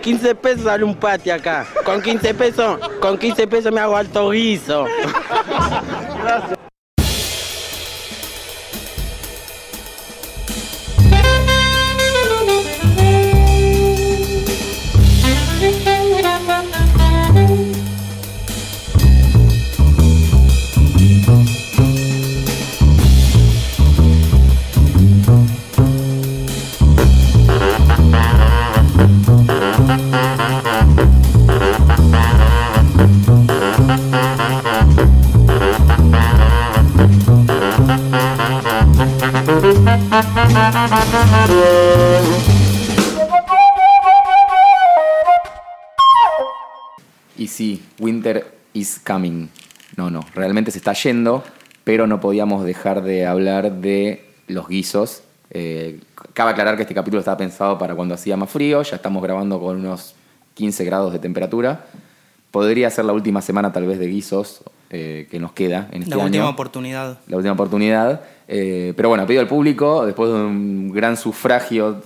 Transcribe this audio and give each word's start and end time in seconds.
15 0.00 0.34
pesos 0.36 0.64
sale 0.64 0.82
un 0.82 0.94
pati 0.94 1.28
acá. 1.28 1.66
Con 1.84 2.00
15 2.00 2.32
pesos, 2.32 2.78
con 3.00 3.18
15 3.18 3.46
pesos 3.46 3.70
me 3.70 3.80
hago 3.80 3.94
alto 3.96 4.30
guiso. 4.30 4.86
Y 6.63 6.63
realmente 50.54 50.70
se 50.70 50.78
está 50.78 50.92
yendo, 50.92 51.42
pero 51.82 52.06
no 52.06 52.20
podíamos 52.20 52.64
dejar 52.64 53.02
de 53.02 53.26
hablar 53.26 53.72
de 53.72 54.24
los 54.46 54.68
guisos. 54.68 55.24
Eh, 55.50 55.98
cabe 56.32 56.52
aclarar 56.52 56.76
que 56.76 56.82
este 56.82 56.94
capítulo 56.94 57.18
estaba 57.18 57.36
pensado 57.36 57.76
para 57.76 57.96
cuando 57.96 58.14
hacía 58.14 58.36
más 58.36 58.50
frío, 58.50 58.80
ya 58.82 58.94
estamos 58.94 59.20
grabando 59.20 59.58
con 59.58 59.80
unos 59.80 60.14
15 60.54 60.84
grados 60.84 61.12
de 61.12 61.18
temperatura. 61.18 61.86
Podría 62.52 62.88
ser 62.90 63.04
la 63.04 63.12
última 63.12 63.42
semana 63.42 63.72
tal 63.72 63.84
vez 63.86 63.98
de 63.98 64.06
guisos 64.06 64.62
eh, 64.90 65.26
que 65.28 65.40
nos 65.40 65.52
queda 65.54 65.88
en 65.90 66.04
este 66.04 66.14
La 66.14 66.22
última 66.22 66.44
año. 66.44 66.52
oportunidad. 66.52 67.18
la 67.26 67.36
última 67.36 67.54
oportunidad. 67.54 68.20
Eh, 68.46 68.92
pero 68.96 69.08
bueno, 69.08 69.26
pido 69.26 69.40
al 69.40 69.48
público, 69.48 70.06
después 70.06 70.30
de 70.30 70.36
un 70.36 70.92
gran 70.92 71.16
sufragio 71.16 72.00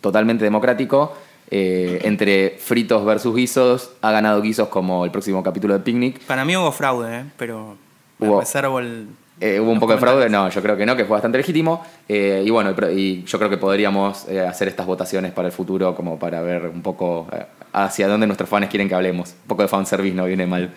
totalmente 0.00 0.44
democrático, 0.44 1.14
eh, 1.50 1.98
entre 2.04 2.58
fritos 2.60 3.04
versus 3.04 3.34
guisos, 3.34 3.90
ha 4.02 4.12
ganado 4.12 4.40
guisos 4.40 4.68
como 4.68 5.04
el 5.04 5.10
próximo 5.10 5.42
capítulo 5.42 5.74
de 5.74 5.80
Picnic. 5.80 6.20
Para 6.26 6.44
mí 6.44 6.56
hubo 6.56 6.70
fraude, 6.70 7.18
¿eh? 7.18 7.24
pero 7.36 7.76
Hubo- 8.18 8.40
reservo 8.40 8.78
el. 8.80 9.08
Eh, 9.40 9.60
hubo 9.60 9.70
un 9.70 9.78
poco 9.78 9.92
de 9.92 9.98
fraude, 9.98 10.28
no, 10.28 10.48
yo 10.48 10.60
creo 10.60 10.76
que 10.76 10.84
no, 10.84 10.96
que 10.96 11.04
fue 11.04 11.14
bastante 11.14 11.38
legítimo. 11.38 11.84
Eh, 12.08 12.42
y 12.44 12.50
bueno, 12.50 12.74
y 12.92 13.22
yo 13.22 13.38
creo 13.38 13.48
que 13.48 13.56
podríamos 13.56 14.26
eh, 14.28 14.40
hacer 14.40 14.66
estas 14.66 14.84
votaciones 14.84 15.30
para 15.32 15.46
el 15.46 15.52
futuro 15.52 15.94
como 15.94 16.18
para 16.18 16.40
ver 16.42 16.66
un 16.66 16.82
poco 16.82 17.28
hacia 17.72 18.08
dónde 18.08 18.26
nuestros 18.26 18.48
fans 18.50 18.68
quieren 18.68 18.88
que 18.88 18.96
hablemos. 18.96 19.30
Un 19.42 19.46
poco 19.48 19.62
de 19.62 19.68
fanservice 19.68 20.16
no 20.16 20.24
viene 20.24 20.44
mal. 20.46 20.70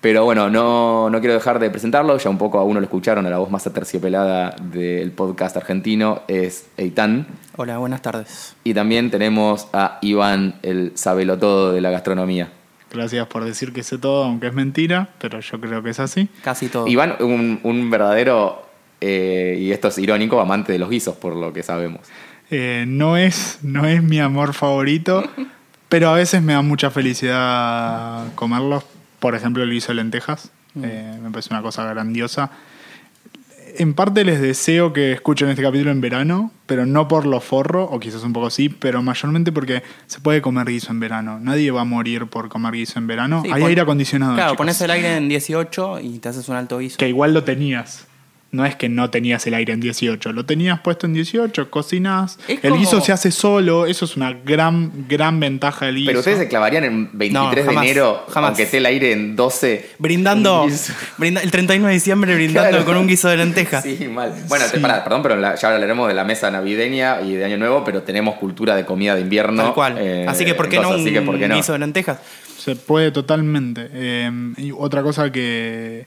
Pero 0.00 0.24
bueno, 0.24 0.48
no, 0.50 1.08
no 1.10 1.20
quiero 1.20 1.34
dejar 1.34 1.58
de 1.60 1.68
presentarlo, 1.70 2.16
ya 2.16 2.30
un 2.30 2.38
poco 2.38 2.58
a 2.58 2.64
uno 2.64 2.80
lo 2.80 2.84
escucharon, 2.84 3.26
a 3.26 3.30
la 3.30 3.36
voz 3.38 3.50
más 3.50 3.66
aterciopelada 3.66 4.56
del 4.60 5.12
podcast 5.12 5.56
argentino 5.58 6.22
es 6.26 6.68
Eitan. 6.78 7.26
Hola, 7.56 7.76
buenas 7.78 8.00
tardes. 8.00 8.56
Y 8.64 8.72
también 8.72 9.10
tenemos 9.10 9.68
a 9.74 9.98
Iván, 10.00 10.54
el 10.62 10.92
sabelotodo 10.94 11.72
de 11.72 11.82
la 11.82 11.90
gastronomía. 11.90 12.48
Gracias 12.92 13.26
por 13.28 13.44
decir 13.44 13.72
que 13.72 13.82
sé 13.82 13.98
todo, 13.98 14.24
aunque 14.24 14.48
es 14.48 14.54
mentira, 14.54 15.10
pero 15.18 15.40
yo 15.40 15.60
creo 15.60 15.82
que 15.82 15.90
es 15.90 16.00
así. 16.00 16.28
Casi 16.42 16.68
todo. 16.68 16.88
Iván, 16.88 17.16
un, 17.20 17.60
un 17.62 17.90
verdadero, 17.90 18.66
eh, 19.00 19.56
y 19.60 19.70
esto 19.70 19.88
es 19.88 19.98
irónico, 19.98 20.40
amante 20.40 20.72
de 20.72 20.78
los 20.78 20.90
guisos, 20.90 21.16
por 21.16 21.36
lo 21.36 21.52
que 21.52 21.62
sabemos. 21.62 22.00
Eh, 22.50 22.84
no, 22.88 23.16
es, 23.16 23.60
no 23.62 23.86
es 23.86 24.02
mi 24.02 24.18
amor 24.18 24.54
favorito, 24.54 25.22
pero 25.88 26.10
a 26.10 26.14
veces 26.14 26.42
me 26.42 26.52
da 26.52 26.62
mucha 26.62 26.90
felicidad 26.90 28.26
comerlos. 28.34 28.84
Por 29.20 29.34
ejemplo, 29.34 29.62
el 29.62 29.70
guiso 29.70 29.88
de 29.88 29.96
lentejas. 29.96 30.50
Eh, 30.82 31.18
me 31.22 31.30
parece 31.30 31.52
una 31.52 31.62
cosa 31.62 31.84
grandiosa. 31.84 32.50
En 33.78 33.94
parte 33.94 34.24
les 34.24 34.40
deseo 34.40 34.92
que 34.92 35.12
escuchen 35.12 35.48
este 35.48 35.62
capítulo 35.62 35.90
en 35.90 36.00
verano, 36.00 36.52
pero 36.66 36.86
no 36.86 37.08
por 37.08 37.26
lo 37.26 37.40
forro, 37.40 37.84
o 37.84 37.98
quizás 38.00 38.22
un 38.24 38.32
poco 38.32 38.50
sí, 38.50 38.68
pero 38.68 39.02
mayormente 39.02 39.52
porque 39.52 39.82
se 40.06 40.20
puede 40.20 40.40
comer 40.42 40.66
guiso 40.66 40.90
en 40.92 41.00
verano. 41.00 41.38
Nadie 41.40 41.70
va 41.70 41.82
a 41.82 41.84
morir 41.84 42.26
por 42.26 42.48
comer 42.48 42.72
guiso 42.72 42.98
en 42.98 43.06
verano. 43.06 43.42
Sí, 43.42 43.50
Hay 43.52 43.60
pon- 43.60 43.68
aire 43.68 43.80
acondicionado. 43.82 44.34
Claro, 44.34 44.50
chicos. 44.50 44.58
pones 44.58 44.80
el 44.80 44.90
aire 44.90 45.16
en 45.16 45.28
18 45.28 46.00
y 46.00 46.18
te 46.18 46.28
haces 46.28 46.48
un 46.48 46.56
alto 46.56 46.78
guiso. 46.78 46.96
Que 46.98 47.08
igual 47.08 47.34
lo 47.34 47.44
tenías. 47.44 48.06
No 48.52 48.66
es 48.66 48.74
que 48.74 48.88
no 48.88 49.10
tenías 49.10 49.46
el 49.46 49.54
aire 49.54 49.72
en 49.72 49.78
18, 49.80 50.32
lo 50.32 50.44
tenías 50.44 50.80
puesto 50.80 51.06
en 51.06 51.12
18, 51.14 51.70
cocinas. 51.70 52.36
Es 52.48 52.58
El 52.64 52.70
como- 52.70 52.76
guiso 52.80 53.00
se 53.00 53.12
hace 53.12 53.30
solo, 53.30 53.86
eso 53.86 54.04
es 54.06 54.16
una 54.16 54.32
gran, 54.32 55.06
gran 55.08 55.38
ventaja 55.38 55.86
del 55.86 55.94
guiso. 55.94 56.06
Pero 56.08 56.18
ustedes 56.18 56.38
se 56.38 56.48
clavarían 56.48 56.82
en 56.82 57.10
23 57.12 57.32
No, 57.32 57.70
jamás, 57.70 57.84
de 57.84 57.90
enero, 57.92 58.24
jamás. 58.28 58.48
aunque 58.48 58.62
esté 58.64 58.78
el 58.78 58.86
aire 58.86 59.12
en 59.12 59.36
12. 59.36 59.90
Brindando, 59.98 60.66
brinda- 61.16 61.42
el 61.42 61.50
31 61.52 61.86
de 61.86 61.94
diciembre 61.94 62.34
brindando 62.34 62.70
Claro. 62.70 62.84
con 62.84 62.96
un 62.96 63.06
guiso 63.06 63.28
de 63.28 63.36
lentejas. 63.36 63.84
Sí, 63.84 64.08
mal. 64.12 64.34
Bueno, 64.48 64.64
Sí. 64.72 64.80
pará, 64.80 65.04
perdón, 65.04 65.22
pero 65.22 65.36
la- 65.36 65.54
ya 65.54 65.72
hablaremos 65.72 66.08
de 66.08 66.14
la 66.14 66.24
mesa 66.24 66.50
navideña 66.50 67.20
y 67.20 67.34
de 67.36 67.44
Año 67.44 67.56
Nuevo, 67.56 67.84
pero 67.84 68.02
tenemos 68.02 68.34
cultura 68.34 68.74
de 68.74 68.84
comida 68.84 69.14
de 69.14 69.20
invierno. 69.20 69.62
Tal 69.62 69.74
cual. 69.74 69.96
eh, 70.00 70.26
así 70.28 70.44
que, 70.44 70.54
¿por 70.54 70.68
qué 70.68 70.76
entonces, 70.76 70.96
no 70.98 71.02
un 71.02 71.06
así 71.08 71.14
que, 71.14 71.22
¿por 71.22 71.38
qué 71.38 71.46
no? 71.46 71.54
guiso 71.54 71.72
de 71.72 71.78
lentejas? 71.78 72.18
Se 72.58 72.74
puede 72.74 73.12
totalmente. 73.12 73.88
Eh, 73.92 74.30
y 74.56 74.72
otra 74.72 75.02
cosa 75.02 75.30
que, 75.30 76.06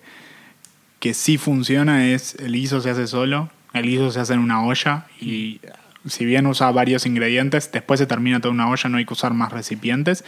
que 1.03 1.13
sí 1.13 1.37
funciona 1.37 2.07
es 2.07 2.35
el 2.39 2.53
guiso 2.53 2.79
se 2.79 2.89
hace 2.89 3.07
solo. 3.07 3.49
El 3.73 3.83
guiso 3.83 4.09
se 4.09 4.21
hace 4.21 4.35
en 4.35 4.39
una 4.39 4.63
olla 4.63 5.05
y 5.19 5.59
si 6.07 6.23
bien 6.23 6.47
usa 6.47 6.71
varios 6.71 7.05
ingredientes, 7.05 7.69
después 7.73 7.99
se 7.99 8.05
termina 8.05 8.39
toda 8.39 8.53
una 8.53 8.69
olla, 8.69 8.89
no 8.89 8.97
hay 8.97 9.05
que 9.05 9.11
usar 9.11 9.33
más 9.33 9.51
recipientes. 9.51 10.23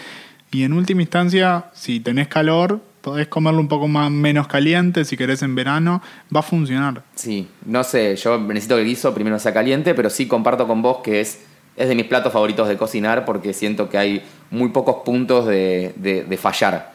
Y 0.52 0.64
en 0.64 0.74
última 0.74 1.02
instancia, 1.02 1.68
si 1.74 2.02
tenés 2.02 2.28
calor, 2.28 2.82
podés 3.00 3.28
comerlo 3.30 3.62
un 3.62 3.70
poco 3.70 3.88
más, 3.88 4.12
menos 4.12 4.48
caliente, 4.50 5.06
si 5.06 5.16
querés 5.16 5.44
en 5.44 5.56
verano, 5.56 6.02
va 6.36 6.42
a 6.42 6.44
funcionar. 6.44 7.04
Sí, 7.16 7.48
no 7.66 7.86
sé, 7.86 8.18
yo 8.18 8.38
necesito 8.38 8.76
que 8.76 8.82
el 8.82 8.88
guiso 8.90 9.14
primero 9.14 9.40
sea 9.40 9.54
caliente, 9.54 9.94
pero 9.96 10.10
sí 10.10 10.28
comparto 10.28 10.68
con 10.68 10.82
vos 10.82 10.98
que 11.06 11.22
es, 11.22 11.40
es 11.78 11.88
de 11.88 11.96
mis 11.96 12.06
platos 12.06 12.34
favoritos 12.34 12.68
de 12.68 12.76
cocinar 12.76 13.24
porque 13.24 13.54
siento 13.54 13.88
que 13.90 13.98
hay 13.98 14.24
muy 14.52 14.70
pocos 14.70 15.04
puntos 15.06 15.46
de, 15.48 15.94
de- 15.96 16.26
de 16.26 16.38
fallar. 16.38 16.95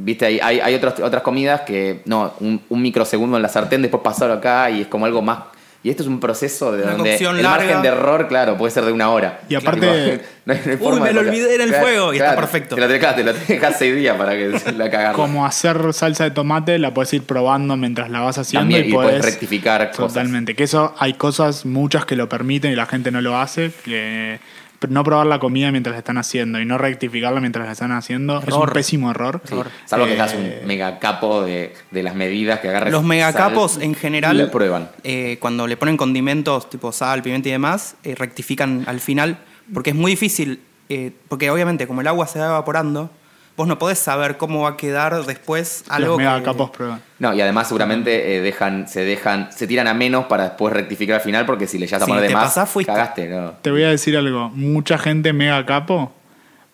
Viste, 0.00 0.26
hay, 0.26 0.40
hay, 0.40 0.60
hay 0.60 0.74
otras 0.74 1.00
otras 1.00 1.22
comidas 1.22 1.62
que, 1.62 2.02
no, 2.04 2.32
un, 2.40 2.60
un 2.68 2.82
microsegundo 2.82 3.36
en 3.36 3.42
la 3.42 3.48
sartén, 3.48 3.82
después 3.82 4.02
pasarlo 4.02 4.34
acá 4.34 4.70
y 4.70 4.82
es 4.82 4.86
como 4.86 5.06
algo 5.06 5.22
más... 5.22 5.38
Y 5.80 5.90
esto 5.90 6.02
es 6.02 6.08
un 6.08 6.18
proceso 6.18 6.72
de 6.72 6.82
Una 6.82 6.92
donde 6.92 7.10
cocción 7.10 7.36
el 7.36 7.44
larga. 7.44 7.64
margen 7.66 7.82
de 7.82 7.88
error, 7.88 8.26
claro, 8.26 8.56
puede 8.58 8.72
ser 8.72 8.84
de 8.84 8.90
una 8.90 9.10
hora. 9.10 9.42
Y 9.48 9.54
aparte- 9.54 9.80
Tipo, 9.86 10.24
no 10.44 10.52
hay- 10.52 10.60
no 10.64 10.70
hay 10.72 10.76
Uy, 10.76 10.76
forma 10.84 11.04
me 11.06 11.12
lo 11.12 11.20
olvidé 11.20 11.54
en 11.54 11.60
el 11.60 11.68
Claro, 11.68 11.84
fuego 11.84 12.12
y 12.12 12.16
está 12.16 12.34
perfecto. 12.34 12.74
Te 12.74 12.80
lo 12.80 12.88
dejas, 12.88 13.14
te 13.14 13.22
lo 13.22 13.32
dejas 13.32 13.76
seis 13.78 13.94
días 13.94 14.16
para 14.16 14.32
que 14.32 14.60
la 14.76 14.90
cagas. 14.90 15.14
Como 15.14 15.46
hacer 15.46 15.92
salsa 15.94 16.24
de 16.24 16.32
tomate, 16.32 16.78
la 16.80 16.92
puedes 16.92 17.12
ir 17.14 17.22
probando 17.22 17.76
mientras 17.76 18.10
la 18.10 18.20
vas 18.20 18.38
haciendo 18.38 18.62
También, 18.64 18.86
y 18.86 18.88
y 18.88 18.92
puedes 18.92 19.24
rectificar 19.24 19.90
cosas. 19.92 20.14
Totalmente. 20.14 20.56
Que 20.56 20.64
eso 20.64 20.94
hay 20.98 21.14
cosas, 21.14 21.64
muchas 21.64 22.04
que 22.04 22.16
lo 22.16 22.28
permiten 22.28 22.72
y 22.72 22.74
la 22.74 22.86
gente 22.86 23.12
no 23.12 23.20
lo 23.20 23.38
hace. 23.38 23.70
Que 23.84 24.40
no 24.88 25.02
probar 25.04 25.26
la 25.26 25.38
comida 25.40 25.70
mientras 25.72 25.94
la 25.94 25.98
están 25.98 26.18
haciendo 26.18 26.60
y 26.60 26.64
no 26.64 26.78
rectificarla 26.78 27.40
mientras 27.40 27.66
la 27.66 27.72
están 27.72 27.92
haciendo 27.92 28.40
es 28.46 28.54
un 28.54 28.68
pésimo 28.68 29.10
error. 29.10 29.40
Sí, 29.44 29.54
Salvo 29.86 30.06
que 30.06 30.12
Eh, 30.12 30.16
seas 30.16 30.34
un 30.34 30.66
mega 30.66 30.98
capo 30.98 31.42
de, 31.42 31.74
de 31.90 32.02
las 32.02 32.14
medidas 32.14 32.60
que 32.60 32.68
agarres. 32.68 32.92
Los 32.92 33.02
megacapos 33.04 33.72
sal 33.74 33.82
en 33.82 33.94
general, 33.94 34.50
prueban. 34.50 34.90
eh, 35.04 35.38
cuando 35.40 35.66
le 35.66 35.76
ponen 35.76 35.96
condimentos 35.96 36.70
tipo 36.70 36.92
sal, 36.92 37.22
pimienta 37.22 37.48
y 37.48 37.52
demás, 37.52 37.96
eh, 38.04 38.14
rectifican 38.14 38.84
al 38.86 39.00
final, 39.00 39.38
porque 39.74 39.90
es 39.90 39.96
muy 39.96 40.12
difícil, 40.12 40.60
eh, 40.88 41.12
porque 41.28 41.50
obviamente 41.50 41.86
como 41.86 42.00
el 42.00 42.06
agua 42.06 42.26
se 42.26 42.38
va 42.38 42.46
evaporando, 42.46 43.10
vos 43.58 43.68
no 43.68 43.78
podés 43.78 43.98
saber 43.98 44.38
cómo 44.38 44.62
va 44.62 44.70
a 44.70 44.76
quedar 44.78 45.22
después 45.26 45.84
algo 45.88 46.10
Los 46.12 46.18
mega 46.18 46.38
que- 46.38 46.44
capos 46.44 46.70
prueban. 46.70 47.02
No, 47.18 47.34
y 47.34 47.40
además 47.42 47.66
seguramente 47.68 48.36
eh, 48.36 48.40
dejan, 48.40 48.88
se 48.88 49.04
dejan, 49.04 49.52
se 49.52 49.66
tiran 49.66 49.86
a 49.88 49.92
menos 49.94 50.24
para 50.26 50.44
después 50.44 50.72
rectificar 50.72 51.16
al 51.16 51.20
final, 51.22 51.44
porque 51.44 51.66
si 51.66 51.76
le 51.78 51.86
llegas 51.86 52.00
a 52.02 52.04
Si 52.06 52.10
poner 52.10 52.22
de 52.22 52.28
te 52.28 52.34
más, 52.34 52.44
pasás, 52.44 52.70
fuiste. 52.70 52.90
cagaste, 52.92 53.28
¿no? 53.28 53.50
Te 53.60 53.70
voy 53.70 53.82
a 53.82 53.88
decir 53.90 54.16
algo. 54.16 54.48
Mucha 54.54 54.96
gente 54.96 55.32
mega 55.34 55.66
capo 55.66 56.14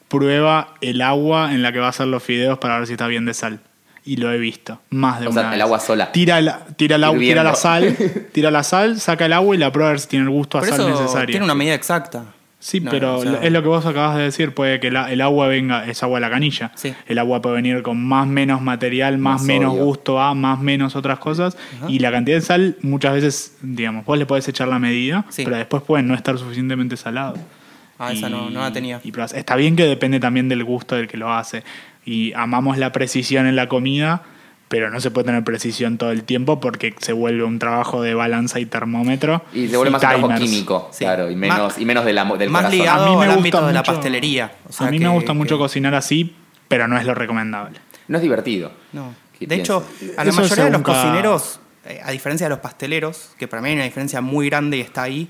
prueba 0.09 0.75
el 0.81 1.01
agua 1.01 1.53
en 1.53 1.63
la 1.63 1.73
que 1.73 1.79
va 1.81 1.87
a 1.87 1.91
hacer 1.91 2.07
los 2.07 2.23
fideos 2.23 2.59
para 2.59 2.79
ver 2.79 2.87
si 2.87 2.93
está 2.93 3.07
bien 3.07 3.25
de 3.25 3.35
sal. 3.35 3.61
Y 4.07 4.17
lo 4.17 4.31
he 4.31 4.37
visto. 4.39 4.79
Más 4.91 5.21
de 5.21 5.29
O 5.29 5.31
una 5.31 5.41
sea, 5.41 5.51
el 5.51 5.57
vez. 5.57 5.63
agua 5.65 5.81
sola. 5.81 6.13
Tira, 6.13 6.39
la, 6.43 6.67
tira, 6.77 6.97
el 6.97 7.05
agua, 7.05 7.19
tira 7.19 7.43
la 7.43 7.55
sal, 7.55 7.97
tira 8.33 8.51
la 8.51 8.63
sal, 8.63 9.01
saca 9.01 9.25
el 9.25 9.33
agua 9.33 9.55
y 9.55 9.59
la 9.59 9.73
prueba 9.73 9.89
a 9.89 9.93
ver 9.93 10.01
si 10.01 10.09
tiene 10.09 10.27
el 10.27 10.31
gusto 10.31 10.59
a 10.59 10.61
Pero 10.61 10.77
sal 10.77 10.89
eso 10.91 11.01
necesario. 11.01 11.33
tiene 11.33 11.45
una 11.47 11.55
medida 11.55 11.73
exacta. 11.75 12.25
Sí, 12.67 12.81
No, 12.81 12.91
pero 12.91 13.19
o 13.19 13.23
sea, 13.23 13.41
es 13.43 13.53
lo 13.53 13.61
que 13.61 13.69
vos 13.69 13.85
acabas 13.85 14.17
de 14.17 14.23
decir, 14.23 14.55
puede 14.55 14.81
que 14.81 14.91
la- 14.91 15.13
el 15.13 15.21
agua 15.21 15.49
venga, 15.49 15.85
es 15.87 16.03
agua 16.03 16.17
de 16.19 16.23
la 16.23 16.31
canilla. 16.31 16.73
Sí. 16.77 16.95
El 17.07 17.19
agua 17.19 17.43
puede 17.43 17.57
venir 17.57 17.83
con 17.83 18.03
más 18.03 18.27
menos 18.27 18.63
material, 18.63 19.19
más, 19.19 19.43
Más 19.43 19.47
menos 19.47 19.75
gusto 19.77 20.19
a, 20.19 20.35
más 20.35 20.61
menos 20.61 20.97
otras 20.97 21.19
cosas. 21.19 21.59
Y 21.89 21.99
la 21.99 22.11
cantidad 22.11 22.39
de 22.39 22.41
sal, 22.41 22.77
muchas 22.81 23.13
veces, 23.13 23.59
digamos, 23.61 24.07
vos 24.07 24.17
le 24.17 24.25
podés 24.25 24.49
echar 24.49 24.69
la 24.69 24.79
medida, 24.79 25.27
Sí. 25.29 25.45
pero 25.45 25.57
después 25.59 25.83
puede 25.83 26.03
no 26.05 26.15
estar 26.15 26.39
suficientemente 26.39 26.97
salado. 26.97 27.35
Ah, 27.99 28.13
esa 28.15 28.31
no, 28.31 28.49
no 28.49 28.61
la 28.61 28.73
tenía. 28.73 28.99
y 29.05 29.13
probás. 29.13 29.35
está 29.35 29.57
bien 29.57 29.77
que 29.77 29.85
depende 29.85 30.19
también 30.19 30.49
del 30.49 30.65
gusto 30.65 30.97
del 30.97 31.07
que 31.07 31.19
lo 31.19 31.31
hace. 31.35 31.65
Y 32.07 32.33
amamos 32.33 32.79
la 32.79 32.93
precisión 32.93 33.47
en 33.47 33.57
la 33.57 33.69
comida, 33.69 34.23
pero 34.69 34.91
no 34.91 35.01
se 35.01 35.11
puede 35.11 35.27
tener 35.27 35.45
precisión 35.45 35.99
todo 35.99 36.11
el 36.11 36.25
tiempo 36.25 36.59
porque 36.61 36.95
se 36.99 37.13
vuelve 37.13 37.45
un 37.45 37.59
trabajo 37.59 38.03
de 38.03 38.15
balanza 38.15 38.59
y 38.61 38.67
termómetro. 38.67 39.43
Y 39.53 39.69
se 39.69 39.77
vuelve 39.77 39.91
más 39.93 40.03
un 40.03 40.09
trabajo 40.09 40.27
timers. 40.29 40.43
químico, 40.51 40.89
Sí. 40.93 41.05
claro, 41.05 41.31
y 41.31 41.37
menos, 41.37 41.59
Más- 41.59 41.79
y 41.79 41.85
menos 41.85 42.05
de 42.05 42.13
la, 42.13 42.25
del 42.25 42.51
más 42.51 42.63
corazón. 42.63 42.79
ligado 42.79 43.05
A 43.05 43.09
mí 43.11 43.17
me 43.17 43.23
al 43.23 43.29
gusta 43.29 43.39
ámbito 43.39 43.67
de 43.67 43.73
la 43.73 43.81
mucho- 43.81 43.93
pastelería. 43.93 44.53
O 44.69 44.73
sea 44.73 44.87
a 44.87 44.91
mí 44.91 44.99
que- 44.99 45.05
me 45.05 45.11
gusta 45.11 45.33
que- 45.33 45.39
mucho 45.39 45.59
cocinar 45.59 45.95
así, 45.95 46.35
pero 46.69 46.89
no 46.89 46.99
es 46.99 47.05
lo 47.07 47.15
recomendable. 47.15 47.79
No 48.09 48.17
es 48.19 48.23
divertido. 48.23 48.73
No. 48.93 49.15
¿Qué 49.39 49.47
De 49.47 49.57
hecho, 49.57 49.85
a 50.17 50.25
la 50.25 50.31
Eso 50.31 50.41
mayoría 50.41 50.65
de 50.67 50.71
los 50.71 50.83
cocineros, 50.83 51.61
eh, 51.87 52.01
a 52.05 52.11
diferencia 52.13 52.47
de 52.47 52.51
los 52.51 52.61
pasteleros, 52.61 53.31
que 53.39 53.49
para 53.49 53.61
mí 53.63 53.69
hay 53.71 53.75
una 53.75 53.85
diferencia 53.85 54.21
muy 54.21 54.49
grande 54.49 54.77
y 54.77 54.81
está 54.81 55.03
ahí, 55.03 55.29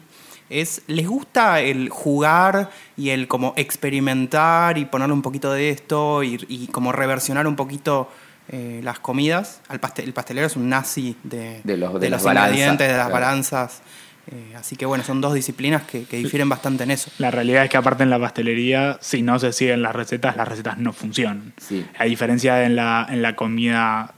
es 0.51 0.83
les 0.87 1.09
gusta 1.09 1.61
el 1.63 1.89
jugar 1.89 2.71
y 2.99 3.09
el 3.11 3.29
como 3.29 3.55
experimentar 3.57 4.77
y 4.79 4.85
ponerle 4.85 5.15
un 5.15 5.23
poquito 5.23 5.53
de 5.53 5.71
esto 5.71 6.23
y, 6.23 6.39
y 6.49 6.67
como 6.69 6.93
reversionar 6.93 7.47
un 7.47 7.57
poquito 7.57 8.09
eh, 8.49 8.81
las 8.83 8.99
comidas. 8.99 9.61
Al 9.69 9.81
pastel- 9.81 10.05
el 10.07 10.13
pastelero 10.13 10.47
es 10.47 10.57
un 10.57 10.69
nazi 10.69 11.17
de, 11.23 11.61
De 11.65 11.77
los- 11.77 11.95
de 11.95 12.01
de 12.01 12.11
las 12.11 12.23
los 12.23 12.33
ingredientes, 12.33 12.79
balanzas, 12.79 12.79
de 12.79 12.87
las 12.89 13.07
claro. 13.09 13.13
balanzas. 13.13 13.83
Eh, 14.27 14.55
así 14.57 14.75
que 14.77 14.87
bueno, 14.87 15.05
son 15.05 15.21
dos 15.21 15.35
disciplinas 15.35 15.83
que, 15.83 16.05
que 16.05 16.17
difieren 16.17 16.49
bastante 16.49 16.85
en 16.85 16.91
eso. 16.91 17.11
La 17.19 17.31
realidad 17.31 17.65
es 17.65 17.69
que 17.71 17.77
aparte 17.77 18.05
en 18.05 18.11
la 18.11 18.19
pastelería, 18.19 18.97
si 19.03 19.21
no 19.21 19.39
se 19.39 19.53
siguen 19.53 19.83
las 19.83 19.95
recetas, 19.95 20.35
las 20.37 20.49
recetas 20.49 20.79
no 20.79 20.95
funcionan. 20.95 21.53
Sí. 21.59 21.85
A 21.99 22.05
diferencia 22.05 22.55
de 22.55 22.65
en 22.65 22.77
la, 22.77 23.07
en 23.11 23.21
la 23.21 23.37
comida 23.37 24.14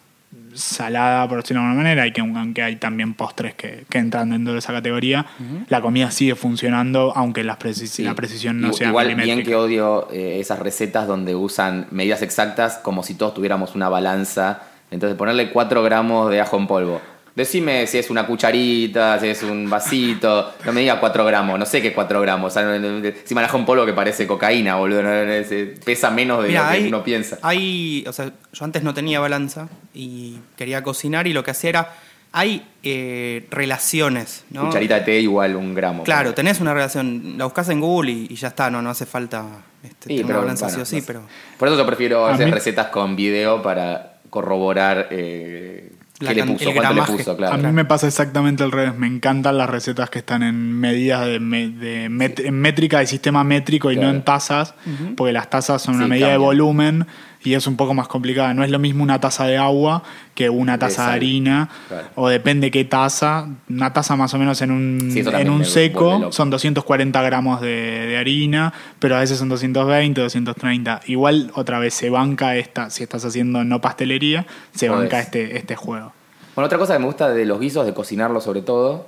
salada, 0.56 1.28
por 1.28 1.42
decirlo 1.42 1.62
de 1.62 1.68
alguna 1.68 1.82
manera, 1.84 2.06
y 2.06 2.12
que 2.12 2.20
aunque 2.20 2.62
hay 2.62 2.76
también 2.76 3.14
postres 3.14 3.54
que, 3.54 3.84
que 3.88 3.98
entran 3.98 4.30
dentro 4.30 4.52
de 4.52 4.58
esa 4.58 4.72
categoría, 4.72 5.26
la 5.68 5.80
comida 5.80 6.10
sigue 6.10 6.34
funcionando 6.34 7.12
aunque 7.14 7.44
las 7.44 7.58
precis- 7.58 7.90
Sí. 7.90 8.02
la 8.04 8.14
precisión 8.14 8.60
no 8.60 8.68
Igu- 8.68 8.72
sea 8.74 8.88
Igual 8.88 9.14
bien 9.14 9.42
que 9.42 9.54
odio 9.54 10.08
eh, 10.10 10.38
esas 10.40 10.58
recetas 10.58 11.06
donde 11.06 11.34
usan 11.34 11.86
medidas 11.90 12.22
exactas 12.22 12.78
como 12.82 13.02
si 13.02 13.14
todos 13.14 13.34
tuviéramos 13.34 13.74
una 13.74 13.88
balanza. 13.88 14.62
Entonces 14.90 15.16
ponerle 15.18 15.50
4 15.50 15.82
gramos 15.82 16.30
de 16.30 16.40
ajo 16.40 16.56
en 16.56 16.66
polvo. 16.66 17.00
Decime 17.36 17.86
si 17.86 17.98
es 17.98 18.08
una 18.08 18.26
cucharita, 18.26 19.20
si 19.20 19.28
es 19.28 19.42
un 19.42 19.68
vasito. 19.68 20.54
No 20.64 20.72
me 20.72 20.80
diga 20.80 20.98
4 20.98 21.24
gramos, 21.26 21.58
no 21.58 21.66
sé 21.66 21.82
qué 21.82 21.92
4 21.92 22.20
gramos. 22.22 22.50
O 22.50 22.54
sea, 22.54 22.62
no- 22.62 22.78
no- 22.78 23.06
encima 23.06 23.42
el 23.42 23.46
ajo 23.46 23.58
en 23.58 23.66
polvo 23.66 23.84
que 23.84 23.92
parece 23.92 24.26
cocaína, 24.26 24.76
boludo. 24.76 25.02
no- 25.02 25.10
no- 25.24 25.32
es- 25.32 25.78
pesa 25.84 26.10
menos 26.10 26.42
de 26.42 26.48
lo 26.48 26.54
que 26.54 26.58
hay, 26.58 26.86
uno 26.88 27.04
piensa. 27.04 27.38
hay, 27.42 28.04
o 28.08 28.12
sea, 28.14 28.32
yo 28.52 28.64
antes 28.64 28.82
no 28.82 28.94
tenía 28.94 29.20
balanza 29.20 29.68
y 29.92 30.38
quería 30.56 30.82
cocinar 30.82 31.26
y 31.26 31.34
lo 31.34 31.44
que 31.44 31.50
hacía 31.50 31.68
era, 31.70 31.94
hay 32.32 32.66
eh, 32.82 33.46
relaciones, 33.50 34.44
¿no? 34.50 34.66
Cucharita 34.66 34.94
de 34.96 35.00
té 35.02 35.20
igual 35.20 35.56
un 35.56 35.74
gramo. 35.74 36.04
Claro, 36.04 36.32
tenés 36.34 36.60
una 36.60 36.72
relación, 36.72 37.34
la 37.36 37.44
buscas 37.44 37.68
en 37.68 37.80
Google 37.80 38.12
y, 38.12 38.26
y 38.30 38.36
ya 38.36 38.48
está, 38.48 38.70
no, 38.70 38.80
no 38.80 38.90
hace 38.90 39.04
falta 39.06 39.44
este, 39.82 40.08
Sí, 40.08 40.16
tener 40.16 40.24
una 40.24 40.26
pero, 40.28 40.40
balanza 40.40 40.66
bueno, 40.66 40.76
sí 40.76 40.82
o 40.82 40.86
sí, 40.86 40.96
no 40.96 41.00
sé. 41.02 41.06
pero 41.06 41.22
Por 41.58 41.68
eso 41.68 41.76
yo 41.76 41.84
prefiero 41.86 42.26
A 42.26 42.32
hacer 42.34 42.46
mí- 42.46 42.52
recetas 42.52 42.86
con 42.88 43.14
video 43.16 43.60
para 43.62 44.18
corroborar 44.30 45.08
eh, 45.10 45.92
La 46.20 46.30
qué 46.30 46.36
le 46.36 46.44
puso, 46.52 46.72
cuánto 46.72 46.94
le 46.94 47.02
puso, 47.02 47.36
claro. 47.36 47.54
A 47.54 47.58
mí 47.58 47.72
me 47.72 47.84
pasa 47.84 48.06
exactamente 48.06 48.62
al 48.62 48.72
revés. 48.72 48.96
Me 48.96 49.06
encantan 49.06 49.58
las 49.58 49.68
recetas 49.68 50.08
que 50.08 50.20
están 50.20 50.42
en 50.42 50.72
medidas 50.72 51.26
de, 51.26 51.40
me- 51.40 51.68
de 51.68 52.08
met- 52.08 52.42
en 52.44 52.54
métrica 52.58 53.00
de 53.00 53.06
sistema 53.06 53.44
métrico 53.44 53.90
y 53.90 53.96
Claro. 53.96 54.10
no 54.12 54.16
en 54.16 54.22
tazas, 54.24 54.74
porque 55.16 55.32
las 55.32 55.50
tazas 55.50 55.82
son 55.82 55.96
una 55.96 56.06
medida 56.08 56.28
de 56.28 56.38
volumen 56.38 57.06
y 57.46 57.54
es 57.54 57.66
un 57.66 57.76
poco 57.76 57.94
más 57.94 58.08
complicada. 58.08 58.52
No 58.54 58.64
es 58.64 58.70
lo 58.70 58.78
mismo 58.78 59.02
una 59.04 59.20
taza 59.20 59.46
de 59.46 59.56
agua 59.56 60.02
que 60.34 60.50
una 60.50 60.78
taza 60.78 61.06
de 61.08 61.12
harina, 61.14 61.68
Claro. 61.88 62.08
o 62.16 62.28
depende 62.28 62.70
qué 62.70 62.84
taza. 62.84 63.48
Una 63.70 63.92
taza 63.92 64.16
más 64.16 64.34
o 64.34 64.38
menos 64.38 64.60
en 64.62 64.70
un, 64.72 65.10
Sí, 65.12 65.20
en 65.24 65.50
un 65.50 65.64
seco 65.64 66.32
son 66.32 66.50
240 66.50 67.22
gramos 67.22 67.60
de, 67.60 67.68
de 68.06 68.16
harina, 68.18 68.72
pero 68.98 69.16
a 69.16 69.20
veces 69.20 69.38
son 69.38 69.48
220, 69.48 70.20
230. 70.20 71.00
Igual 71.06 71.50
otra 71.54 71.78
vez 71.78 71.94
se 71.94 72.10
banca 72.10 72.56
esta, 72.56 72.90
si 72.90 73.02
estás 73.02 73.24
haciendo 73.24 73.64
no 73.64 73.80
pastelería, 73.80 74.46
se 74.74 74.88
banca 74.88 75.20
este, 75.20 75.56
este 75.56 75.76
juego. 75.76 76.12
Bueno, 76.54 76.66
otra 76.66 76.78
cosa 76.78 76.94
que 76.94 76.98
me 76.98 77.06
gusta 77.06 77.28
de 77.28 77.44
los 77.44 77.60
guisos, 77.60 77.86
de 77.86 77.94
cocinarlo 77.94 78.40
sobre 78.40 78.62
todo, 78.62 79.06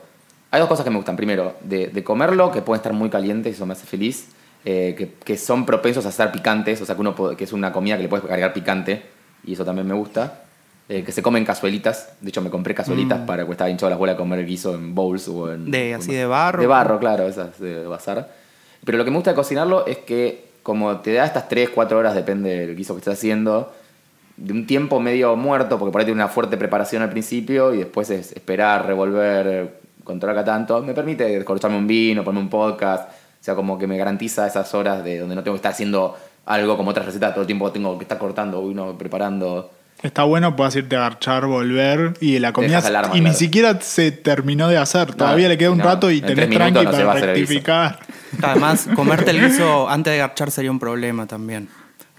hay 0.51 0.61
dos 0.61 0.69
cosas 0.69 0.85
que 0.85 0.91
me 0.91 0.97
gustan. 0.97 1.17
Primero, 1.17 1.57
de, 1.63 1.89
de 1.89 2.05
comerlo, 2.05 2.51
que 2.53 2.63
pueden 2.63 2.79
estar 2.79 2.93
muy 2.93 3.11
calientes, 3.11 3.55
eso 3.57 3.67
me 3.67 3.73
hace 3.73 3.87
feliz, 3.87 4.29
eh, 4.71 4.95
que, 4.99 5.13
que 5.25 5.37
son 5.39 5.65
propensos 5.65 6.05
a 6.05 6.13
ser 6.13 6.31
picantes, 6.31 6.81
o 6.83 6.85
sea, 6.85 6.95
que, 6.95 7.01
uno 7.01 7.15
puede- 7.15 7.37
que 7.37 7.45
es 7.45 7.53
una 7.55 7.73
comida 7.73 7.97
que 7.97 8.03
le 8.03 8.09
puedes 8.11 8.25
agregar 8.27 8.53
picante, 8.53 9.03
y 9.45 9.55
eso 9.55 9.65
también 9.65 9.87
me 9.87 9.95
gusta. 9.95 10.43
Eh, 10.91 11.03
que 11.05 11.13
se 11.13 11.23
comen 11.23 11.45
cazuelitas, 11.45 12.13
de 12.21 12.29
hecho 12.31 12.41
me 12.43 12.49
compré 12.51 12.75
cazuelitas 12.75 13.19
para 13.27 13.45
que 13.45 13.51
estaba 13.53 13.69
hinchado 13.71 13.91
las 13.91 13.99
bolas 13.99 14.15
a 14.15 14.19
comer 14.19 14.45
guiso 14.47 14.75
en 14.75 14.95
bowls 14.95 15.29
o 15.29 15.53
en... 15.53 15.71
De- 15.71 15.95
así 15.95 16.13
de 16.15 16.25
barro. 16.27 16.61
De 16.61 16.67
barro, 16.67 16.99
claro, 16.99 17.27
esas 17.29 17.59
de 17.61 17.87
bazar. 17.87 18.29
Pero 18.85 18.97
lo 18.99 19.05
que 19.05 19.11
me 19.11 19.17
gusta 19.17 19.31
de 19.31 19.37
cocinarlo 19.37 19.87
es 19.87 19.99
que 19.99 20.49
como 20.63 20.97
te 21.01 21.13
da 21.15 21.25
estas 21.27 21.49
3, 21.49 21.71
4 21.75 21.97
horas, 21.99 22.15
depende 22.15 22.51
del 22.67 22.75
guiso 22.77 22.95
que 22.95 22.99
estés 23.01 23.15
haciendo, 23.15 23.73
de 24.37 24.53
un 24.53 24.67
tiempo 24.67 24.99
medio 25.01 25.35
muerto, 25.37 25.79
porque 25.79 25.93
por 25.93 26.01
ahí 26.01 26.07
tiene 26.07 26.21
una 26.23 26.29
fuerte 26.29 26.57
preparación 26.57 27.03
al 27.03 27.11
principio 27.11 27.75
y 27.75 27.79
después 27.79 28.09
es 28.11 28.33
esperar, 28.33 28.87
revolver, 28.87 29.79
controlar 30.05 30.39
acá 30.39 30.45
tanto, 30.53 30.83
me 30.83 30.95
permite 30.95 31.25
descorcharme 31.25 31.77
un 31.77 31.87
vino, 31.87 32.23
ponerme 32.25 32.45
un 32.45 32.51
podcast, 32.51 33.11
sea, 33.49 33.55
como 33.55 33.79
que 33.79 33.87
me 33.87 33.97
garantiza 33.97 34.47
esas 34.47 34.75
horas 34.75 35.03
de 35.03 35.19
donde 35.19 35.35
no 35.35 35.43
tengo 35.43 35.55
que 35.55 35.59
estar 35.59 35.73
haciendo 35.73 36.17
algo 36.47 36.77
como 36.77 36.91
otras 36.91 37.07
recetas, 37.07 37.33
todo 37.33 37.43
el 37.43 37.47
tiempo 37.47 37.71
tengo 37.73 37.97
que 37.99 38.05
estar 38.05 38.19
cortando 38.19 38.61
uno, 38.61 38.97
preparando. 38.97 39.71
Está 40.03 40.23
bueno, 40.25 40.55
puedes 40.55 40.77
irte 40.77 40.97
a 40.97 41.01
garchar, 41.01 41.47
volver 41.47 42.15
y 42.21 42.39
la 42.39 42.53
comida. 42.53 42.79
Alarma, 42.79 43.17
y 43.17 43.21
ni 43.21 43.35
siquiera 43.35 43.81
se 43.81 44.13
terminó 44.13 44.69
de 44.69 44.77
hacer. 44.77 45.15
Todavía 45.15 45.49
le 45.49 45.59
queda 45.59 45.73
un 45.73 45.79
no, 45.79 45.85
rato 45.85 46.11
y 46.11 46.19
en 46.19 46.27
tenés 46.27 46.51
tranqui 46.51 46.85
no 46.85 46.91
para 46.93 47.15
rectificar. 47.15 47.99
además 48.43 48.89
comerte 48.95 49.31
el 49.31 49.41
guiso 49.41 49.89
antes 49.89 50.13
de 50.13 50.19
garchar 50.19 50.51
sería 50.51 50.71
un 50.71 50.79
problema 50.79 51.27
también. 51.27 51.69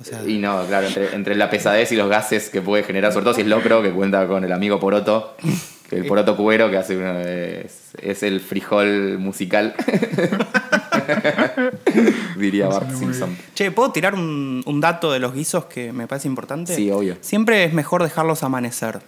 O 0.02 0.04
sea, 0.04 0.24
Y 0.26 0.38
no, 0.38 0.66
claro, 0.66 0.88
entre, 0.88 1.16
entre 1.16 1.36
la 1.36 1.50
pesadez 1.50 1.92
y 1.92 1.96
los 1.96 2.10
gases 2.10 2.50
que 2.50 2.62
puede 2.62 2.84
generar, 2.84 3.12
sobre 3.12 3.26
todo 3.26 3.34
si 3.34 3.42
es 3.42 3.48
locro, 3.48 3.81
que 3.81 3.92
cuenta 3.92 4.28
con 4.28 4.44
el 4.44 4.52
amigo 4.52 4.80
Poroto, 4.80 5.36
el 5.91 6.06
Poroto 6.06 6.36
cubero, 6.38 6.69
que 6.69 6.77
hace 6.77 6.97
una- 6.97 7.21
es, 7.21 7.91
es 8.01 8.24
el 8.24 8.39
frijol 8.39 9.18
musical. 9.19 9.75
Diría 12.38 12.68
Bart 12.68 12.91
Simpson. 12.94 13.36
Che, 13.56 13.71
¿puedo 13.71 13.91
tirar 13.91 14.13
un, 14.13 14.62
un 14.65 14.81
dato 14.81 15.12
de 15.12 15.19
los 15.19 15.33
guisos 15.33 15.65
que 15.65 15.91
me 15.91 16.07
parece 16.07 16.27
importante? 16.27 16.75
Sí, 16.75 16.89
obvio. 16.91 17.18
Siempre 17.21 17.63
es 17.63 17.74
mejor 17.74 18.03
dejarlos 18.03 18.44
amanecer. 18.44 19.00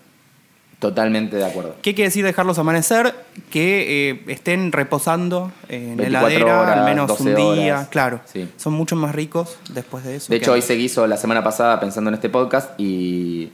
Totalmente 0.79 1.35
de 1.37 1.45
acuerdo. 1.45 1.75
¿Qué 1.83 1.93
quiere 1.93 2.07
decir 2.09 2.25
dejarlos 2.25 2.57
amanecer? 2.57 3.13
Que 3.51 4.09
eh, 4.09 4.23
estén 4.27 4.71
reposando 4.71 5.51
en 5.69 5.95
24 5.97 6.27
heladera 6.29 6.59
horas, 6.61 6.77
al 6.79 6.85
menos 6.85 7.07
12 7.07 7.23
un 7.23 7.35
día. 7.35 7.75
horas. 7.75 7.87
Claro. 7.89 8.21
Sí. 8.25 8.49
Son 8.57 8.73
mucho 8.73 8.95
más 8.95 9.13
ricos 9.13 9.57
después 9.69 10.03
de 10.03 10.15
eso. 10.15 10.31
De 10.33 10.37
hecho, 10.37 10.53
antes. 10.53 10.65
hice 10.65 10.75
guiso 10.75 11.05
la 11.05 11.17
semana 11.17 11.43
pasada 11.43 11.79
pensando 11.79 12.09
en 12.09 12.15
este 12.15 12.29
podcast 12.29 12.71
y 12.79 13.51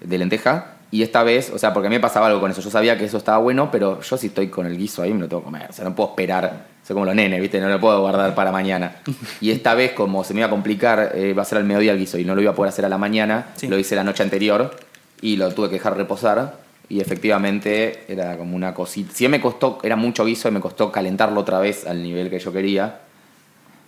de 0.00 0.18
lenteja. 0.18 0.72
Y 0.96 1.02
esta 1.02 1.22
vez, 1.22 1.50
o 1.54 1.58
sea, 1.58 1.74
porque 1.74 1.88
a 1.88 1.90
mí 1.90 1.96
me 1.96 2.00
pasaba 2.00 2.26
algo 2.28 2.40
con 2.40 2.50
eso. 2.50 2.62
Yo 2.62 2.70
sabía 2.70 2.96
que 2.96 3.04
eso 3.04 3.18
estaba 3.18 3.36
bueno, 3.36 3.70
pero 3.70 4.00
yo 4.00 4.16
si 4.16 4.28
estoy 4.28 4.48
con 4.48 4.64
el 4.66 4.78
guiso 4.78 5.02
ahí 5.02 5.12
me 5.12 5.20
lo 5.20 5.28
tengo 5.28 5.42
que 5.42 5.44
comer. 5.44 5.66
O 5.68 5.72
sea, 5.74 5.84
no 5.84 5.94
puedo 5.94 6.08
esperar. 6.08 6.64
Soy 6.82 6.94
como 6.94 7.04
los 7.04 7.14
nenes, 7.14 7.38
¿viste? 7.38 7.60
No 7.60 7.68
lo 7.68 7.78
puedo 7.78 8.00
guardar 8.00 8.34
para 8.34 8.50
mañana. 8.50 8.96
Y 9.42 9.50
esta 9.50 9.74
vez, 9.74 9.92
como 9.92 10.24
se 10.24 10.32
me 10.32 10.40
iba 10.40 10.46
a 10.46 10.50
complicar, 10.50 11.12
eh, 11.14 11.28
iba 11.32 11.42
a 11.42 11.44
ser 11.44 11.58
al 11.58 11.64
mediodía 11.64 11.92
el 11.92 11.98
guiso 11.98 12.16
y 12.16 12.24
no 12.24 12.34
lo 12.34 12.40
iba 12.40 12.52
a 12.52 12.54
poder 12.54 12.70
hacer 12.70 12.86
a 12.86 12.88
la 12.88 12.96
mañana, 12.96 13.48
Sí. 13.56 13.68
lo 13.68 13.78
hice 13.78 13.94
la 13.94 14.04
noche 14.04 14.22
anterior 14.22 14.74
y 15.20 15.36
lo 15.36 15.52
tuve 15.52 15.68
que 15.68 15.74
dejar 15.74 15.98
reposar. 15.98 16.54
Y 16.88 17.00
efectivamente 17.00 18.04
era 18.08 18.38
como 18.38 18.56
una 18.56 18.72
cosita. 18.72 19.12
Si 19.12 19.28
me 19.28 19.40
costó, 19.40 19.80
era 19.82 19.96
mucho 19.96 20.24
guiso 20.24 20.48
y 20.48 20.52
me 20.52 20.60
costó 20.60 20.90
calentarlo 20.90 21.40
otra 21.40 21.58
vez 21.58 21.86
al 21.86 22.02
nivel 22.02 22.30
que 22.30 22.38
yo 22.38 22.52
quería. 22.52 23.00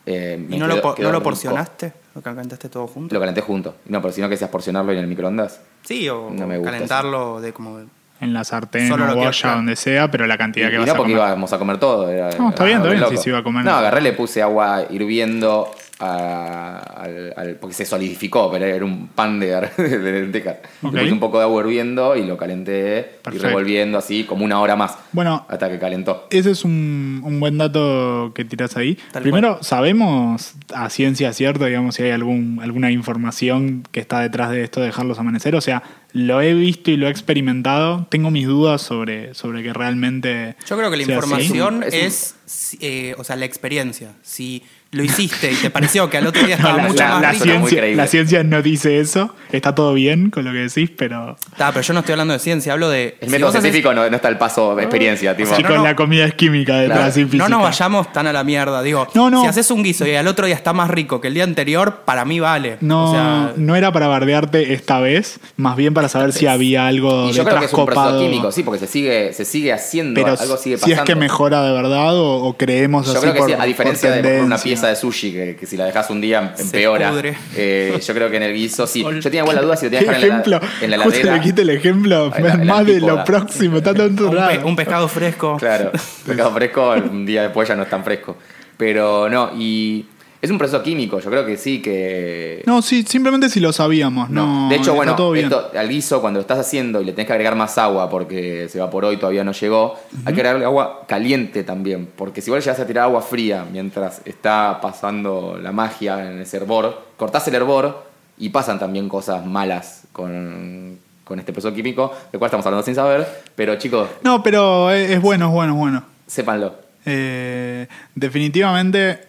Eh, 0.09 0.47
¿Y 0.49 0.57
no, 0.59 0.67
lo, 0.67 0.95
quedó 0.95 1.07
no 1.09 1.13
lo 1.13 1.23
porcionaste? 1.23 1.93
¿Lo 2.15 2.23
calentaste 2.23 2.69
todo 2.69 2.87
junto? 2.87 3.15
Lo 3.15 3.21
calenté 3.21 3.41
junto. 3.43 3.77
No, 3.87 4.01
pero 4.03 4.13
si 4.13 4.21
no 4.21 4.29
quisieras 4.29 4.51
porcionarlo 4.51 4.93
en 4.93 4.99
el 4.99 5.07
microondas. 5.07 5.61
Sí, 5.83 6.09
o 6.09 6.31
No 6.31 6.47
me 6.47 6.57
gusta 6.59 6.73
calentarlo 6.73 7.41
de 7.41 7.53
como... 7.53 7.81
En 8.21 8.33
la 8.35 8.43
sartén 8.43 8.89
Solo 8.89 9.05
o 9.05 9.07
lo 9.07 9.15
que- 9.15 9.29
olla, 9.29 9.55
donde 9.55 9.77
sea, 9.77 10.11
pero 10.11 10.27
la 10.27 10.35
Y, 10.35 10.39
cantidad 10.39 10.69
que 10.71 10.75
y 10.75 10.79
vas 10.79 10.87
no 10.89 10.93
a 10.95 10.97
porque 10.97 11.13
comer. 11.13 11.29
íbamos 11.29 11.53
a 11.53 11.59
comer 11.59 11.79
todo. 11.79 12.09
Era, 12.11 12.31
No, 12.37 12.49
está 12.49 12.65
bien, 12.65 12.79
está 12.79 12.91
bien, 12.91 13.05
si 13.11 13.17
se 13.17 13.29
iba 13.31 13.39
a 13.39 13.43
comer. 13.45 13.65
No, 13.65 13.71
agarré, 13.73 14.01
le 14.01 14.13
puse 14.13 14.43
agua 14.43 14.83
hirviendo 14.91 15.71
a- 16.01 16.79
al, 16.79 17.33
al- 17.37 17.55
porque 17.57 17.75
se 17.75 17.85
solidificó, 17.85 18.51
pero 18.51 18.65
era 18.65 18.85
un 18.85 19.09
pan 19.09 19.41
de, 19.41 19.49
de 19.79 20.13
lentejas. 20.21 20.57
Ok. 20.83 20.93
Le 20.95 21.01
puse 21.03 21.13
un 21.13 21.21
poco 21.21 21.39
de 21.39 21.45
agua 21.45 21.63
hirviendo 21.63 22.17
y 22.17 22.25
lo 22.25 22.37
calenté 22.37 23.19
y 23.33 23.39
revolviendo 23.39 23.99
así 23.99 24.25
como 24.25 24.45
una 24.45 24.61
hora 24.61 24.77
más. 24.77 24.97
Bueno, 25.13 25.45
Hasta 25.49 25.69
que 25.69 25.79
calentó. 25.79 26.27
ese 26.31 26.51
es 26.53 26.65
un, 26.65 27.21
un 27.25 27.41
buen 27.41 27.59
dato 27.59 28.33
que 28.35 28.45
tiras 28.45 28.77
ahí. 28.77 28.99
Tal 29.13 29.23
Primero, 29.23 29.59
¿sabemos 29.63 30.55
a 30.75 30.91
ciencia 30.91 31.33
cierta, 31.33 31.67
digamos, 31.67 31.95
si 31.97 32.03
hay 32.05 32.11
algún, 32.11 32.61
alguna 32.63 32.91
información 32.91 33.85
que 33.91 34.01
está 34.01 34.21
detrás 34.21 34.51
de 34.51 34.63
esto 34.65 34.81
de 34.81 34.87
dejarlos 34.87 35.19
amanecer? 35.19 35.55
O 35.57 35.61
sea, 35.61 35.83
lo 36.13 36.41
he 36.41 36.55
visto 36.55 36.91
y 36.91 36.97
lo 36.97 37.07
he 37.07 37.11
experimentado. 37.11 38.07
Tengo 38.11 38.31
mis 38.31 38.47
dudas 38.47 38.81
sobre, 38.83 39.35
sobre 39.35 39.63
que 39.63 39.73
realmente. 39.73 40.57
Yo 40.67 40.77
creo 40.77 40.91
que 40.91 40.97
la 40.97 41.03
así. 41.03 41.13
información 41.13 41.83
Es 41.83 41.95
un- 41.95 42.01
es, 42.01 42.77
eh, 42.81 43.15
o 43.19 43.25
sea, 43.25 43.37
la 43.37 43.45
experiencia. 43.45 44.13
Si 44.23 44.63
lo 44.91 45.03
hiciste 45.03 45.53
y 45.53 45.55
te 45.57 45.69
pareció 45.71 46.09
que 46.09 46.17
al 46.17 46.27
otro 46.27 46.43
día 46.47 46.57
No, 46.57 46.63
estaba 46.69 46.77
la, 46.83 46.89
mucho 46.89 47.03
la- 47.03 47.09
más 47.11 47.21
la 47.23 47.33
rico. 47.33 47.45
ciencia, 47.45 47.85
la 47.95 48.07
ciencia 48.07 48.43
no 48.45 48.63
dice 48.63 49.01
eso. 49.01 49.35
Está 49.53 49.75
todo 49.75 49.93
bien 49.95 50.31
con 50.31 50.45
lo 50.45 50.53
que 50.53 50.59
decís, 50.59 50.91
pero 50.97 51.37
Está, 51.53 51.69
pero 51.73 51.83
yo 51.83 51.93
no 51.95 52.01
estoy 52.01 52.13
hablando 52.13 52.33
de 52.33 52.39
ciencia, 52.39 52.73
hablo 52.73 52.89
de. 52.89 53.17
El 53.21 53.29
si 53.29 53.33
método 53.33 53.49
haces- 53.51 53.61
científico 53.63 53.93
no, 53.95 54.09
no 54.09 54.17
está 54.17 54.29
el 54.29 54.39
paso 54.39 54.75
de 54.75 54.83
experiencia, 54.85 55.37
tipo. 55.37 55.49
sea, 55.55 55.59
no, 55.69 55.77
no. 55.77 55.85
la 55.85 55.95
comida 55.97 56.25
es 56.25 56.35
química 56.35 56.77
detrás 56.79 56.99
Claro. 57.15 57.21
y 57.21 57.25
física. 57.25 57.49
No 57.49 57.49
nos 57.57 57.63
vayamos 57.63 58.13
tan 58.13 58.27
a 58.27 58.33
la 58.33 58.45
mierda. 58.45 58.83
Digo, 58.83 59.07
No, 59.15 59.31
no. 59.31 59.43
si 59.43 59.47
haces 59.49 59.71
un 59.71 59.83
guiso 59.83 60.07
y 60.07 60.15
al 60.15 60.27
otro 60.27 60.47
día 60.47 60.55
está 60.55 60.73
más 60.73 60.91
rico 60.91 61.21
que 61.21 61.29
el 61.29 61.35
día 61.35 61.45
anterior, 61.45 62.03
para 62.07 62.25
mí 62.25 62.41
vale. 62.41 62.79
No, 62.81 63.11
O 63.11 63.13
sea, 63.13 63.53
no 63.57 63.77
era 63.77 63.93
para 63.93 64.09
bardearte 64.09 64.73
esta 64.73 65.01
vez, 65.01 65.39
más 65.57 65.77
bien 65.77 65.93
para 65.95 66.09
saber 66.09 66.33
si 66.33 66.47
había 66.47 66.87
algo 66.87 67.29
y 67.29 67.33
yo 67.33 67.45
creo 67.45 67.59
que 67.59 67.67
es 67.67 67.73
un 67.75 67.85
proceso 67.87 68.03
copado. 68.07 68.21
químico, 68.23 68.53
sí, 68.53 68.63
porque 68.63 68.81
se 68.81 68.87
sigue, 68.87 69.33
se 69.35 69.45
sigue 69.45 69.73
haciendo, 69.73 70.15
Pero 70.23 70.37
algo 70.41 70.57
sigue 70.57 70.77
si 70.77 70.83
pasando. 70.83 71.03
es 71.03 71.07
que 71.07 71.15
mejora 71.15 71.63
de 71.63 71.73
verdad 71.73 72.17
o, 72.17 72.43
o 72.45 72.57
creemos 72.57 73.07
Yo 73.07 73.13
así 73.13 73.21
creo 73.21 73.33
que 73.35 73.39
por, 73.41 73.49
sí, 73.51 73.57
a 73.59 73.65
diferencia 73.65 74.11
de 74.11 74.19
una 74.19 74.29
tendencia. 74.29 74.57
Pieza 74.79 74.89
de 74.89 74.97
sushi, 74.97 75.33
que, 75.33 75.57
que 75.57 75.67
si 75.67 75.77
la 75.77 75.85
dejas 75.87 76.09
un 76.11 76.21
día 76.21 76.55
empeora. 76.59 77.11
pudre. 77.11 77.37
Eh, 77.57 77.99
yo 78.07 78.15
creo 78.15 78.31
que 78.31 78.37
en 78.37 78.43
el 78.45 78.55
guiso 78.55 78.87
sí. 78.87 79.03
Yo 79.03 79.21
tenía 79.21 79.41
igual 79.41 79.57
la 79.57 79.63
duda 79.63 79.77
si 79.77 79.87
lo 79.87 79.91
¿Qué 79.91 79.99
tenía 79.99 80.13
que 80.19 80.25
dejar 80.27 80.43
en 80.45 80.51
la, 80.51 80.61
en 80.83 80.91
la 80.91 80.97
heladera. 80.97 81.35
le 81.37 81.41
quité 81.41 81.63
el 81.63 81.71
ejemplo 81.71 82.33
la- 82.39 82.57
más 82.59 82.87
de 82.87 83.01
lo 83.01 83.25
próximo, 83.25 83.79
está 83.79 83.95
tanto 83.95 84.31
un, 84.31 84.37
pe- 84.37 84.59
un 84.65 84.77
pescado 84.77 85.09
fresco. 85.09 85.57
Claro, 85.59 85.91
pescado 86.27 86.53
fresco, 86.53 86.91
un 87.11 87.27
día 87.27 87.43
después 87.43 87.69
ya 87.69 87.75
no 87.75 87.83
es 87.83 87.91
tan 87.91 88.05
fresco. 88.05 88.37
Pero 88.77 89.29
no, 89.29 89.51
y 89.59 90.07
es 90.41 90.51
un 90.51 90.59
proceso 90.59 90.83
químico, 90.83 91.19
yo 91.19 91.31
creo 91.31 91.45
que 91.45 91.57
sí 91.57 91.83
que... 91.83 92.63
No, 92.67 92.81
sí, 92.81 93.03
simplemente 93.03 93.49
si 93.49 93.59
lo 93.59 93.73
sabíamos. 93.73 94.31
No, 94.31 94.69
de 94.69 94.77
hecho, 94.77 94.95
bueno, 94.95 95.17
esto, 95.35 95.71
al 95.77 95.89
guiso, 95.89 96.21
cuando 96.21 96.39
lo 96.39 96.43
estás 96.43 96.61
haciendo 96.61 97.01
y 97.01 97.05
le 97.05 97.13
tenés 97.13 97.27
que 97.27 97.33
agregar 97.33 97.57
más 97.57 97.77
agua 97.79 98.09
porque 98.09 98.69
se 98.69 98.79
evaporó 98.79 99.13
y 99.13 99.17
todavía 99.17 99.43
no 99.43 99.53
llegó, 99.53 99.99
hay 100.25 100.35
que 100.35 100.41
agregarle 100.41 100.65
agua 100.65 101.05
caliente 101.09 101.65
también. 101.65 102.09
Porque 102.17 102.41
si 102.41 102.51
le 102.53 102.61
llegas 102.61 102.79
a 102.79 102.87
tirar 102.87 103.05
agua 103.05 103.21
fría 103.23 103.65
mientras 103.71 104.23
está 104.25 104.79
pasando 104.81 105.59
la 105.61 105.73
magia 105.73 106.31
en 106.31 106.41
ese 106.41 106.59
hervor, 106.59 107.03
cortás 107.17 107.49
el 107.49 107.57
hervor 107.57 108.07
y 108.39 108.51
pasan 108.51 108.79
también 108.79 109.09
cosas 109.09 109.45
malas 109.45 110.03
con, 110.13 110.99
con 111.25 111.41
este 111.41 111.53
proceso 111.53 111.75
químico, 111.75 112.13
del 112.31 112.39
cual 112.39 112.49
estamos 112.49 112.65
hablando 112.65 112.85
sin 112.85 112.95
saber. 112.95 113.27
Pero 113.57 113.75
chicos, 113.77 114.09
No, 114.23 114.41
pero 114.43 114.93
es, 114.93 115.11
es 115.11 115.21
bueno, 115.21 115.47
es 115.49 115.53
bueno, 115.53 115.73
es 115.73 115.79
bueno. 115.79 116.05
sépanlo. 116.29 116.75
Eh, 117.05 117.87
definitivamente, 118.15 119.28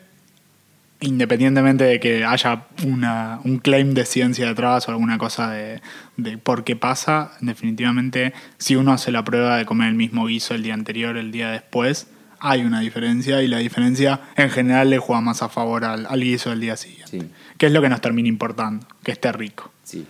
independientemente 1.02 1.84
de 1.84 2.00
que 2.00 2.26
haya 2.26 2.68
una, 2.86 3.40
un 3.44 3.60
claim 3.60 3.94
de 3.94 4.06
ciencia 4.06 4.48
detrás 4.48 4.88
o 4.88 4.92
alguna 4.92 5.18
cosa 5.18 5.52
de, 5.52 5.82
de 6.18 6.38
por 6.38 6.64
qué 6.64 6.76
pasa, 6.76 7.32
definitivamente, 7.42 8.34
si 8.58 8.76
uno 8.76 8.92
hace 8.92 9.12
la 9.12 9.24
prueba 9.24 9.58
de 9.58 9.66
comer 9.66 9.90
el 9.90 9.96
mismo 9.96 10.26
guiso 10.26 10.56
el 10.56 10.64
día 10.64 10.74
anterior, 10.74 11.18
el 11.18 11.32
día 11.32 11.52
después, 11.52 12.08
hay 12.40 12.62
una 12.62 12.80
diferencia 12.80 13.42
y 13.42 13.48
la 13.48 13.58
diferencia 13.60 14.22
en 14.36 14.50
general 14.50 14.90
le 14.90 14.98
juega 14.98 15.22
más 15.22 15.42
a 15.42 15.50
favor 15.50 15.84
al, 15.86 16.06
al 16.06 16.22
guiso 16.22 16.50
del 16.50 16.62
día 16.62 16.78
siguiente. 16.78 17.10
Sí. 17.10 17.32
Que 17.58 17.68
es 17.68 17.72
lo 17.72 17.82
que 17.82 17.90
nos 17.90 18.02
termina 18.02 18.28
importando, 18.30 18.86
que 19.04 19.12
esté 19.12 19.32
rico. 19.32 19.72
Sí. 19.84 20.06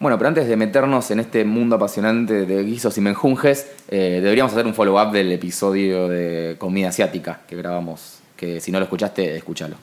Bueno, 0.00 0.16
pero 0.16 0.28
antes 0.28 0.46
de 0.46 0.56
meternos 0.56 1.10
en 1.10 1.20
este 1.20 1.44
mundo 1.44 1.76
apasionante 1.76 2.46
de 2.46 2.62
guisos 2.62 2.96
y 2.98 3.00
menjunjes, 3.00 3.66
eh, 3.88 4.20
deberíamos 4.22 4.52
hacer 4.52 4.64
un 4.64 4.72
follow-up 4.72 5.10
del 5.12 5.32
episodio 5.32 6.08
de 6.08 6.54
comida 6.56 6.88
asiática 6.88 7.40
que 7.48 7.56
grabamos. 7.56 8.20
Que 8.36 8.60
si 8.60 8.70
no 8.70 8.78
lo 8.78 8.84
escuchaste, 8.84 9.36
escúchalo. 9.36 9.76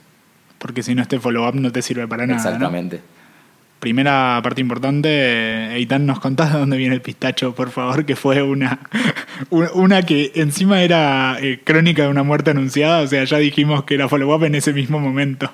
Porque 0.65 0.81
si 0.81 0.95
no 0.95 1.03
este 1.03 1.19
follow-up 1.19 1.53
no 1.53 1.71
te 1.71 1.83
sirve 1.83 2.07
para 2.07 2.25
nada. 2.25 2.41
¿no? 2.41 2.49
Exactamente. 2.49 3.01
Primera 3.79 4.39
parte 4.41 4.61
importante, 4.61 5.75
Eitan, 5.75 6.07
¿nos 6.07 6.19
contás 6.19 6.51
de 6.51 6.57
dónde 6.57 6.75
viene 6.77 6.95
el 6.95 7.01
pistacho, 7.01 7.53
por 7.53 7.69
favor? 7.69 8.03
Que 8.03 8.15
fue 8.15 8.41
una, 8.41 8.79
una- 9.51 9.71
una 9.73 10.01
que 10.01 10.31
encima 10.33 10.81
era 10.81 11.37
eh, 11.39 11.59
crónica 11.63 12.01
de 12.01 12.07
una 12.07 12.23
muerte 12.23 12.49
anunciada, 12.49 13.01
o 13.01 13.07
sea, 13.07 13.23
ya 13.25 13.37
dijimos 13.37 13.83
que 13.83 13.93
era 13.93 14.09
follow-up 14.09 14.43
en 14.45 14.55
ese 14.55 14.73
mismo 14.73 14.99
momento. 14.99 15.51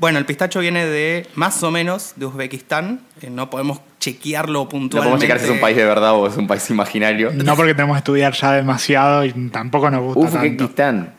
Bueno, 0.00 0.18
el 0.18 0.24
pistacho 0.24 0.60
viene 0.60 0.86
de 0.86 1.26
más 1.34 1.62
o 1.62 1.70
menos 1.70 2.14
de 2.16 2.24
Uzbekistán. 2.24 3.00
Eh, 3.20 3.28
no 3.28 3.50
podemos 3.50 3.80
chequearlo 3.98 4.60
No 4.60 4.68
puntualmente. 4.68 5.10
podemos 5.10 5.20
checar 5.20 5.38
si 5.38 5.44
es 5.44 5.50
un 5.50 5.60
país 5.60 5.76
de 5.76 5.84
verdad 5.84 6.14
o 6.14 6.26
es 6.26 6.36
un 6.38 6.46
país 6.46 6.68
imaginario. 6.70 7.30
No 7.34 7.54
porque 7.54 7.74
tenemos 7.74 7.96
que 7.96 7.98
estudiar 7.98 8.32
ya 8.32 8.52
demasiado 8.52 9.26
y 9.26 9.32
tampoco 9.50 9.90
nos 9.90 10.00
gusta 10.14 10.38
tanto. 10.40 10.64
Uzbekistán. 10.64 11.12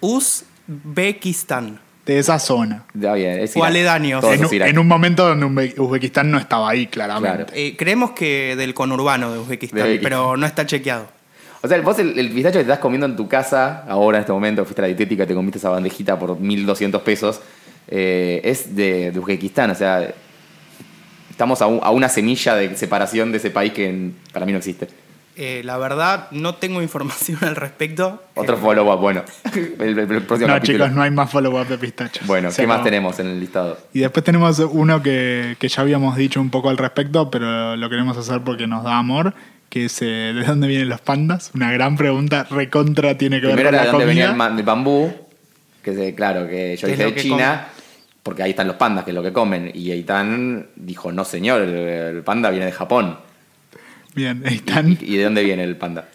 Uzbekistán. 0.00 1.80
De 2.06 2.18
esa 2.18 2.38
zona. 2.38 2.84
Ya 2.94 3.12
bien, 3.12 3.38
es 3.40 3.54
O 3.54 3.64
aledaños. 3.64 4.24
En 4.24 4.38
un, 4.40 4.46
es 4.46 4.52
Irak. 4.54 4.68
en 4.70 4.78
un 4.78 4.86
momento 4.88 5.28
donde 5.28 5.44
Uzbe- 5.44 5.78
Uzbekistán 5.78 6.30
no 6.30 6.38
estaba 6.38 6.70
ahí, 6.70 6.86
claramente. 6.86 7.44
Claro. 7.44 7.52
Eh, 7.54 7.76
creemos 7.76 8.12
que 8.12 8.54
del 8.56 8.72
conurbano 8.72 9.30
de 9.30 9.38
Uzbekistán, 9.40 9.76
De 9.80 9.82
Uzbekistán. 9.82 10.04
pero 10.10 10.36
no 10.38 10.46
está 10.46 10.64
chequeado. 10.64 11.06
O 11.60 11.68
sea, 11.68 11.78
vos 11.82 11.98
el, 11.98 12.18
el 12.18 12.30
pistacho 12.30 12.60
que 12.60 12.64
te 12.64 12.70
estás 12.70 12.78
comiendo 12.78 13.04
en 13.04 13.14
tu 13.16 13.28
casa, 13.28 13.82
ahora 13.88 14.18
en 14.18 14.20
este 14.22 14.32
momento, 14.32 14.64
fuiste 14.64 14.80
a 14.80 14.84
la 14.84 14.86
dietética 14.86 15.24
y 15.24 15.26
te 15.26 15.34
comiste 15.34 15.58
esa 15.58 15.68
bandejita 15.70 16.18
por 16.18 16.38
1200 16.40 17.02
pesos, 17.02 17.40
eh, 17.88 18.40
es 18.44 18.74
de, 18.76 19.10
de 19.12 19.18
Uzbekistán. 19.18 19.70
O 19.70 19.74
sea, 19.74 20.12
estamos 21.30 21.62
a, 21.62 21.66
un- 21.66 21.80
a 21.82 21.90
una 21.90 22.08
semilla 22.08 22.54
de 22.54 22.76
separación 22.76 23.30
de 23.32 23.38
ese 23.38 23.50
país 23.50 23.72
que 23.72 23.88
en- 23.88 24.16
para 24.32 24.46
mí 24.46 24.52
no 24.52 24.58
existe. 24.58 24.88
Eh, 25.40 25.62
la 25.64 25.78
verdad, 25.78 26.26
no 26.32 26.56
tengo 26.56 26.82
información 26.82 27.38
al 27.42 27.54
respecto. 27.56 28.22
Otro 28.34 28.56
Eh, 28.56 28.60
follow-up, 28.60 28.98
bueno. 29.00 29.22
El, 29.54 29.76
el- 29.80 29.98
el 29.98 30.22
próximo 30.22 30.48
No, 30.48 30.54
capítulo. 30.54 30.78
chicos, 30.86 30.92
no 30.96 31.02
hay 31.02 31.10
más 31.12 31.30
follow-up 31.30 31.68
de 31.68 31.78
pistacho. 31.78 32.20
Bueno, 32.26 32.50
Se 32.50 32.62
¿qué 32.62 32.66
más 32.66 32.82
tenemos 32.82 33.18
en 33.20 33.28
el 33.28 33.38
listado? 33.40 33.78
Y 33.92 34.00
después 34.00 34.24
tenemos 34.24 34.58
uno 34.58 35.00
que, 35.02 35.56
que 35.60 35.68
ya 35.68 35.82
habíamos 35.82 36.16
dicho 36.16 36.40
un 36.40 36.50
poco 36.50 36.70
al 36.70 36.76
respecto, 36.76 37.30
pero 37.30 37.76
lo 37.76 37.88
queremos 37.88 38.16
hacer 38.16 38.40
porque 38.42 38.66
nos 38.66 38.82
da 38.82 38.98
amor, 38.98 39.32
que 39.70 39.84
es 39.84 40.02
eh, 40.02 40.32
¿de 40.34 40.42
dónde 40.44 40.66
vienen 40.66 40.88
los 40.88 41.00
pandas? 41.00 41.52
Una 41.54 41.70
gran 41.70 41.96
pregunta, 41.96 42.44
recontra 42.50 43.16
tiene 43.16 43.40
que 43.40 43.46
ver 43.46 43.54
Primero 43.54 43.68
con 43.70 43.74
era 43.76 43.84
la 43.84 43.86
de 43.86 43.92
dónde 43.92 44.06
venía 44.06 44.48
el, 44.56 44.62
bambú, 44.64 45.12
que 45.84 46.14
claro, 46.16 46.48
que 46.48 46.76
yo 46.76 46.88
dije 46.88 47.04
de 47.04 47.14
China, 47.14 47.68
porque 48.22 48.42
ahí 48.42 48.50
están 48.50 48.66
los 48.66 48.76
pandas, 48.76 49.04
que 49.04 49.10
es 49.10 49.14
lo 49.14 49.22
que 49.22 49.32
comen. 49.32 49.70
Y 49.74 49.90
Eitan 49.90 50.66
dijo, 50.76 51.12
no 51.12 51.24
señor, 51.24 51.62
el, 51.62 51.74
el 51.74 52.22
panda 52.22 52.50
viene 52.50 52.66
de 52.66 52.72
Japón. 52.72 53.16
Bien, 54.14 54.42
están. 54.46 54.90
¿Y, 54.92 54.98
y 55.02 55.16
de 55.16 55.24
dónde 55.24 55.42
viene 55.44 55.64
el 55.64 55.76
panda? 55.76 56.08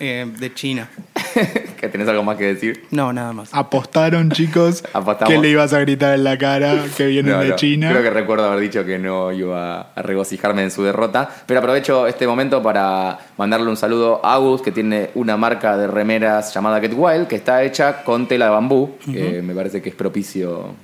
eh, 0.00 0.30
de 0.38 0.54
China. 0.54 0.88
¿Que 1.80 1.88
¿Tenés 1.88 2.06
algo 2.08 2.22
más 2.22 2.36
que 2.36 2.44
decir? 2.44 2.84
No, 2.92 3.12
nada 3.12 3.32
más. 3.32 3.50
Apostaron, 3.52 4.30
chicos, 4.30 4.84
Apostamos. 4.92 5.32
que 5.34 5.40
le 5.40 5.48
ibas 5.50 5.72
a 5.72 5.80
gritar 5.80 6.14
en 6.14 6.22
la 6.22 6.38
cara 6.38 6.84
que 6.96 7.06
vienen 7.06 7.32
No, 7.32 7.40
de 7.40 7.48
no. 7.48 7.56
China. 7.56 7.90
Creo 7.90 8.02
que 8.04 8.10
recuerdo 8.10 8.46
haber 8.46 8.60
dicho 8.60 8.84
que 8.84 8.98
no 8.98 9.32
iba 9.32 9.80
a 9.92 10.02
regocijarme 10.02 10.62
en 10.62 10.70
su 10.70 10.84
derrota. 10.84 11.28
Pero 11.46 11.58
aprovecho 11.58 12.06
este 12.06 12.28
momento 12.28 12.62
para 12.62 13.18
mandarle 13.38 13.68
un 13.68 13.76
saludo 13.76 14.20
a 14.24 14.34
Agus, 14.34 14.62
que 14.62 14.70
tiene 14.70 15.10
una 15.14 15.36
marca 15.36 15.76
de 15.76 15.88
remeras 15.88 16.54
llamada 16.54 16.80
Get 16.80 16.92
Wild, 16.94 17.26
que 17.26 17.36
está 17.36 17.64
hecha 17.64 18.04
con 18.04 18.28
tela 18.28 18.44
de 18.46 18.50
bambú, 18.52 18.96
que 19.04 19.42
me 19.42 19.54
parece 19.54 19.82
que 19.82 19.88
es 19.88 19.94
propicio. 19.96 20.74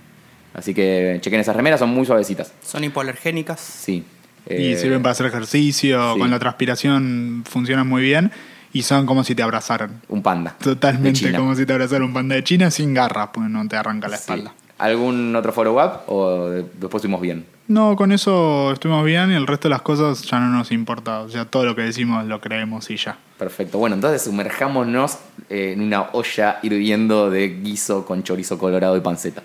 Así 0.55 0.73
que 0.73 1.19
chequen 1.21 1.41
esas 1.41 1.55
remeras, 1.57 1.81
son 1.81 1.91
muy 1.91 2.07
suavecitas. 2.07 2.53
Son 2.65 2.83
hipoalergénicas. 2.85 3.61
Sí. 3.61 4.05
Y 4.49 4.73
Eh, 4.73 4.79
sirven 4.79 5.03
para 5.03 5.13
hacer 5.13 5.27
ejercicio, 5.27 6.15
sí. 6.15 6.19
con 6.21 6.31
la 6.31 6.39
transpiración 6.39 7.45
funcionan 7.49 7.89
muy 7.89 8.03
bien 8.03 8.31
y 8.73 8.83
son 8.83 9.07
como 9.07 9.25
si 9.25 9.35
te 9.35 9.43
abrazaran. 9.43 10.01
Un 10.09 10.23
panda. 10.23 10.55
Totalmente 10.63 11.33
como 11.33 11.55
si 11.55 11.65
te 11.67 11.73
abrazara 11.73 12.05
un 12.05 12.13
panda 12.13 12.35
de 12.37 12.45
China 12.45 12.71
sin 12.71 12.95
garras, 12.95 13.29
porque 13.33 13.49
no 13.49 13.67
te 13.69 13.77
arranca 13.77 14.09
la 14.09 14.17
Sí. 14.17 14.23
espalda. 14.23 14.55
¿Algún 14.79 15.35
otro 15.37 15.53
follow-up 15.53 16.01
o 16.09 16.49
de- 16.51 16.67
después 16.81 17.01
fuimos 17.01 17.21
bien? 17.21 17.47
No, 17.69 17.97
con 17.97 18.13
eso 18.13 18.73
estuvimos 18.73 19.05
bien 19.07 19.31
y 19.33 19.35
el 19.35 19.47
resto 19.47 19.69
de 19.69 19.71
las 19.71 19.81
cosas 19.83 20.23
ya 20.23 20.39
no 20.39 20.49
nos 20.51 20.71
importa. 20.73 21.21
O 21.21 21.31
sea, 21.31 21.47
todo 21.47 21.65
lo 21.65 21.75
que 21.75 21.83
decimos 21.83 22.25
lo 22.27 22.41
creemos 22.41 22.91
y 22.91 22.97
ya. 22.97 23.17
Perfecto. 23.39 23.79
Bueno, 23.79 23.95
entonces 23.95 24.23
sumerjámonos 24.23 25.19
eh, 25.49 25.73
en 25.75 25.81
una 25.83 26.03
olla 26.13 26.59
hirviendo 26.63 27.31
de 27.31 27.49
guiso 27.63 28.05
con 28.05 28.23
chorizo 28.23 28.59
colorado 28.59 28.97
y 28.97 29.01
panceta. 29.01 29.43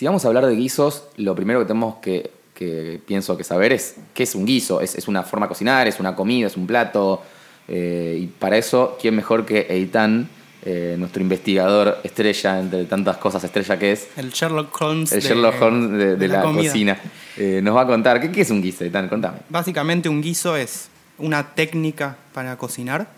Si 0.00 0.06
vamos 0.06 0.24
a 0.24 0.28
hablar 0.28 0.46
de 0.46 0.56
guisos, 0.56 1.04
lo 1.18 1.34
primero 1.34 1.60
que 1.60 1.66
tenemos 1.66 1.96
que, 1.96 2.30
que 2.54 3.02
pienso 3.06 3.36
que 3.36 3.44
saber 3.44 3.70
es 3.74 3.96
qué 4.14 4.22
es 4.22 4.34
un 4.34 4.46
guiso. 4.46 4.80
¿Es, 4.80 4.94
es 4.94 5.08
una 5.08 5.22
forma 5.24 5.44
de 5.44 5.48
cocinar? 5.48 5.86
¿Es 5.88 6.00
una 6.00 6.16
comida? 6.16 6.46
¿Es 6.46 6.56
un 6.56 6.66
plato? 6.66 7.20
Eh, 7.68 8.18
y 8.22 8.26
para 8.28 8.56
eso, 8.56 8.96
¿quién 8.98 9.14
mejor 9.14 9.44
que 9.44 9.66
Eitan, 9.68 10.26
eh, 10.64 10.96
nuestro 10.98 11.20
investigador 11.20 11.98
estrella, 12.02 12.60
entre 12.60 12.86
tantas 12.86 13.18
cosas 13.18 13.44
estrella 13.44 13.78
que 13.78 13.92
es, 13.92 14.08
El 14.16 14.30
Sherlock 14.30 14.74
Holmes. 14.80 15.12
el 15.12 15.20
de- 15.20 15.28
Sherlock 15.28 15.60
Holmes 15.60 15.90
de, 15.90 16.16
de 16.16 16.28
la, 16.28 16.44
cocina, 16.44 16.98
eh, 17.36 17.60
nos 17.62 17.76
va 17.76 17.82
a 17.82 17.86
contar 17.86 18.22
qué, 18.22 18.32
qué 18.32 18.40
es 18.40 18.50
un 18.50 18.62
guiso, 18.62 18.84
Eitan, 18.84 19.06
contame. 19.06 19.40
Básicamente 19.50 20.08
un 20.08 20.22
guiso 20.22 20.56
es 20.56 20.88
una 21.18 21.54
técnica 21.54 22.16
para 22.32 22.56
cocinar 22.56 23.08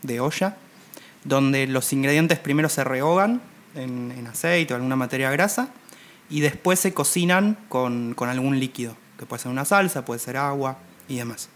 de 0.00 0.20
olla, 0.20 0.56
donde 1.22 1.66
los 1.66 1.92
ingredientes 1.92 2.38
primero 2.38 2.70
se 2.70 2.82
rehogan 2.82 3.42
en, 3.74 4.10
en 4.16 4.26
aceite 4.26 4.72
o 4.72 4.76
alguna 4.76 4.96
materia 4.96 5.30
grasa 5.30 5.68
y 6.30 6.40
después 6.40 6.78
se 6.80 6.94
cocinan 6.94 7.58
con, 7.68 8.14
con 8.14 8.28
algún 8.28 8.58
líquido, 8.60 8.96
que 9.18 9.26
puede 9.26 9.42
ser 9.42 9.50
una 9.52 9.64
salsa, 9.64 10.04
puede 10.04 10.20
ser 10.20 10.36
agua 10.36 10.78
y 11.08 11.16
demás. 11.16 11.48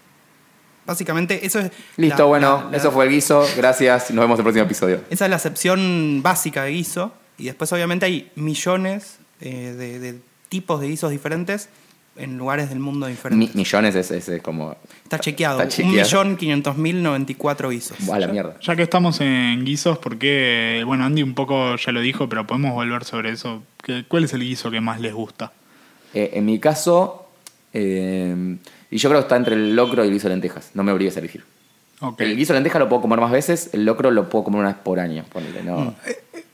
Básicamente 0.87 1.47
eso 1.47 1.61
es... 1.61 1.71
Listo, 1.97 2.19
la- 2.19 2.25
bueno, 2.25 2.62
la- 2.64 2.71
la- 2.73 2.76
eso 2.76 2.93
fue 2.93 3.04
el 3.07 3.11
guiso. 3.11 3.47
Gracias, 3.57 4.11
nos 4.11 4.23
vemos 4.23 4.37
en 4.37 4.40
el 4.40 4.45
próximo 4.45 4.64
episodio. 4.66 5.00
Esa 5.09 5.25
es 5.25 5.31
la 5.31 5.37
acepción 5.37 6.21
básica 6.23 6.64
de 6.64 6.73
guiso. 6.73 7.14
Y 7.38 7.45
después, 7.47 7.73
obviamente, 7.73 8.04
hay 8.07 8.31
millones 8.37 9.19
eh, 9.40 9.75
de, 9.76 9.99
de 9.99 10.21
tipos 10.50 10.81
de 10.81 10.88
guisos 10.88 11.11
diferentes 11.11 11.69
en 12.16 12.38
lugares 12.38 12.68
del 12.68 12.78
mundo 12.78 13.06
Mi- 13.06 13.12
diferentes. 13.12 13.54
millones 13.54 13.94
es, 13.97 14.11
es- 14.11 14.28
es 14.28 14.42
como. 14.42 14.76
Está 15.02 15.18
chequeado. 15.18 15.61
Está 15.61 15.68
chequeado. 15.68 16.25
1.500.094 16.25 17.71
guisos. 17.71 18.09
A 18.09 18.18
la 18.18 18.28
mierda. 18.28 18.56
Ya 18.61 18.76
que 18.76 18.83
estamos 18.83 19.21
en 19.21 19.64
guisos, 19.64 19.99
porque, 19.99 20.83
bueno, 20.87 21.04
Andy 21.04 21.23
un 21.23 21.35
poco 21.35 21.76
ya 21.76 21.92
lo 21.92 22.00
dijo, 22.00 22.28
pero 22.28 22.47
podemos 22.47 22.73
volver 22.75 23.04
sobre 23.04 23.30
eso. 23.30 23.62
¿Qué- 23.83 24.04
¿Cuál 24.09 24.25
es 24.25 24.33
el 24.33 24.40
guiso 24.42 24.71
que 24.71 24.80
más 24.80 25.00
les 25.00 25.12
gusta? 25.12 25.52
Eh, 26.14 26.30
en 26.35 26.44
mi 26.44 26.59
caso, 26.61 27.28
eh, 27.73 28.56
y 28.90 28.97
yo 28.99 29.09
creo 29.09 29.21
que 29.21 29.25
está 29.25 29.37
entre 29.37 29.54
el 29.56 29.75
locro 29.75 30.04
y 30.04 30.09
el 30.09 30.12
guiso 30.12 30.28
de 30.28 30.35
lentejas. 30.35 30.71
No 30.75 30.83
me 30.85 30.92
obligues 30.92 31.16
a 31.16 31.18
elegir. 31.21 31.44
El 32.18 32.37
guiso 32.37 32.52
de 32.52 32.59
lentejas 32.61 32.80
lo 32.80 32.88
puedo 32.88 33.02
comer 33.02 33.18
más 33.21 33.30
veces, 33.33 33.71
el 33.73 33.85
locro 33.85 34.11
lo 34.11 34.28
puedo 34.28 34.44
comer 34.44 34.61
una 34.61 34.68
vez 34.68 34.78
por 34.83 35.00
año. 35.00 35.25
ponele, 35.33 35.62
Mm. 35.62 35.66
no. 35.66 35.94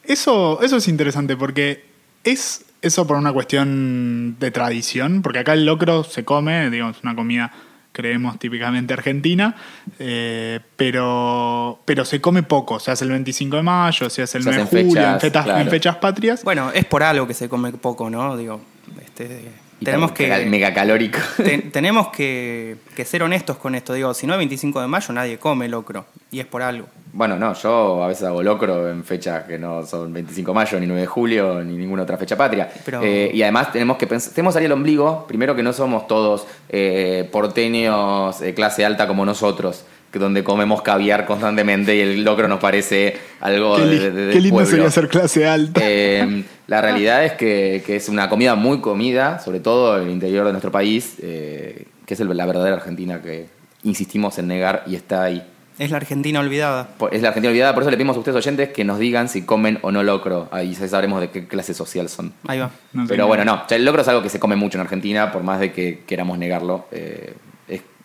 Eso, 0.04 0.60
eso 0.62 0.76
es 0.76 0.88
interesante 0.88 1.36
porque 1.36 1.84
es 2.24 2.64
eso 2.82 3.06
por 3.06 3.16
una 3.16 3.32
cuestión 3.32 4.36
de 4.40 4.50
tradición, 4.50 5.22
porque 5.22 5.40
acá 5.40 5.52
el 5.52 5.64
locro 5.66 6.04
se 6.04 6.24
come, 6.24 6.70
digamos, 6.70 7.02
una 7.02 7.14
comida 7.14 7.52
creemos 7.92 8.38
típicamente 8.38 8.94
argentina, 8.94 9.56
eh, 9.98 10.60
pero, 10.76 11.80
pero 11.84 12.04
se 12.04 12.20
come 12.20 12.42
poco, 12.44 12.78
se 12.78 12.92
hace 12.92 13.04
el 13.04 13.10
25 13.10 13.56
de 13.56 13.62
mayo, 13.62 14.08
se 14.08 14.22
hace 14.22 14.38
el 14.38 14.44
Se 14.44 14.50
9 14.50 14.64
de 14.64 14.68
julio, 14.86 15.02
en, 15.02 15.20
fechas, 15.20 15.22
fetas- 15.22 15.46
en 15.46 15.54
claro. 15.54 15.70
fechas 15.70 15.96
patrias. 15.96 16.44
Bueno, 16.44 16.70
es 16.72 16.84
por 16.84 17.02
algo 17.02 17.26
que 17.26 17.34
se 17.34 17.48
come 17.48 17.72
poco, 17.72 18.08
¿no? 18.08 18.36
Digo, 18.36 18.60
este, 19.04 19.42
tenemos 19.84 20.12
que... 20.12 20.46
Mega 20.46 20.72
calórico. 20.74 21.18
te- 21.36 21.58
tenemos 21.72 22.08
que, 22.08 22.76
que 22.94 23.04
ser 23.04 23.22
honestos 23.22 23.56
con 23.56 23.74
esto. 23.74 23.92
Digo, 23.94 24.14
si 24.14 24.26
no 24.26 24.34
es 24.34 24.38
25 24.38 24.80
de 24.80 24.86
mayo, 24.86 25.12
nadie 25.12 25.38
come 25.38 25.68
locro. 25.68 26.04
Y 26.30 26.40
es 26.40 26.46
por 26.46 26.62
algo. 26.62 26.86
Bueno, 27.12 27.36
no, 27.36 27.54
yo 27.54 28.04
a 28.04 28.06
veces 28.06 28.24
hago 28.24 28.40
locro 28.42 28.88
en 28.88 29.02
fechas 29.02 29.42
que 29.44 29.58
no 29.58 29.84
son 29.84 30.12
25 30.12 30.52
de 30.52 30.54
mayo, 30.54 30.78
ni 30.80 30.86
9 30.86 31.00
de 31.00 31.06
julio, 31.08 31.64
ni 31.64 31.76
ninguna 31.76 32.04
otra 32.04 32.16
fecha 32.16 32.36
patria. 32.36 32.70
Pero- 32.84 33.02
Eh, 33.02 33.30
y 33.34 33.42
además 33.42 33.72
tenemos 33.72 33.96
que 33.96 34.06
pensar, 34.06 34.32
tenemos 34.32 34.54
ahí 34.54 34.66
el 34.66 34.72
ombligo, 34.72 35.26
primero 35.26 35.56
que 35.56 35.62
no 35.64 35.72
somos 35.72 36.06
todos 36.06 36.46
eh, 36.68 37.28
porteños 37.32 38.38
de 38.40 38.54
clase 38.54 38.84
alta 38.84 39.06
como 39.08 39.24
nosotros, 39.24 39.84
donde 40.12 40.42
comemos 40.44 40.82
caviar 40.82 41.24
constantemente 41.26 41.94
y 41.96 42.00
el 42.00 42.24
locro 42.24 42.48
nos 42.48 42.58
parece 42.60 43.16
algo 43.40 43.76
qué, 43.76 43.82
de, 43.84 43.98
de- 43.98 44.10
del 44.10 44.32
qué 44.32 44.40
lindo 44.40 44.56
pueblo. 44.56 44.70
sería 44.70 44.90
ser 44.90 45.08
clase 45.08 45.46
alta. 45.46 45.80
Eh, 45.84 46.44
la 46.66 46.80
realidad 46.80 47.24
es 47.24 47.32
que, 47.32 47.82
que 47.86 47.96
es 47.96 48.08
una 48.08 48.28
comida 48.28 48.54
muy 48.54 48.80
comida, 48.80 49.38
sobre 49.38 49.60
todo 49.60 49.96
en 49.98 50.04
el 50.04 50.10
interior 50.10 50.44
de 50.46 50.52
nuestro 50.52 50.70
país, 50.72 51.16
eh, 51.22 51.86
que 52.06 52.14
es 52.14 52.20
el- 52.20 52.36
la 52.36 52.46
verdadera 52.46 52.76
Argentina 52.76 53.20
que 53.22 53.46
insistimos 53.82 54.38
en 54.38 54.48
negar 54.48 54.82
y 54.86 54.94
está 54.96 55.22
ahí. 55.22 55.42
Es 55.78 55.90
la 55.90 55.96
Argentina 55.96 56.40
olvidada. 56.40 56.88
Es 57.10 57.22
la 57.22 57.28
Argentina 57.28 57.48
olvidada, 57.50 57.72
por 57.72 57.82
eso 57.82 57.90
le 57.90 57.96
pedimos 57.96 58.14
a 58.14 58.18
ustedes 58.18 58.36
oyentes 58.36 58.68
que 58.68 58.84
nos 58.84 58.98
digan 58.98 59.30
si 59.30 59.42
comen 59.46 59.78
o 59.80 59.90
no 59.90 60.02
locro. 60.02 60.46
Ahí 60.52 60.74
sabremos 60.74 61.22
de 61.22 61.30
qué 61.30 61.46
clase 61.48 61.72
social 61.72 62.10
son. 62.10 62.34
Ahí 62.46 62.58
va. 62.58 62.70
No 62.92 63.04
sé 63.06 63.08
Pero 63.08 63.26
bueno, 63.26 63.46
no. 63.46 63.62
el 63.70 63.84
locro 63.86 64.02
es 64.02 64.08
algo 64.08 64.20
que 64.22 64.28
se 64.28 64.38
come 64.38 64.56
mucho 64.56 64.76
en 64.76 64.82
Argentina, 64.82 65.32
por 65.32 65.42
más 65.42 65.58
de 65.58 65.72
que 65.72 66.00
queramos 66.06 66.36
negarlo. 66.36 66.84
Eh, 66.92 67.32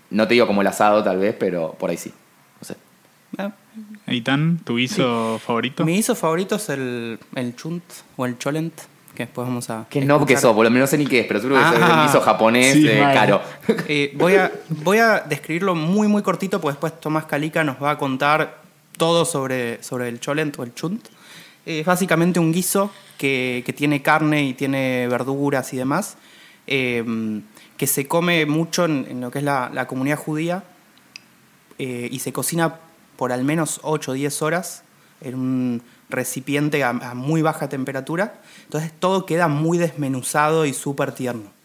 no 0.09 0.27
te 0.27 0.33
digo 0.33 0.47
como 0.47 0.62
el 0.62 0.67
asado, 0.67 1.03
tal 1.03 1.17
vez, 1.19 1.35
pero 1.39 1.74
por 1.79 1.89
ahí 1.89 1.97
sí. 1.97 2.12
No 2.62 2.65
sé. 2.65 2.75
Ah, 3.38 3.51
Eitan, 4.07 4.59
¿tu 4.63 4.77
guiso 4.77 5.39
favorito? 5.45 5.83
Mi 5.85 5.95
guiso 5.95 6.15
favorito 6.15 6.55
es 6.55 6.69
el, 6.69 7.19
el 7.35 7.55
chunt 7.55 7.83
o 8.15 8.25
el 8.25 8.38
cholent, 8.38 8.74
que 9.13 9.24
después 9.25 9.47
vamos 9.47 9.69
a. 9.69 9.85
¿Qué 9.89 10.01
no? 10.05 10.17
Porque 10.19 10.33
eso, 10.35 10.53
no 10.69 10.88
sé 10.88 10.97
ni 10.97 11.05
qué 11.07 11.21
es, 11.21 11.27
pero 11.27 11.39
seguro 11.41 11.59
que 11.59 11.75
es 11.75 11.81
Ah. 11.81 12.00
el 12.01 12.07
guiso 12.07 12.21
japonés 12.21 12.74
Sí, 12.74 12.88
eh, 12.88 13.00
caro. 13.13 13.41
Eh, 13.88 14.13
voy, 14.15 14.35
a, 14.35 14.51
voy 14.69 14.97
a 15.00 15.19
describirlo 15.21 15.75
muy, 15.75 16.07
muy 16.07 16.21
cortito, 16.21 16.62
porque 16.62 16.74
después 16.74 17.00
Tomás 17.00 17.25
Calica 17.25 17.63
nos 17.63 17.81
va 17.81 17.91
a 17.91 17.97
contar 17.97 18.62
todo 18.97 19.25
sobre, 19.25 19.83
sobre 19.83 20.07
el 20.07 20.19
cholent 20.19 20.57
o 20.59 20.63
el 20.63 20.74
chunt. 20.74 21.07
Eh, 21.65 21.79
Es 21.81 21.85
básicamente 21.85 22.39
un 22.39 22.53
guiso 22.53 22.91
que, 23.17 23.63
que 23.65 23.74
tiene 23.74 24.01
carne 24.01 24.43
y 24.43 24.53
tiene 24.53 25.07
verduras 25.09 25.74
y 25.74 25.77
demás, 25.77 26.17
eh, 26.67 27.03
que 27.77 27.88
se 27.88 28.08
come 28.08 28.46
mucho 28.46 28.86
en, 28.86 29.05
en 29.10 29.22
lo 29.22 29.32
que 29.32 29.39
es 29.39 29.46
la, 29.46 29.70
la 29.74 29.88
comunidad 29.88 30.17
judía 30.17 30.63
eh, 31.77 32.08
y 32.12 32.20
se 32.20 32.32
cocina 32.32 32.75
por 33.17 33.32
al 33.32 33.44
menos 33.44 33.79
8 33.84 34.12
o 34.12 34.13
10 34.13 34.41
horas 34.41 34.84
en 35.22 35.36
un 35.36 35.82
recipiente 36.10 36.84
a, 36.84 36.89
a 36.89 37.13
muy 37.13 37.41
baja 37.41 37.70
temperatura. 37.70 38.41
Entonces 38.63 38.91
todo 38.98 39.25
queda 39.25 39.48
muy 39.48 39.77
desmenuzado 39.77 40.65
y 40.65 40.74
súper 40.74 41.12
tierno. 41.12 41.55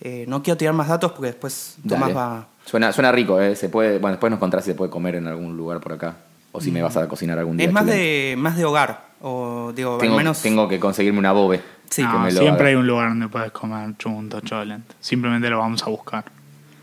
Eh, 0.00 0.24
no 0.26 0.42
quiero 0.42 0.56
tirar 0.56 0.74
más 0.74 0.88
datos 0.88 1.12
porque 1.12 1.28
después 1.28 1.76
Tomás 1.88 2.08
Dale. 2.08 2.14
va... 2.14 2.48
Suena, 2.64 2.92
suena 2.92 3.12
rico, 3.12 3.40
¿eh? 3.40 3.54
Se 3.54 3.68
puede, 3.68 3.98
bueno, 3.98 4.14
después 4.14 4.30
nos 4.30 4.40
contarás 4.40 4.64
si 4.64 4.72
se 4.72 4.74
puede 4.76 4.90
comer 4.90 5.14
en 5.16 5.26
algún 5.28 5.56
lugar 5.56 5.80
por 5.80 5.92
acá. 5.92 6.16
O 6.50 6.60
si 6.60 6.70
me 6.70 6.82
vas 6.82 6.96
a 6.96 7.08
cocinar 7.08 7.38
algún 7.38 7.56
día. 7.56 7.66
Mm. 7.66 7.70
Es 7.70 7.74
más 7.74 7.86
de, 7.86 8.34
más 8.36 8.56
de 8.56 8.64
hogar. 8.64 9.11
O 9.24 9.72
digo, 9.74 9.98
Tengo, 9.98 10.14
al 10.14 10.18
menos... 10.18 10.42
tengo 10.42 10.68
que 10.68 10.78
conseguirme 10.80 11.18
una 11.20 11.32
bobe. 11.32 11.62
Sí. 11.88 12.02
No, 12.02 12.24
lo 12.24 12.30
siempre 12.30 12.50
haga. 12.64 12.68
hay 12.70 12.74
un 12.74 12.86
lugar 12.86 13.08
donde 13.10 13.28
puedes 13.28 13.52
comer 13.52 13.96
chunto, 13.98 14.40
cholent. 14.40 14.84
Simplemente 15.00 15.48
lo 15.48 15.58
vamos 15.58 15.82
a 15.82 15.90
buscar. 15.90 16.24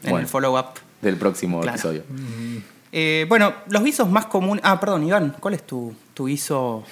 en 0.04 0.12
bueno. 0.12 0.20
el 0.24 0.28
follow-up. 0.28 0.66
Del 1.02 1.18
próximo 1.18 1.60
Claro. 1.62 1.76
episodio. 1.76 2.04
Eh, 2.92 3.26
bueno, 3.30 3.54
los 3.70 3.84
guisos 3.84 4.10
más 4.10 4.26
comunes... 4.28 4.64
Ah, 4.66 4.80
perdón, 4.80 5.04
Iván, 5.04 5.36
¿cuál 5.40 5.54
es 5.54 5.66
tu, 5.66 5.94
tu 6.14 6.26
guiso? 6.28 6.84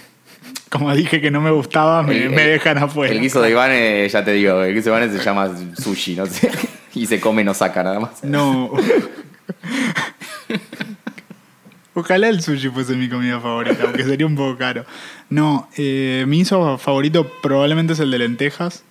Como 0.69 0.93
dije 0.93 1.21
que 1.21 1.31
no 1.31 1.39
me 1.41 1.51
gustaba, 1.51 2.03
me, 2.03 2.17
El- 2.25 2.29
me 2.31 2.41
dejan 2.45 2.77
afuera. 2.77 3.13
El 3.13 3.21
guiso 3.21 3.41
de 3.41 3.51
Iván, 3.51 3.71
eh, 3.71 4.07
ya 4.11 4.23
te 4.23 4.31
digo, 4.33 4.61
el 4.61 4.73
guiso 4.75 4.91
de 4.91 4.97
Iván 5.05 5.17
se 5.17 5.23
llama 5.23 5.49
sushi, 5.81 6.15
no 6.15 6.25
sé. 6.25 6.51
y 6.93 7.05
se 7.05 7.19
come, 7.21 7.43
no 7.43 7.53
saca 7.53 7.83
nada 7.83 7.99
más. 7.99 8.23
No. 8.23 8.71
Ojalá 11.99 12.29
el 12.29 12.43
sushi 12.43 12.69
fuese 12.69 12.95
mi 12.95 13.09
comida 13.09 13.39
favorita, 13.39 13.85
aunque 13.85 14.03
sería 14.03 14.27
un 14.27 14.35
poco 14.35 14.55
caro. 14.55 14.85
No, 15.31 15.67
eh, 15.77 16.25
mi 16.27 16.37
guiso 16.37 16.77
favorito 16.77 17.27
probablemente 17.41 17.93
es 17.93 17.99
el 17.99 18.11
de 18.11 18.19
lentejas, 18.19 18.83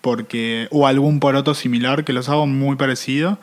porque 0.00 0.68
o 0.70 0.86
algún 0.86 1.18
poroto 1.18 1.54
similar, 1.54 2.04
que 2.04 2.12
los 2.12 2.28
hago 2.28 2.46
muy 2.46 2.76
parecido, 2.76 3.40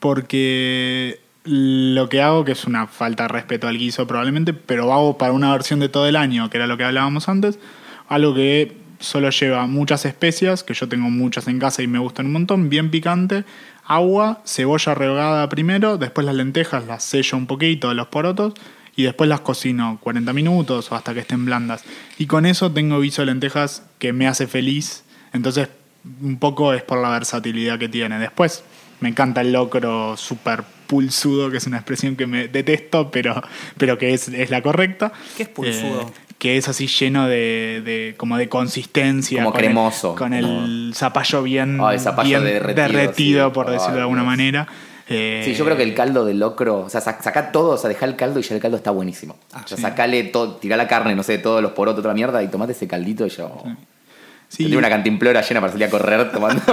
porque 0.00 1.20
lo 1.44 2.08
que 2.08 2.20
hago, 2.20 2.44
que 2.44 2.50
es 2.50 2.64
una 2.64 2.88
falta 2.88 3.22
de 3.22 3.28
respeto 3.28 3.68
al 3.68 3.78
guiso 3.78 4.08
probablemente, 4.08 4.52
pero 4.52 4.92
hago 4.92 5.18
para 5.18 5.32
una 5.32 5.52
versión 5.52 5.78
de 5.78 5.88
todo 5.88 6.08
el 6.08 6.16
año, 6.16 6.50
que 6.50 6.56
era 6.56 6.66
lo 6.66 6.76
que 6.76 6.82
hablábamos 6.82 7.28
antes, 7.28 7.60
algo 8.08 8.34
que 8.34 8.76
solo 8.98 9.30
lleva 9.30 9.68
muchas 9.68 10.04
especias, 10.04 10.64
que 10.64 10.74
yo 10.74 10.88
tengo 10.88 11.10
muchas 11.10 11.46
en 11.46 11.60
casa 11.60 11.80
y 11.80 11.86
me 11.86 12.00
gustan 12.00 12.26
un 12.26 12.32
montón, 12.32 12.68
bien 12.68 12.90
picante, 12.90 13.44
agua, 13.94 14.42
cebolla 14.44 14.94
rehogada 14.94 15.48
primero, 15.48 15.98
después 15.98 16.24
las 16.24 16.34
lentejas 16.34 16.86
las 16.86 17.04
sello 17.04 17.36
un 17.36 17.46
poquito, 17.46 17.92
los 17.94 18.08
porotos, 18.08 18.54
y 18.94 19.04
después 19.04 19.28
las 19.28 19.40
cocino 19.40 19.98
40 20.02 20.32
minutos 20.32 20.92
o 20.92 20.94
hasta 20.94 21.14
que 21.14 21.20
estén 21.20 21.44
blandas. 21.44 21.84
Y 22.18 22.26
con 22.26 22.46
eso 22.46 22.70
tengo 22.72 23.00
guiso 23.00 23.22
de 23.22 23.26
lentejas 23.26 23.84
que 23.98 24.12
me 24.12 24.26
hace 24.26 24.46
feliz, 24.46 25.04
entonces 25.32 25.68
un 26.20 26.38
poco 26.38 26.74
es 26.74 26.82
por 26.82 27.00
la 27.00 27.10
versatilidad 27.10 27.78
que 27.78 27.88
tiene. 27.88 28.18
Después 28.18 28.64
me 29.00 29.08
encanta 29.08 29.40
el 29.40 29.52
locro 29.52 30.16
super 30.16 30.62
pulsudo, 30.86 31.50
que 31.50 31.56
es 31.56 31.66
una 31.66 31.78
expresión 31.78 32.16
que 32.16 32.26
me 32.26 32.48
detesto, 32.48 33.10
pero, 33.10 33.42
pero 33.78 33.98
que 33.98 34.12
es, 34.14 34.28
es 34.28 34.50
la 34.50 34.62
correcta. 34.62 35.12
¿Qué 35.36 35.44
es 35.44 35.48
pulsudo? 35.48 36.02
Eh, 36.02 36.31
que 36.42 36.56
es 36.56 36.68
así 36.68 36.88
lleno 36.88 37.28
de, 37.28 37.82
de- 37.84 38.14
como 38.16 38.36
de 38.36 38.48
consistencia. 38.48 39.44
Como 39.44 39.52
con 39.52 39.60
el- 39.60 39.66
cremoso, 39.66 40.14
con 40.16 40.32
el 40.34 40.92
zapallo 40.92 41.40
bien, 41.44 41.78
Ah, 41.80 41.94
el 41.94 42.00
zapallo 42.00 42.40
bien 42.40 42.44
derretido, 42.44 42.88
derretido, 42.88 43.48
sí. 43.48 43.54
por 43.54 43.70
decirlo 43.70 43.94
de 43.94 44.00
alguna 44.00 44.22
Dios. 44.22 44.26
manera. 44.26 44.66
Eh, 45.08 45.42
Sí, 45.44 45.54
yo 45.54 45.64
creo 45.64 45.76
que 45.76 45.84
el 45.84 45.94
caldo 45.94 46.24
de 46.24 46.34
locro, 46.34 46.80
o 46.80 46.88
sea, 46.88 47.00
sac- 47.00 47.22
saca 47.22 47.52
todo, 47.52 47.70
o 47.70 47.76
sea, 47.76 47.88
deja 47.88 48.06
el 48.06 48.16
caldo 48.16 48.40
y 48.40 48.42
ya 48.42 48.56
el 48.56 48.60
caldo 48.60 48.76
está 48.76 48.90
buenísimo. 48.90 49.36
o 49.54 49.68
sea, 49.68 49.76
sí. 49.76 49.82
sacale 49.82 50.24
todo, 50.24 50.56
tirá 50.56 50.76
la 50.76 50.88
carne, 50.88 51.14
no 51.14 51.22
sé, 51.22 51.38
todos 51.38 51.62
los 51.62 51.70
porotos, 51.72 52.02
toda 52.02 52.08
la 52.12 52.16
mierda, 52.16 52.42
y 52.42 52.48
tomate 52.48 52.72
ese 52.72 52.88
caldito 52.88 53.24
y 53.24 53.28
yo. 53.28 53.62
sí, 53.64 53.70
Tendría 54.56 54.78
una 54.78 54.88
cantimplora 54.88 55.40
llena 55.42 55.60
para 55.60 55.72
salir 55.72 55.86
a 55.86 55.90
correr 55.90 56.30
tomando. 56.32 56.62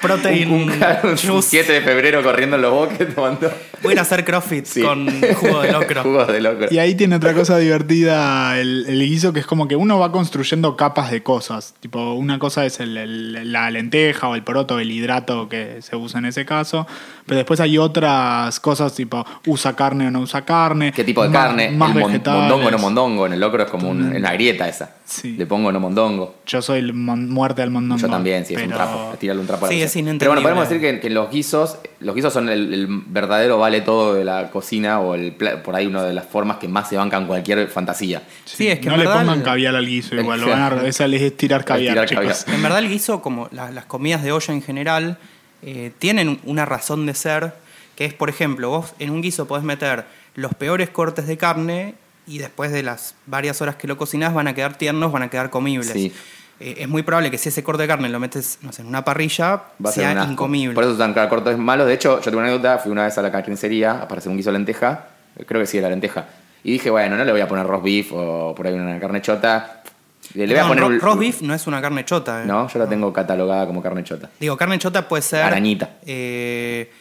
Protein 0.00 0.50
un, 0.50 0.62
un, 0.62 0.70
un 0.70 1.16
juice. 1.16 1.42
7 1.42 1.72
de 1.72 1.80
febrero 1.82 2.22
corriendo 2.22 2.56
en 2.56 2.62
los 2.62 2.72
bosques 2.72 3.14
tomando. 3.14 3.50
Voy 3.82 3.90
a 3.90 3.92
ir 3.94 3.98
a 3.98 4.02
hacer 4.02 4.24
crossfit 4.24 4.64
Sí. 4.64 4.82
con 4.82 5.06
jugo 5.34 5.60
de 5.62 5.72
locro. 5.72 6.02
Jugos 6.10 6.28
de 6.28 6.40
locro. 6.40 6.68
Y 6.70 6.78
ahí 6.78 6.94
tiene 6.94 7.16
otra 7.16 7.34
cosa 7.34 7.58
divertida 7.58 8.58
el, 8.58 8.86
el 8.88 9.00
guiso, 9.00 9.32
que 9.32 9.40
es 9.40 9.46
como 9.46 9.68
que 9.68 9.76
uno 9.76 9.98
va 9.98 10.12
construyendo 10.12 10.76
capas 10.76 11.10
de 11.10 11.22
cosas. 11.22 11.74
Tipo, 11.80 12.14
una 12.14 12.38
cosa 12.38 12.64
es 12.64 12.80
el- 12.80 12.96
el- 12.96 13.52
la 13.52 13.70
lenteja 13.70 14.28
o 14.28 14.34
el 14.34 14.42
poroto, 14.42 14.78
el 14.78 14.90
hidrato 14.90 15.48
que 15.48 15.82
se 15.82 15.96
usa 15.96 16.18
en 16.20 16.26
ese 16.26 16.44
caso. 16.46 16.86
Pero 17.26 17.36
después 17.38 17.60
hay 17.60 17.78
otras 17.78 18.58
cosas, 18.60 18.94
tipo, 18.94 19.24
usa 19.46 19.74
carne 19.76 20.06
o 20.08 20.10
no 20.10 20.20
usa 20.20 20.44
carne. 20.44 20.92
¿Qué 20.92 21.04
tipo 21.04 21.22
de 21.22 21.28
más- 21.28 21.42
carne? 21.46 21.70
Más 21.70 21.94
el 21.96 22.02
vegetales. 22.02 22.40
mondongo 22.40 22.66
o 22.66 22.70
no 22.70 22.78
mondongo. 22.78 23.26
En 23.26 23.32
el 23.34 23.40
locro 23.40 23.62
es 23.62 23.70
como 23.70 23.90
un- 23.90 24.14
en 24.16 24.22
la 24.22 24.32
grieta 24.32 24.68
esa. 24.68 24.90
Sí. 25.10 25.32
Le 25.32 25.44
pongo 25.44 25.72
no 25.72 25.80
mondongo. 25.80 26.36
Yo 26.46 26.62
soy 26.62 26.78
el 26.78 26.92
mon- 26.94 27.28
muerte 27.28 27.62
al 27.62 27.70
mondongo. 27.70 28.00
Yo 28.00 28.08
también, 28.08 28.46
sí, 28.46 28.54
es 28.54 28.62
un 28.62 28.68
trapo. 28.68 29.12
Tirarle 29.18 29.40
un 29.40 29.46
trapo 29.48 29.66
a 29.66 29.68
la 29.68 29.74
Sí, 29.74 29.82
cocina. 29.82 30.12
es. 30.12 30.18
Pero 30.20 30.30
bueno, 30.30 30.42
podemos 30.42 30.68
decir 30.68 30.80
que, 30.80 31.00
que 31.00 31.10
los 31.10 31.28
guisos, 31.32 31.78
los 31.98 32.14
guisos 32.14 32.32
son 32.32 32.48
el, 32.48 32.72
el 32.72 32.86
verdadero 33.06 33.58
vale 33.58 33.80
todo 33.80 34.14
de 34.14 34.24
la 34.24 34.50
cocina 34.50 35.00
o 35.00 35.16
el 35.16 35.32
por 35.32 35.74
ahí 35.74 35.86
una 35.88 36.04
de 36.04 36.14
las 36.14 36.26
formas 36.26 36.58
que 36.58 36.68
más 36.68 36.88
se 36.88 36.96
bancan 36.96 37.26
cualquier 37.26 37.66
fantasía. 37.66 38.22
Sí, 38.44 38.68
es 38.68 38.78
que 38.78 38.86
no 38.86 38.92
en 38.94 39.00
le 39.00 39.06
verdad 39.06 39.20
pongan 39.22 39.38
el- 39.38 39.44
caviar 39.44 39.74
al 39.74 39.84
guiso 39.86 40.14
igual. 40.14 40.40
Lo 40.40 40.48
van 40.48 40.62
a, 40.78 40.86
esa 40.86 41.08
les 41.08 41.22
es 41.22 41.36
tirar 41.36 41.64
caviar, 41.64 41.94
tirar 41.94 42.08
chicos. 42.08 42.44
caviar. 42.44 42.54
En 42.56 42.62
verdad 42.62 42.78
el 42.78 42.88
guiso, 42.88 43.20
como 43.20 43.48
la- 43.50 43.72
las 43.72 43.86
comidas 43.86 44.22
de 44.22 44.30
olla 44.30 44.54
en 44.54 44.62
general, 44.62 45.18
eh, 45.62 45.90
tienen 45.98 46.38
una 46.44 46.66
razón 46.66 47.04
de 47.06 47.14
ser, 47.14 47.52
que 47.96 48.04
es, 48.04 48.14
por 48.14 48.28
ejemplo, 48.30 48.70
vos 48.70 48.94
en 49.00 49.10
un 49.10 49.22
guiso 49.22 49.48
podés 49.48 49.64
meter 49.64 50.04
los 50.36 50.54
peores 50.54 50.88
cortes 50.88 51.26
de 51.26 51.36
carne 51.36 51.94
y 52.30 52.38
después 52.38 52.70
de 52.72 52.82
las 52.82 53.14
varias 53.26 53.60
horas 53.60 53.76
que 53.76 53.86
lo 53.88 53.96
cocinás 53.96 54.32
van 54.34 54.48
a 54.48 54.54
quedar 54.54 54.76
tiernos, 54.78 55.10
van 55.12 55.22
a 55.22 55.28
quedar 55.30 55.50
comibles. 55.50 55.90
Sí. 55.90 56.12
eh, 56.60 56.74
es 56.78 56.88
muy 56.88 57.02
probable 57.02 57.30
que 57.30 57.38
si 57.38 57.48
ese 57.48 57.62
corte 57.64 57.82
de 57.82 57.88
carne 57.88 58.08
lo 58.08 58.20
metes 58.20 58.58
no 58.62 58.72
sé, 58.72 58.82
en 58.82 58.88
una 58.88 59.04
parrilla, 59.04 59.62
Va 59.84 59.90
sea 59.92 60.12
incomible. 60.30 60.74
Por 60.74 60.84
eso 60.84 60.92
están 60.92 61.12
cada 61.14 61.28
cortes 61.28 61.56
malos. 61.58 61.86
De 61.86 61.94
hecho, 61.94 62.18
yo 62.18 62.24
tengo 62.24 62.38
una 62.38 62.48
anécdota, 62.48 62.78
fui 62.78 62.92
una 62.92 63.04
vez 63.04 63.16
a 63.18 63.22
la 63.22 63.32
carnicería 63.32 64.06
para 64.06 64.18
hacer 64.18 64.30
un 64.30 64.36
guiso 64.36 64.50
de 64.50 64.58
lenteja, 64.58 65.06
creo 65.46 65.60
que 65.60 65.66
sí 65.66 65.78
era 65.78 65.88
lenteja, 65.88 66.26
y 66.62 66.72
dije, 66.72 66.90
bueno, 66.90 67.16
no 67.16 67.24
le 67.24 67.32
voy 67.32 67.40
a 67.40 67.48
poner 67.48 67.66
roast 67.66 67.84
beef 67.84 68.12
o 68.12 68.54
por 68.54 68.66
ahí 68.66 68.74
una 68.74 69.00
carne 69.00 69.22
chota. 69.22 69.82
Le, 70.34 70.46
le 70.46 70.54
voy 70.54 70.62
a 70.62 70.68
poner 70.68 70.82
ro- 70.84 70.88
un... 70.90 71.00
roast 71.00 71.18
beef 71.18 71.40
no 71.42 71.54
es 71.54 71.66
una 71.66 71.80
carne 71.80 72.04
chota. 72.04 72.42
¿eh? 72.42 72.46
No, 72.46 72.68
yo 72.68 72.78
la 72.78 72.86
tengo 72.86 73.12
catalogada 73.12 73.66
como 73.66 73.82
carne 73.82 74.04
chota. 74.04 74.28
Digo, 74.38 74.56
carne 74.56 74.78
chota 74.78 75.08
puede 75.08 75.22
ser. 75.22 75.42
Arañita. 75.42 75.96
eh, 76.06 76.92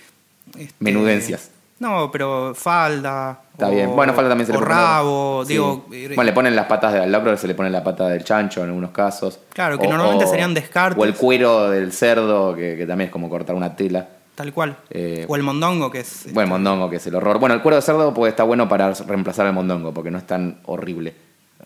este, 0.58 0.74
Menudencias. 0.80 1.52
No, 1.80 2.10
pero 2.12 2.54
falda. 2.56 3.40
Está 3.54 3.68
o- 3.68 3.72
bien. 3.72 3.96
Bueno, 3.96 4.14
falta 4.14 4.30
también 4.30 4.46
se 4.48 4.52
o 4.52 4.56
le 4.56 4.60
pone. 4.66 4.74
rabo. 4.76 5.44
Sí. 5.46 5.54
Digo, 5.54 5.86
Bueno, 5.90 6.24
le 6.24 6.34
ponen 6.34 6.56
las 6.56 6.66
patas 6.66 6.94
del 6.94 7.12
locro, 7.12 7.36
se 7.38 7.48
le 7.48 7.56
pone 7.56 7.70
la 7.70 7.84
pata 7.84 8.08
del 8.10 8.24
chancho 8.24 8.62
en 8.62 8.68
algunos 8.68 8.92
casos. 8.92 9.40
Claro, 9.54 9.80
que 9.80 9.88
normalmente 9.88 10.28
serían 10.28 10.54
descartes. 10.54 11.02
O 11.02 11.06
el 11.06 11.16
cuero 11.16 11.70
del 11.70 11.92
cerdo, 11.94 12.56
que, 12.56 12.76
que 12.76 12.86
también 12.86 13.08
es 13.08 13.12
como 13.14 13.30
cortar 13.30 13.56
una 13.56 13.76
tela. 13.76 14.08
tal 14.36 14.54
cual. 14.54 14.76
Eh, 14.90 15.26
o 15.28 15.36
el 15.36 15.44
mondongo, 15.44 15.90
que 15.92 16.00
es. 16.02 16.26
Bueno, 16.34 16.44
el 16.44 16.50
mondongo, 16.50 16.90
que 16.90 16.98
es 16.98 17.08
el 17.08 17.16
horror. 17.16 17.40
Bueno, 17.40 17.56
el 17.56 17.62
cuero 17.62 17.76
de 17.78 17.82
cerdo 17.82 18.14
pues, 18.14 18.30
está 18.32 18.44
bueno 18.44 18.68
para 18.70 18.94
reemplazar 18.94 19.46
al 19.48 19.54
mondongo, 19.54 19.94
porque 19.94 20.12
no 20.12 20.18
es 20.18 20.26
tan 20.28 20.60
horrible. 20.66 21.14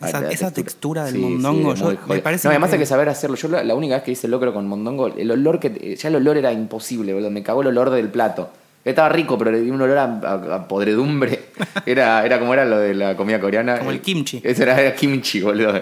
Esa- 0.01 0.51
textura 0.51 1.05
del 1.05 1.19
mondongo, 1.19 1.75
yo- 1.75 1.93
me 2.07 2.19
parece 2.19 2.47
No, 2.47 2.51
además 2.51 2.73
hay 2.73 2.79
que 2.79 2.85
saber 2.87 3.09
hacerlo. 3.09 3.35
Yo 3.35 3.47
la, 3.47 3.63
la 3.63 3.75
única 3.75 3.93
vez 3.95 4.03
que 4.03 4.11
hice 4.11 4.27
locro 4.27 4.51
con 4.53 4.67
mondongo, 4.67 5.07
el 5.07 5.29
olor 5.31 5.59
que. 5.59 5.95
Ya 5.95 6.09
el 6.09 6.15
olor 6.15 6.37
era 6.37 6.51
imposible, 6.51 7.13
boludo. 7.13 7.29
Me 7.29 7.43
cagó 7.43 7.61
el 7.61 7.67
olor 7.67 7.89
del 7.91 8.09
plato. 8.09 8.49
Estaba 8.85 9.09
rico, 9.09 9.37
pero 9.37 9.51
le 9.51 9.61
di 9.61 9.69
un 9.69 9.81
olor 9.81 9.97
a, 9.97 10.03
a- 10.03 10.55
a 10.55 10.67
podredumbre. 10.67 11.45
Era, 11.85 12.25
era 12.25 12.39
como 12.39 12.53
era 12.53 12.65
lo 12.65 12.77
de 12.79 12.93
la 12.93 13.15
comida 13.15 13.39
coreana. 13.39 13.77
Como 13.79 13.91
el 13.91 14.01
kimchi. 14.01 14.41
Ese 14.43 14.63
era, 14.63 14.79
era 14.79 14.93
kimchi, 14.95 15.41
boludo. 15.41 15.81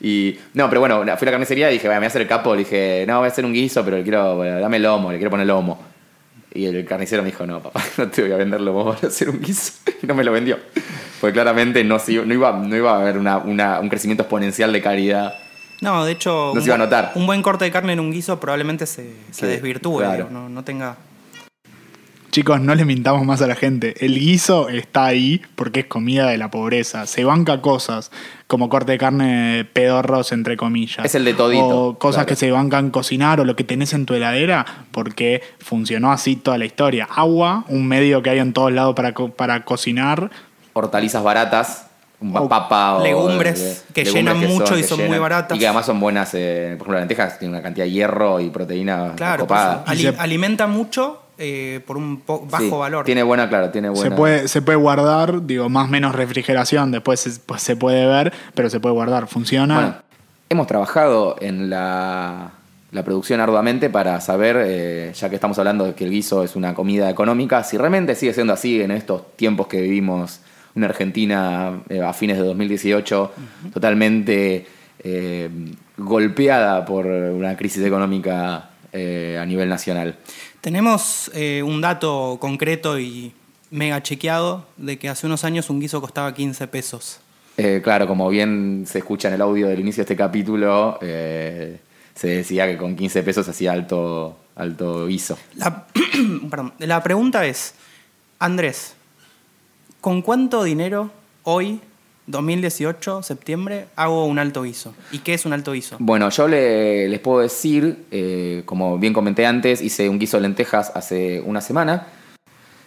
Y, 0.00 0.36
no, 0.54 0.68
pero 0.68 0.80
bueno, 0.80 0.96
fui 1.02 1.08
a 1.08 1.24
la 1.24 1.30
carnicería 1.32 1.70
y 1.70 1.74
dije, 1.74 1.88
"Vaya, 1.88 1.98
me 1.98 2.04
voy 2.04 2.06
a 2.06 2.08
hacer 2.08 2.22
el 2.22 2.28
capo. 2.28 2.52
Le 2.54 2.60
dije, 2.60 3.04
no, 3.06 3.18
voy 3.18 3.26
a 3.26 3.30
hacer 3.30 3.44
un 3.44 3.52
guiso, 3.52 3.84
pero 3.84 3.96
le 3.96 4.02
quiero, 4.02 4.36
bueno, 4.36 4.60
dame 4.60 4.78
lomo, 4.78 5.10
le 5.10 5.18
quiero 5.18 5.30
poner 5.30 5.46
lomo. 5.46 5.82
Y 6.54 6.66
el 6.66 6.84
carnicero 6.84 7.22
me 7.22 7.30
dijo, 7.30 7.46
no, 7.46 7.60
papá, 7.60 7.82
no 7.98 8.08
te 8.08 8.22
voy 8.22 8.32
a 8.32 8.36
vender 8.36 8.60
lomo, 8.60 8.84
voy 8.84 8.96
a 9.02 9.06
hacer 9.06 9.28
un 9.30 9.40
guiso. 9.40 9.72
Y 10.02 10.06
no 10.06 10.14
me 10.14 10.22
lo 10.24 10.32
vendió. 10.32 10.58
Porque 11.20 11.32
claramente 11.34 11.82
no, 11.84 11.98
iba- 12.06 12.24
no, 12.24 12.34
iba, 12.34 12.52
no 12.52 12.76
iba 12.76 12.92
a 12.96 13.00
haber 13.00 13.18
una- 13.18 13.38
una- 13.38 13.80
un 13.80 13.88
crecimiento 13.88 14.22
exponencial 14.24 14.72
de 14.72 14.82
calidad. 14.82 15.34
No, 15.80 16.04
de 16.04 16.12
hecho. 16.12 16.52
No 16.54 16.60
se 16.60 16.66
iba 16.66 16.74
a 16.74 16.78
notar. 16.78 17.12
Un 17.14 17.26
buen 17.26 17.42
corte 17.42 17.64
de 17.64 17.70
carne 17.70 17.94
en 17.94 18.00
un 18.00 18.12
guiso 18.12 18.38
probablemente 18.40 18.86
se, 18.86 19.10
desvirtúe. 19.40 19.98
claro. 19.98 20.16
digo, 20.16 20.28
no, 20.30 20.48
no 20.48 20.62
tenga. 20.64 20.96
Chicos, 22.34 22.60
no 22.60 22.74
le 22.74 22.84
mintamos 22.84 23.24
más 23.24 23.40
a 23.42 23.46
la 23.46 23.54
gente. 23.54 23.94
El 24.04 24.18
guiso 24.18 24.68
está 24.68 25.04
ahí 25.04 25.40
porque 25.54 25.80
es 25.80 25.86
comida 25.86 26.26
de 26.26 26.36
la 26.36 26.50
pobreza. 26.50 27.06
Se 27.06 27.22
banca 27.22 27.60
cosas 27.60 28.10
como 28.48 28.68
corte 28.68 28.90
de 28.90 28.98
carne 28.98 29.64
pedorros, 29.72 30.32
entre 30.32 30.56
comillas. 30.56 31.06
Es 31.06 31.14
el 31.14 31.24
de 31.24 31.34
todito, 31.34 31.68
O 31.90 31.96
cosas 31.96 32.24
claro. 32.24 32.26
que 32.26 32.34
se 32.34 32.50
bancan 32.50 32.90
cocinar 32.90 33.38
o 33.38 33.44
lo 33.44 33.54
que 33.54 33.62
tenés 33.62 33.92
en 33.92 34.04
tu 34.04 34.14
heladera 34.14 34.66
porque 34.90 35.42
funcionó 35.60 36.10
así 36.10 36.34
toda 36.34 36.58
la 36.58 36.64
historia. 36.64 37.06
Agua, 37.08 37.66
un 37.68 37.86
medio 37.86 38.20
que 38.20 38.30
hay 38.30 38.40
en 38.40 38.52
todos 38.52 38.72
lados 38.72 38.96
para, 38.96 39.14
co- 39.14 39.30
para 39.30 39.64
cocinar. 39.64 40.28
Hortalizas 40.72 41.22
baratas, 41.22 41.86
un 42.20 42.36
O 42.36 42.48
papa 42.48 42.94
o 42.96 43.04
legumbres 43.04 43.84
que 43.94 44.04
llenan 44.04 44.40
mucho 44.40 44.76
y 44.76 44.82
son 44.82 45.06
muy 45.06 45.18
baratas. 45.18 45.56
Y 45.56 45.60
que 45.60 45.68
además 45.68 45.86
son 45.86 46.00
buenas, 46.00 46.34
eh, 46.34 46.74
por 46.78 46.88
ejemplo, 46.88 46.92
las 46.94 47.02
lentejas 47.02 47.38
tienen 47.38 47.54
una 47.54 47.62
cantidad 47.62 47.84
de 47.86 47.92
hierro 47.92 48.40
y 48.40 48.50
proteína 48.50 49.12
Claro, 49.14 49.42
copada. 49.44 49.84
pues, 49.84 50.04
ali- 50.04 50.16
alimenta 50.18 50.66
mucho 50.66 51.20
eh, 51.38 51.80
por 51.86 51.96
un 51.96 52.20
po- 52.20 52.46
bajo 52.50 52.64
Sí, 52.64 52.70
valor. 52.70 53.04
Tiene 53.04 53.22
buena, 53.22 53.48
claro, 53.48 53.70
tiene 53.70 53.88
buena. 53.88 54.10
Se 54.10 54.10
puede, 54.16 54.48
se 54.48 54.62
puede 54.62 54.76
guardar, 54.78 55.46
digo, 55.46 55.68
más 55.68 55.86
o 55.86 55.90
menos 55.90 56.14
refrigeración, 56.14 56.90
después 56.92 57.20
se, 57.20 57.40
pues 57.40 57.62
se 57.62 57.76
puede 57.76 58.06
ver, 58.06 58.32
pero 58.54 58.70
se 58.70 58.80
puede 58.80 58.94
guardar. 58.94 59.26
Funciona. 59.26 59.74
Bueno, 59.74 59.94
hemos 60.48 60.66
trabajado 60.66 61.36
en 61.40 61.70
la, 61.70 62.50
la 62.92 63.02
producción 63.04 63.40
arduamente 63.40 63.90
para 63.90 64.20
saber, 64.20 64.56
eh, 64.64 65.12
ya 65.14 65.28
que 65.28 65.34
estamos 65.34 65.58
hablando 65.58 65.84
de 65.86 65.94
que 65.94 66.04
el 66.04 66.10
guiso 66.10 66.42
es 66.44 66.54
una 66.56 66.74
comida 66.74 67.10
económica, 67.10 67.64
si 67.64 67.76
realmente 67.76 68.14
sigue 68.14 68.32
siendo 68.34 68.52
así 68.52 68.80
en 68.80 68.90
estos 68.92 69.36
tiempos 69.36 69.66
que 69.66 69.80
vivimos 69.80 70.40
una 70.76 70.86
Argentina 70.86 71.80
eh, 71.88 72.00
a 72.02 72.12
fines 72.12 72.36
de 72.36 72.42
2018 72.44 73.32
totalmente 73.72 74.66
eh, 75.04 75.48
golpeada 75.96 76.84
por 76.84 77.06
una 77.06 77.56
crisis 77.56 77.84
económica 77.84 78.70
eh, 78.92 79.38
a 79.40 79.46
nivel 79.46 79.68
nacional. 79.68 80.16
Tenemos 80.64 81.30
eh, 81.34 81.62
un 81.62 81.82
dato 81.82 82.38
concreto 82.40 82.98
y 82.98 83.34
mega 83.70 84.02
chequeado 84.02 84.66
de 84.78 84.98
que 84.98 85.10
hace 85.10 85.26
unos 85.26 85.44
años 85.44 85.68
un 85.68 85.78
guiso 85.78 86.00
costaba 86.00 86.32
15 86.32 86.68
pesos. 86.68 87.20
Eh, 87.58 87.82
claro, 87.84 88.06
como 88.06 88.30
bien 88.30 88.84
se 88.86 89.00
escucha 89.00 89.28
en 89.28 89.34
el 89.34 89.42
audio 89.42 89.68
del 89.68 89.80
inicio 89.80 90.00
de 90.00 90.04
este 90.04 90.16
capítulo, 90.16 90.98
eh, 91.02 91.80
se 92.14 92.28
decía 92.28 92.66
que 92.66 92.78
con 92.78 92.96
15 92.96 93.22
pesos 93.22 93.46
hacía 93.46 93.72
alto, 93.72 94.38
alto 94.56 95.06
guiso. 95.06 95.36
La, 95.56 95.84
perdón, 96.48 96.72
la 96.78 97.02
pregunta 97.02 97.44
es, 97.44 97.74
Andrés, 98.38 98.94
¿con 100.00 100.22
cuánto 100.22 100.62
dinero 100.62 101.10
hoy, 101.42 101.78
2018, 102.26 103.22
septiembre, 103.22 103.86
hago 103.96 104.24
un 104.26 104.38
alto 104.38 104.62
guiso? 104.62 104.94
¿Y 105.12 105.18
qué 105.18 105.34
es 105.34 105.44
un 105.46 105.52
alto 105.52 105.72
guiso? 105.72 105.96
Bueno, 105.98 106.28
yo 106.30 106.48
le- 106.48 107.08
les 107.08 107.20
puedo 107.20 107.40
decir, 107.40 108.04
eh, 108.10 108.62
como 108.64 108.98
bien 108.98 109.12
comenté 109.12 109.46
antes, 109.46 109.80
hice 109.82 110.08
un 110.08 110.18
guiso 110.18 110.36
de 110.38 110.42
lentejas 110.42 110.92
hace 110.94 111.40
una 111.44 111.60
semana. 111.60 112.06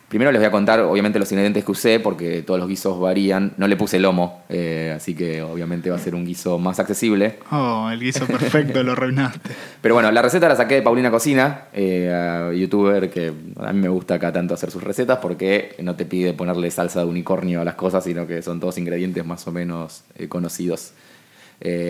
Primero 0.10 0.32
les 0.32 0.39
voy 0.39 0.48
a 0.48 0.52
contar, 0.52 0.80
obviamente, 0.80 1.20
los 1.20 1.30
ingredientes 1.34 1.65
que 1.65 1.72
usé, 1.72 2.00
porque 2.00 2.41
todos 2.41 2.58
los 2.62 2.70
guisos 2.70 2.98
varían. 2.98 3.52
No 3.58 3.67
le 3.67 3.76
puse 3.76 4.00
lomo, 4.00 4.41
eh, 4.48 4.93
así 4.96 5.13
que 5.13 5.41
obviamente 5.41 5.89
va 5.89 5.98
a 5.98 6.00
ser 6.00 6.15
un 6.15 6.26
guiso 6.26 6.58
más 6.60 6.80
accesible. 6.80 7.39
Oh, 7.52 7.89
el 7.91 8.00
guiso 8.00 8.26
perfecto, 8.26 8.82
lo 8.84 8.93
arruinaste. 8.93 9.50
Pero 9.82 9.96
bueno, 9.96 10.10
la 10.13 10.22
receta 10.22 10.48
la 10.48 10.56
saqué 10.56 10.76
de 10.76 10.82
Paulina 10.82 11.12
Cocina, 11.12 11.65
eh, 11.74 12.54
youtuber 12.58 13.10
que 13.10 13.34
a 13.58 13.74
mí 13.74 13.82
me 13.82 13.89
gusta 13.89 14.13
acá 14.15 14.32
tanto 14.32 14.54
hacer 14.54 14.72
sus 14.72 14.82
recetas 14.82 15.17
porque 15.22 15.76
no 15.84 15.96
te 15.98 16.06
pide 16.06 16.32
ponerle 16.34 16.72
salsa 16.72 17.02
de 17.02 17.06
unicornio 17.06 17.60
a 17.60 17.65
las 17.65 17.76
cosas, 17.76 18.06
sino 18.06 18.26
que 18.26 18.41
son 18.41 18.62
todos 18.62 18.78
ingredientes 18.78 19.26
más 19.26 19.46
o 19.46 19.52
menos 19.52 20.04
eh, 20.17 20.30
conocidos. 20.30 20.93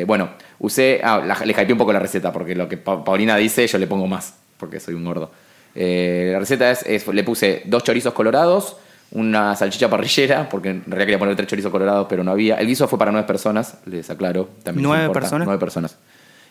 Bueno, 0.08 0.30
usé, 0.60 1.02
ah, 1.04 1.22
la- 1.24 1.46
le 1.46 1.52
hypeé 1.52 1.72
un 1.74 1.78
poco 1.78 1.94
la 1.94 2.00
receta 2.00 2.32
porque 2.32 2.56
lo 2.56 2.68
que 2.68 2.78
Pa- 2.78 3.04
Paulina 3.04 3.36
dice 3.36 3.68
yo 3.68 3.78
le 3.78 3.86
pongo 3.86 4.08
más 4.08 4.34
porque 4.58 4.80
soy 4.80 4.96
un 4.96 5.04
gordo. 5.06 5.30
Eh, 5.80 6.30
la 6.34 6.40
receta 6.40 6.72
es, 6.72 6.82
es- 6.88 7.08
le 7.08 7.24
puse 7.24 7.62
dos 7.66 7.84
chorizos 7.84 8.14
colorados, 8.14 8.78
una 9.12 9.56
salchicha 9.56 9.90
parrillera, 9.90 10.50
porque 10.50 10.70
en 10.70 10.82
realidad 10.86 11.06
quería 11.06 11.20
poner 11.20 11.36
tres 11.36 11.48
chorizos 11.48 11.72
colorados, 11.72 12.08
pero 12.10 12.24
no 12.24 12.32
había. 12.32 12.56
El 12.56 12.66
guiso 12.68 12.88
fue 12.88 12.98
para 12.98 13.12
nueve 13.12 13.28
personas, 13.28 13.78
les 13.86 14.10
aclaro. 14.10 14.50
También 14.64 14.84
¿Nueve 14.84 15.04
importa. 15.04 15.20
personas? 15.22 15.46
Nueve 15.46 15.60
personas. 15.60 15.98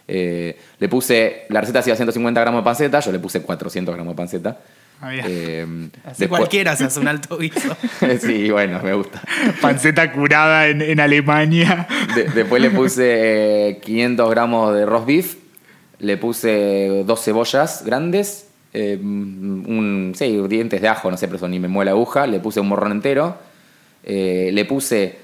Eh, 0.09 0.57
le 0.79 0.89
puse, 0.89 1.47
la 1.49 1.61
receta 1.61 1.81
hacía 1.81 1.97
150 1.97 2.41
gramos 2.41 2.61
de 2.61 2.65
panceta, 2.65 3.01
yo 3.01 3.11
le 3.11 3.19
puse 3.19 3.43
400 3.43 3.93
gramos 3.95 4.13
de 4.13 4.17
panceta. 4.17 4.57
Ah, 5.01 5.11
bien. 5.11 5.25
Eh, 5.29 5.67
Así 6.05 6.21
después- 6.21 6.39
cualquiera 6.39 6.77
se 6.77 6.85
hace 6.85 7.01
un 7.01 7.09
alto 7.09 7.37
guiso. 7.41 7.77
sí, 8.21 8.49
bueno, 8.51 8.81
me 8.83 8.95
gusta. 8.95 9.21
Panceta 9.61 10.13
curada 10.13 10.69
en, 10.69 10.81
en 10.81 11.01
Alemania. 11.01 11.87
De- 12.15 12.25
después 12.29 12.63
le 12.63 12.71
puse 12.71 13.71
eh, 13.71 13.79
500 13.81 14.31
gramos 14.31 14.73
de 14.75 14.87
roast 14.87 15.07
beef, 15.07 15.35
le 15.99 16.17
puse 16.17 17.03
dos 17.05 17.23
cebollas 17.25 17.83
grandes, 17.85 18.46
eh, 18.79 18.99
un, 19.03 20.13
sí, 20.15 20.37
dientes 20.49 20.83
de 20.83 20.89
ajo, 20.89 21.11
no 21.11 21.17
sé, 21.17 21.27
pero 21.27 21.37
eso 21.39 21.49
ni 21.49 21.59
me 21.59 21.69
mueve 21.69 21.87
la 21.87 21.91
aguja, 21.93 22.27
le 22.27 22.41
puse 22.41 22.61
un 22.61 22.69
morrón 22.69 22.93
entero, 22.93 23.37
eh, 24.05 24.51
le 24.53 24.65
puse 24.67 25.19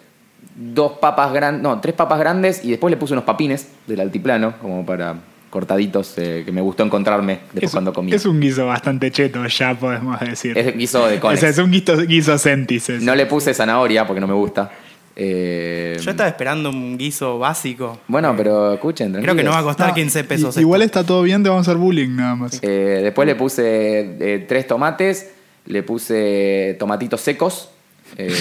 dos 0.57 0.93
papas 0.93 1.33
grandes, 1.33 1.63
no, 1.63 1.79
tres 1.81 1.95
papas 1.95 2.19
grandes 2.19 2.65
y 2.65 2.71
después 2.71 2.91
le 2.91 2.97
puse 2.97 3.13
unos 3.13 3.25
papines 3.25 3.69
del 3.87 4.01
altiplano, 4.01 4.55
como 4.61 4.87
para 4.87 5.17
cortaditos, 5.51 6.15
eh, 6.17 6.43
que 6.47 6.51
me 6.53 6.63
gustó 6.63 6.83
encontrarme 6.83 7.41
después 7.53 7.65
Es, 7.65 7.71
cuando 7.73 7.93
comí. 7.93 8.11
es 8.13 8.25
un 8.25 8.41
guiso 8.41 8.67
bastante 8.67 9.11
cheto, 9.11 9.47
ya 9.47 9.75
podemos 9.75 10.19
decir. 10.21 10.57
Es 10.57 10.75
guiso 10.75 11.07
de 11.07 11.19
o 11.19 11.21
conex. 11.21 11.41
sea, 11.41 11.51
es 11.51 11.59
un 11.59 11.71
guiso, 11.71 11.95
guiso 12.07 12.39
sentis. 12.39 12.89
No 13.03 13.15
le 13.15 13.27
puse 13.27 13.53
zanahoria 13.53 14.07
porque 14.07 14.21
no 14.23 14.27
me 14.27 14.35
gusta. 14.35 14.71
Eh, 15.17 15.97
Yo 16.01 16.11
estaba 16.11 16.29
esperando 16.29 16.71
un 16.71 16.97
guiso 16.97 17.39
básico. 17.39 17.99
Bueno, 18.09 18.35
pero 18.37 18.73
escuchen, 18.73 19.13
Creo 19.13 19.35
que 19.35 19.43
no 19.43 19.51
va 19.51 19.59
a 19.59 19.63
costar 19.63 19.89
No, 19.89 19.95
15 19.95 20.25
pesos. 20.25 20.57
i- 20.57 20.61
Igual 20.61 20.83
está 20.83 21.05
todo 21.05 21.23
bien, 21.23 21.43
te 21.43 21.49
vamos 21.49 21.67
a 21.69 21.71
hacer 21.71 21.79
bullying 21.81 22.17
nada 22.17 22.35
más. 22.35 22.59
Eh, 22.63 23.01
después 23.03 23.27
le 23.27 23.35
puse 23.35 24.17
eh, 24.21 24.45
tres 24.49 24.67
tomates, 24.67 25.31
le 25.67 25.83
puse 25.83 26.77
tomatitos 26.79 27.21
secos, 27.21 27.71
eh, 28.17 28.35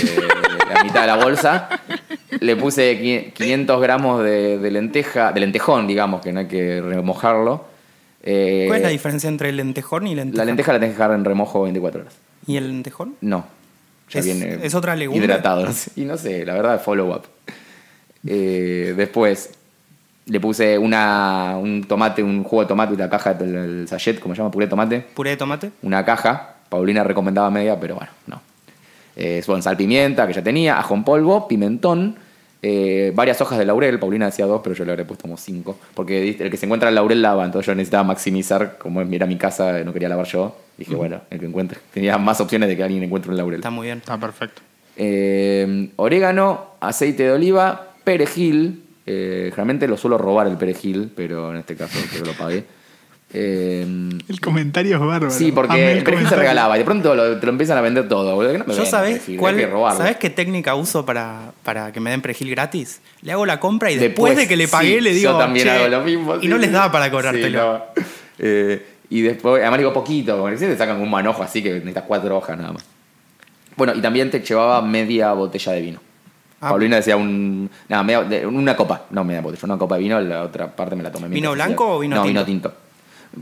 la 0.73 0.83
mitad 0.83 1.01
de 1.01 1.07
la 1.07 1.17
bolsa. 1.17 1.69
Le 2.39 2.55
puse 2.55 2.99
qui- 3.01 3.33
500 3.33 3.81
gramos 3.81 4.23
de, 4.23 4.57
de 4.57 4.71
lenteja, 4.71 5.31
de 5.33 5.39
lentejón, 5.41 5.87
digamos, 5.87 6.21
que 6.21 6.31
no 6.31 6.39
hay 6.41 6.47
que 6.47 6.81
remojarlo. 6.81 7.65
Eh, 8.23 8.65
¿Cuál 8.67 8.77
es 8.77 8.83
la 8.83 8.89
diferencia 8.89 9.27
entre 9.27 9.49
el 9.49 9.57
lentejón 9.57 10.07
y 10.07 10.15
lenteja? 10.15 10.37
La 10.37 10.45
lenteja 10.45 10.73
la 10.73 10.79
tenés 10.79 10.95
que 10.95 10.99
dejar 11.01 11.15
en 11.15 11.25
remojo 11.25 11.63
24 11.63 12.01
horas. 12.01 12.13
¿Y 12.47 12.55
el 12.57 12.67
lentejón? 12.67 13.15
No. 13.21 13.45
Ya 14.11 14.19
Es- 14.19 14.25
viene 14.25 14.59
es 14.61 14.75
otra 14.75 14.95
legumbre. 14.95 15.25
Hidratado. 15.25 15.65
no 15.65 15.71
sé. 15.73 15.91
Y 15.95 16.05
no 16.05 16.17
sé, 16.17 16.45
la 16.45 16.53
verdad, 16.53 16.81
follow 16.81 17.11
up. 17.15 17.23
Eh, 18.27 18.93
después 18.95 19.51
le 20.25 20.39
puse 20.39 20.77
una, 20.77 21.57
un 21.59 21.83
tomate, 21.85 22.21
un 22.21 22.43
jugo 22.43 22.61
de 22.61 22.67
tomate, 22.67 22.93
una 22.93 23.09
caja, 23.09 23.31
el, 23.39 23.55
el 23.55 23.87
sachet, 23.87 24.19
como 24.19 24.35
se 24.35 24.39
llama, 24.39 24.51
puré 24.51 24.67
de 24.67 24.69
tomate. 24.69 24.99
¿Puré 25.01 25.31
de 25.31 25.37
tomate? 25.37 25.71
Una 25.81 26.05
caja. 26.05 26.55
Paulina 26.69 27.03
recomendaba 27.03 27.49
media, 27.49 27.79
pero 27.79 27.95
bueno, 27.95 28.11
no. 28.27 28.41
Eh, 29.15 29.41
son 29.43 29.61
sal 29.61 29.75
pimienta, 29.75 30.25
que 30.27 30.33
ya 30.33 30.41
tenía, 30.43 30.79
ajo 30.79 30.93
en 30.95 31.03
polvo, 31.03 31.47
pimentón, 31.47 32.15
Eh, 32.63 33.11
varias 33.15 33.41
hojas 33.41 33.57
de 33.57 33.65
laurel, 33.65 33.97
Paulina 33.99 34.27
decía 34.27 34.45
dos, 34.45 34.61
pero 34.63 34.75
yo 34.75 34.85
le 34.85 34.91
habría 34.91 35.07
puesto 35.07 35.23
como 35.23 35.37
cinco. 35.37 35.77
Porque 35.93 36.37
el 36.39 36.51
que 36.51 36.57
se 36.57 36.65
encuentra 36.65 36.89
el 36.89 36.95
laurel 36.95 37.21
lava, 37.21 37.45
entonces 37.45 37.67
yo 37.67 37.75
necesitaba 37.75 38.03
maximizar, 38.03 38.77
como 38.77 39.01
era 39.01 39.25
mi 39.25 39.37
casa, 39.37 39.83
no 39.83 39.93
quería 39.93 40.09
lavar 40.09 40.27
yo. 40.27 40.55
Dije, 40.77 40.95
bueno, 40.95 41.21
el 41.29 41.39
que 41.39 41.45
encuentre. 41.45 41.79
Tenía 41.93 42.17
más 42.17 42.39
opciones 42.41 42.69
de 42.69 42.77
que 42.77 42.83
alguien 42.83 43.03
encuentre 43.03 43.31
un 43.31 43.37
laurel. 43.37 43.59
Está 43.59 43.69
muy 43.69 43.87
bien. 43.87 43.97
Está 43.99 44.17
perfecto. 44.19 44.61
Eh, 44.97 45.89
orégano, 45.95 46.65
aceite 46.79 47.23
de 47.23 47.31
oliva, 47.31 47.93
perejil. 48.03 48.83
Eh, 49.05 49.51
realmente 49.55 49.87
lo 49.87 49.97
suelo 49.97 50.17
robar 50.17 50.47
el 50.47 50.57
perejil, 50.57 51.11
pero 51.15 51.51
en 51.51 51.57
este 51.57 51.75
caso 51.75 51.97
creo 52.11 52.23
que 52.23 52.29
lo 52.29 52.37
pagué. 52.37 52.63
Eh, 53.33 53.85
El 54.27 54.39
comentario 54.41 54.95
es 54.95 54.99
bárbaro. 54.99 55.31
sí, 55.31 55.51
porque 55.53 55.93
el 55.93 56.03
perejil 56.03 56.27
se 56.27 56.35
regalaba 56.35 56.75
y 56.75 56.79
de 56.79 56.85
pronto 56.85 57.15
lo- 57.15 57.39
te 57.39 57.45
lo 57.45 57.51
empiezan 57.53 57.77
a 57.77 57.81
vender 57.81 58.07
todo. 58.09 58.35
boludo, 58.35 58.51
que 58.51 58.57
no 58.57 58.65
me 58.65 58.73
Yo 58.75 58.85
sabés 58.85 59.13
perejil, 59.13 59.37
cuál, 59.39 59.55
hay 59.55 59.61
que 59.61 59.67
robarlo. 59.67 59.97
¿sabés 59.99 60.17
qué 60.17 60.29
técnica 60.29 60.75
uso 60.75 61.05
para, 61.05 61.51
para 61.63 61.91
que 61.93 61.99
me 62.01 62.09
den 62.09 62.21
perejil 62.21 62.49
gratis? 62.51 62.99
Le 63.21 63.31
hago 63.31 63.45
la 63.45 63.59
compra 63.59 63.89
y 63.89 63.95
después, 63.95 64.31
Después, 64.31 64.37
de 64.37 64.47
que 64.47 64.57
le 64.57 64.67
pagué 64.67 64.95
sí, 64.95 65.01
le 65.01 65.13
digo. 65.13 65.31
Yo 65.31 65.37
también 65.37 65.65
"Che", 65.65 65.71
hago 65.71 65.87
lo 65.87 66.01
mismo. 66.01 66.35
Y 66.37 66.41
sí, 66.41 66.47
no 66.49 66.57
les 66.57 66.71
daba 66.71 66.91
para 66.91 67.05
Sí, 67.05 67.11
cobrártelo. 67.11 67.61
no. 67.63 67.83
Eh, 68.39 68.85
y 69.09 69.21
después, 69.21 69.61
además 69.61 69.79
digo 69.79 69.93
poquito, 69.93 70.37
porque 70.37 70.57
si 70.57 70.65
te 70.65 70.77
sacan 70.77 70.99
un 70.99 71.09
manojo 71.09 71.41
así 71.43 71.61
que 71.63 71.71
necesitas 71.73 72.03
cuatro 72.07 72.37
hojas 72.37 72.57
nada 72.57 72.73
más. 72.73 72.83
Bueno, 73.77 73.93
y 73.95 74.01
también 74.01 74.29
te 74.29 74.41
llevaba 74.41 74.81
media 74.81 75.31
botella 75.33 75.71
de 75.71 75.81
vino. 75.81 75.99
Ah. 76.59 76.69
Paulina 76.69 76.97
decía 76.97 77.15
un, 77.17 77.69
nada, 77.89 78.03
media- 78.03 78.47
una 78.47 78.75
copa, 78.75 79.03
no 79.09 79.23
media 79.23 79.41
botella, 79.41 79.61
una 79.63 79.77
copa 79.77 79.95
de 79.95 80.01
vino, 80.03 80.19
la 80.19 80.43
otra 80.43 80.67
parte 80.75 80.95
me 80.95 81.01
la 81.03 81.11
tomé. 81.11 81.27
¿Vino 81.29 81.53
blanco 81.53 81.95
o 81.95 81.99
vino 81.99 82.17
no, 82.17 82.21
tinto? 82.23 82.27
vino 82.45 82.45
tinto. 82.45 82.73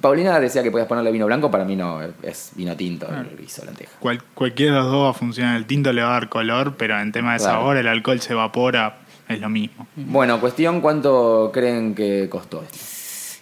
Paulina 0.02 0.40
decía 0.40 0.62
que 0.62 0.70
podías 0.72 0.88
ponerle 0.88 1.12
vino 1.12 1.26
blanco, 1.26 1.50
para 1.50 1.66
mí 1.66 1.76
no, 1.76 2.00
es 2.22 2.52
vino 2.56 2.76
tinto, 2.76 3.08
el 3.08 3.36
guiso 3.38 3.66
lenteja. 3.66 3.92
Cual- 4.00 4.22
cualquiera 4.36 4.74
de 4.74 4.78
los 4.82 4.92
dos 4.92 5.06
va 5.06 5.10
a 5.10 5.14
funcionar. 5.14 5.56
El 5.58 5.66
tinto 5.66 5.92
le 5.92 6.02
va 6.04 6.10
a 6.10 6.12
dar 6.14 6.30
color, 6.30 6.76
pero 6.78 7.00
en 7.00 7.12
tema 7.12 7.34
de 7.34 7.40
Claro. 7.40 7.54
sabor, 7.60 7.78
el 7.78 7.88
alcohol 7.88 8.20
se 8.22 8.34
evapora, 8.34 8.98
es 9.28 9.40
lo 9.42 9.50
mismo. 9.50 9.88
Bueno, 9.96 10.40
cuestión, 10.40 10.82
¿cuánto 10.82 11.50
creen 11.54 11.96
que 11.96 12.28
costó 12.30 12.62
esto? 12.64 12.78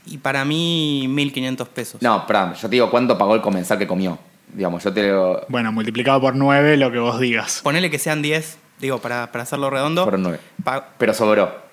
Y 0.05 0.19
para 0.19 0.45
mí, 0.45 1.05
1500 1.09 1.67
pesos. 1.67 2.01
No, 2.01 2.25
perdón, 2.25 2.53
yo 2.53 2.61
te 2.61 2.75
digo 2.75 2.89
cuánto 2.89 3.17
pagó 3.17 3.35
el 3.35 3.41
comensal 3.41 3.77
que 3.77 3.85
comió. 3.87 4.17
Digamos, 4.53 4.81
yo 4.81 4.93
te 4.93 5.11
lo... 5.11 5.41
Bueno, 5.49 5.73
multiplicado 5.73 6.21
por 6.21 6.33
9, 6.33 6.77
lo 6.77 6.89
que 6.93 6.99
vos 6.99 7.19
digas. 7.19 7.59
Ponele 7.61 7.91
que 7.91 7.99
sean 7.99 8.21
10, 8.21 8.57
digo, 8.79 8.99
para, 8.99 9.29
para 9.33 9.43
hacerlo 9.43 9.69
redondo. 9.69 10.09
Nueve. 10.17 10.39
Pa- 10.63 10.91
Pero 10.97 11.13
sobró. 11.13 11.66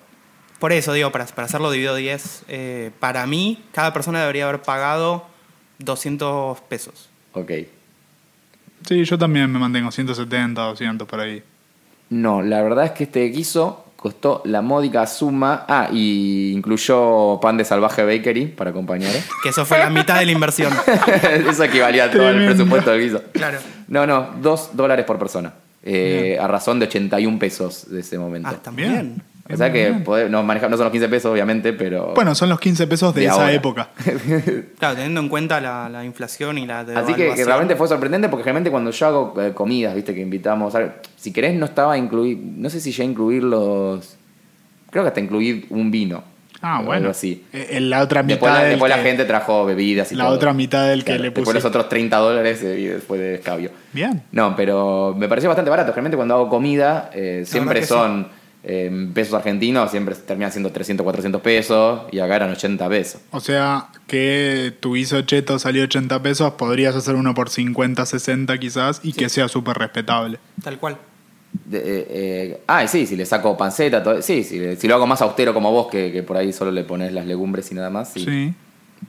Por 0.64 0.72
eso, 0.72 0.94
digo, 0.94 1.12
para, 1.12 1.26
para 1.26 1.44
hacerlo 1.44 1.70
dividido 1.70 1.94
10, 1.94 2.44
eh, 2.48 2.90
para 2.98 3.26
mí, 3.26 3.62
cada 3.72 3.92
persona 3.92 4.20
debería 4.20 4.48
haber 4.48 4.62
pagado 4.62 5.26
200 5.80 6.58
pesos. 6.62 7.10
Ok. 7.34 7.50
Sí, 8.88 9.04
yo 9.04 9.18
también 9.18 9.52
me 9.52 9.58
mantengo 9.58 9.90
170, 9.90 10.62
200 10.62 11.06
por 11.06 11.20
ahí. 11.20 11.42
No, 12.08 12.40
la 12.40 12.62
verdad 12.62 12.86
es 12.86 12.90
que 12.92 13.04
este 13.04 13.26
guiso 13.26 13.84
costó 13.96 14.40
la 14.46 14.62
módica 14.62 15.06
suma. 15.06 15.66
Ah, 15.68 15.90
y 15.92 16.52
incluyó 16.52 17.38
pan 17.42 17.58
de 17.58 17.66
salvaje 17.66 18.02
bakery 18.02 18.46
para 18.46 18.70
acompañar. 18.70 19.14
¿eh? 19.14 19.22
Que 19.42 19.50
eso 19.50 19.66
fue 19.66 19.78
la 19.78 19.90
mitad 19.90 20.18
de 20.18 20.24
la 20.24 20.32
inversión. 20.32 20.72
Eso 21.46 21.64
equivalía 21.64 22.04
a 22.04 22.10
todo 22.10 22.26
el 22.30 22.46
presupuesto 22.46 22.90
del 22.90 23.02
guiso. 23.02 23.22
Claro. 23.34 23.58
No, 23.88 24.06
no, 24.06 24.30
dos 24.40 24.70
dólares 24.72 25.04
por 25.04 25.18
persona. 25.18 25.52
Eh, 25.82 26.38
a 26.40 26.48
razón 26.48 26.78
de 26.78 26.86
81 26.86 27.38
pesos 27.38 27.90
de 27.90 28.00
ese 28.00 28.18
momento. 28.18 28.48
Ah, 28.48 28.70
bien. 28.70 29.22
O 29.52 29.56
sea 29.56 29.70
que 29.72 29.90
no, 30.30 30.42
maneja- 30.42 30.68
no 30.68 30.76
son 30.76 30.84
los 30.84 30.92
15 30.92 31.08
pesos, 31.08 31.30
obviamente, 31.32 31.72
pero. 31.72 32.12
Bueno, 32.14 32.34
son 32.34 32.48
los 32.48 32.58
15 32.60 32.86
pesos 32.86 33.14
de, 33.14 33.20
De 33.22 33.26
esa 33.26 33.34
ahora. 33.36 33.52
época. 33.52 33.88
Claro, 34.78 34.94
teniendo 34.96 35.20
en 35.20 35.28
cuenta 35.28 35.60
la, 35.60 35.88
la 35.88 36.04
inflación 36.04 36.58
y 36.58 36.66
la 36.66 36.80
Así 36.80 37.14
que, 37.14 37.34
realmente 37.44 37.76
fue 37.76 37.88
sorprendente 37.88 38.28
porque 38.28 38.44
generalmente 38.44 38.70
cuando 38.70 38.90
yo 38.90 39.06
hago 39.06 39.34
eh, 39.40 39.52
comidas, 39.52 39.94
viste, 39.94 40.14
que 40.14 40.20
invitamos, 40.20 40.74
a- 40.74 40.94
si 41.16 41.32
querés 41.32 41.54
no 41.54 41.66
estaba 41.66 41.96
incluir, 41.98 42.38
no 42.38 42.70
sé 42.70 42.80
si 42.80 42.90
ya 42.92 43.04
incluir 43.04 43.42
los, 43.44 44.16
creo 44.90 45.04
que 45.04 45.08
hasta 45.08 45.20
incluir 45.20 45.66
un 45.70 45.90
vino. 45.90 46.22
Ah, 46.66 46.78
bueno. 46.78 46.92
Algo 47.00 47.10
así. 47.10 47.44
Eh, 47.52 47.68
en 47.72 47.90
la 47.90 48.00
otra 48.00 48.22
mitad 48.22 48.36
Después, 48.36 48.52
la, 48.54 48.60
del 48.62 48.70
después 48.70 48.88
la 48.96 48.98
gente 49.02 49.24
trajo 49.26 49.66
bebidas 49.66 50.10
y 50.12 50.14
La 50.14 50.24
todo. 50.24 50.34
otra 50.34 50.54
mitad 50.54 50.88
del 50.88 51.00
que 51.00 51.06
Claro, 51.06 51.22
le 51.24 51.28
Después 51.28 51.44
puse. 51.44 51.54
los 51.56 51.64
otros 51.66 51.90
30 51.90 52.16
dólares 52.16 52.62
eh, 52.62 52.80
y 52.80 52.84
después 52.86 53.20
de 53.20 53.34
escabio. 53.34 53.70
Bien. 53.92 54.22
No, 54.32 54.56
pero 54.56 55.14
me 55.18 55.28
pareció 55.28 55.50
bastante 55.50 55.70
barato. 55.70 55.88
Generalmente 55.92 56.16
cuando 56.16 56.34
hago 56.36 56.48
comida, 56.48 57.10
eh, 57.12 57.42
siempre 57.44 57.84
son 57.84 58.28
eh, 58.66 59.08
pesos 59.12 59.34
argentinos, 59.34 59.90
siempre 59.90 60.14
terminan 60.14 60.50
siendo 60.50 60.70
300, 60.72 61.04
400 61.04 61.40
pesos 61.42 62.02
y 62.10 62.18
acá 62.18 62.36
eran 62.36 62.50
80 62.50 62.88
pesos. 62.88 63.20
O 63.30 63.40
sea, 63.40 63.88
que 64.06 64.72
tu 64.80 64.94
guiso 64.94 65.20
cheto 65.22 65.58
salió 65.58 65.84
80 65.84 66.22
pesos, 66.22 66.52
podrías 66.54 66.94
hacer 66.96 67.14
uno 67.14 67.34
por 67.34 67.50
50, 67.50 68.04
60 68.06 68.58
quizás, 68.58 69.00
y 69.02 69.12
que 69.12 69.28
sea 69.28 69.48
súper 69.48 69.76
respetable. 69.76 70.38
Tal 70.62 70.78
cual. 70.78 70.96
De- 71.64 71.78
eh, 71.78 72.06
eh, 72.08 72.60
ah, 72.66 72.86
sí, 72.88 73.06
si 73.06 73.14
le 73.16 73.26
saco 73.26 73.56
panceta, 73.56 74.02
todo- 74.02 74.22
sí, 74.22 74.42
si, 74.42 74.88
lo 74.88 74.94
hago 74.94 75.06
más 75.06 75.22
austero 75.22 75.54
como 75.54 75.70
vos, 75.70 75.88
que, 75.88 76.10
que 76.10 76.22
por 76.22 76.36
ahí 76.36 76.52
solo 76.52 76.72
le 76.72 76.82
pones 76.84 77.12
las 77.12 77.26
legumbres 77.26 77.70
y 77.70 77.74
nada 77.74 77.90
más, 77.90 78.12
sí. 78.12 78.24
Sí. 78.24 78.54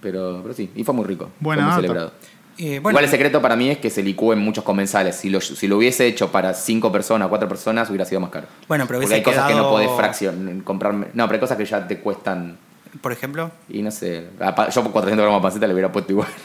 Pero, 0.02 0.41
pero 0.44 0.54
sí, 0.54 0.70
y 0.76 0.84
fue 0.84 0.94
muy 0.94 1.06
rico. 1.06 1.32
Fue 1.41 1.56
muy 1.56 1.74
celebrado. 1.74 2.12
Eh, 2.58 2.80
bueno, 2.80 2.91
Igual 2.91 3.04
el 3.06 3.10
secreto 3.12 3.41
para 3.41 3.56
mí 3.56 3.70
es 3.70 3.78
que 3.80 3.89
se 3.89 4.02
licúen 4.02 4.39
muchos 4.39 4.63
comensales. 4.63 5.15
Si 5.18 5.30
lo, 5.30 5.41
si 5.41 5.68
lo 5.68 5.78
hubiese 5.78 6.06
hecho 6.08 6.32
para 6.32 6.54
cinco 6.54 6.91
personas, 6.91 7.28
cuatro 7.28 7.48
personas, 7.50 7.89
hubiera 7.89 8.06
sido 8.06 8.22
más 8.22 8.30
caro. 8.30 8.48
Bueno, 8.68 8.86
pero 8.88 9.00
Porque 9.02 9.15
hay 9.15 9.24
cosas 9.24 9.48
que 9.48 9.56
no 9.56 9.70
podés 9.70 9.89
fraccionar, 9.98 10.63
comprarme. 10.63 11.08
No, 11.13 11.26
pero 11.28 11.36
hay 11.36 11.39
cosas 11.41 11.58
que 11.58 11.65
ya 11.65 11.86
te 11.88 12.00
cuestan. 12.00 12.58
por 13.02 13.12
ejemplo, 13.12 13.52
Y 13.68 13.82
no 13.82 13.91
sé. 13.91 14.28
Yo 14.74 14.84
por 14.84 14.91
400 14.94 15.24
gramos 15.24 15.41
de 15.41 15.44
panceta 15.44 15.68
le 15.68 15.74
hubiera 15.74 15.91
puesto 15.91 16.12
igual. 16.13 16.30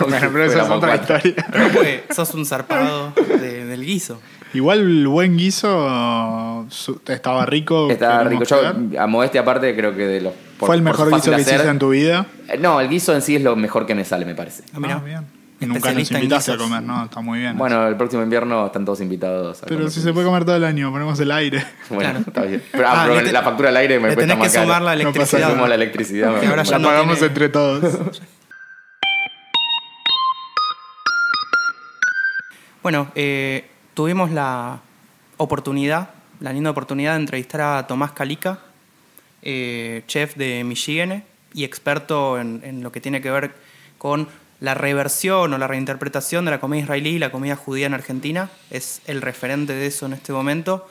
Bueno, 0.00 0.28
pero 0.30 0.44
esa 0.44 0.62
es 0.64 0.68
otra 0.68 0.98
cuatro. 0.98 1.16
historia. 1.16 1.46
no, 1.56 1.68
porque 1.72 2.04
sos 2.14 2.34
un 2.34 2.44
zarpado 2.44 3.12
de- 3.40 3.64
del 3.64 3.84
guiso. 3.86 4.20
Igual 4.54 4.80
el 4.80 5.08
buen 5.08 5.36
guiso 5.38 6.66
su- 6.68 7.00
estaba 7.06 7.46
rico. 7.46 7.90
Está 7.90 8.22
rico. 8.24 8.44
Yo, 8.44 8.56
a 9.00 9.06
modestia 9.06 9.40
aparte, 9.40 9.74
creo 9.74 9.94
que 9.96 10.06
de 10.06 10.20
los. 10.20 10.32
por- 10.58 10.66
¿Fue 10.66 10.76
el 10.76 10.82
mejor 10.82 11.10
guiso 11.12 11.30
que 11.34 11.40
hiciste 11.40 11.68
en 11.68 11.78
tu 11.78 11.90
vida? 11.90 12.26
Eh, 12.48 12.58
No, 12.58 12.80
el 12.80 12.88
guiso 12.88 13.14
en 13.14 13.22
sí 13.22 13.36
es 13.36 13.42
lo 13.42 13.56
mejor 13.56 13.86
que 13.86 13.94
me 13.94 14.04
sale, 14.04 14.24
me 14.26 14.34
parece. 14.34 14.64
Ah, 14.74 14.80
mirá. 14.80 14.96
Ah, 14.96 15.02
bien. 15.04 15.42
Nunca 15.60 15.92
nos 15.92 16.10
invitaste 16.10 16.50
a 16.52 16.56
comer, 16.56 16.82
¿no? 16.82 17.04
Está 17.04 17.20
muy 17.20 17.38
bien. 17.38 17.56
Bueno, 17.56 17.86
el 17.86 17.96
próximo 17.96 18.22
invierno 18.24 18.66
están 18.66 18.84
todos 18.84 19.00
invitados. 19.00 19.62
a 19.62 19.66
pero 19.66 19.76
comer 19.78 19.92
si 19.92 20.00
se 20.02 20.12
puede 20.12 20.26
comer 20.26 20.44
todo 20.44 20.56
el 20.56 20.64
año, 20.64 20.90
ponemos 20.90 21.18
el 21.20 21.30
aire. 21.30 21.64
Bueno, 21.88 22.10
Claro. 22.10 22.24
está 22.26 22.42
bien. 22.42 22.62
Pero, 22.72 22.88
ah, 22.88 22.92
Ah, 22.94 23.02
pero 23.06 23.20
le 23.20 23.26
te- 23.26 23.32
la 23.32 23.42
factura 23.42 23.68
al 23.68 23.76
aire 23.76 23.94
me 23.94 24.00
cuesta 24.08 24.20
tenés 24.22 24.36
que 24.36 24.42
más 24.42 24.52
caro. 24.52 24.64
sumar 24.66 24.82
la 24.82 24.96
No 24.96 25.12
pasa 25.12 25.36
electricidad. 25.36 25.68
La 25.68 25.74
electricidad. 25.76 26.40
Que 26.40 26.46
ahora 26.48 26.62
ya 26.64 26.72
La 26.72 26.78
no 26.78 26.88
pagamos 26.88 27.14
tiene- 27.14 27.26
entre 27.28 27.48
todos. 27.48 28.20
Bueno, 32.82 33.12
eh, 33.14 33.70
tuvimos 33.94 34.30
la 34.30 34.80
oportunidad, 35.36 36.10
la 36.40 36.52
linda 36.52 36.70
oportunidad 36.70 37.14
de 37.14 37.20
entrevistar 37.20 37.60
a 37.60 37.86
Tomás 37.86 38.12
Calica, 38.12 38.60
eh, 39.42 40.02
chef 40.06 40.36
de 40.36 40.64
Michigan 40.64 41.24
y 41.54 41.64
experto 41.64 42.38
en, 42.40 42.60
en 42.64 42.82
lo 42.82 42.92
que 42.92 43.00
tiene 43.00 43.20
que 43.20 43.30
ver 43.30 43.54
con 43.98 44.28
la 44.60 44.74
reversión 44.74 45.52
o 45.52 45.58
la 45.58 45.66
reinterpretación 45.66 46.44
de 46.44 46.52
la 46.52 46.60
comida 46.60 46.82
israelí 46.82 47.10
y 47.10 47.18
la 47.18 47.32
comida 47.32 47.56
judía 47.56 47.86
en 47.86 47.94
Argentina. 47.94 48.48
Es 48.70 49.02
el 49.06 49.20
referente 49.20 49.72
de 49.72 49.86
eso 49.86 50.06
en 50.06 50.12
este 50.12 50.32
momento. 50.32 50.88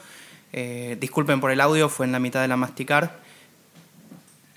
Eh, 0.53 0.97
disculpen 0.99 1.39
por 1.39 1.51
el 1.51 1.61
audio, 1.61 1.87
fue 1.87 2.05
en 2.05 2.11
la 2.11 2.19
mitad 2.19 2.41
de 2.41 2.49
la 2.49 2.57
masticar, 2.57 3.21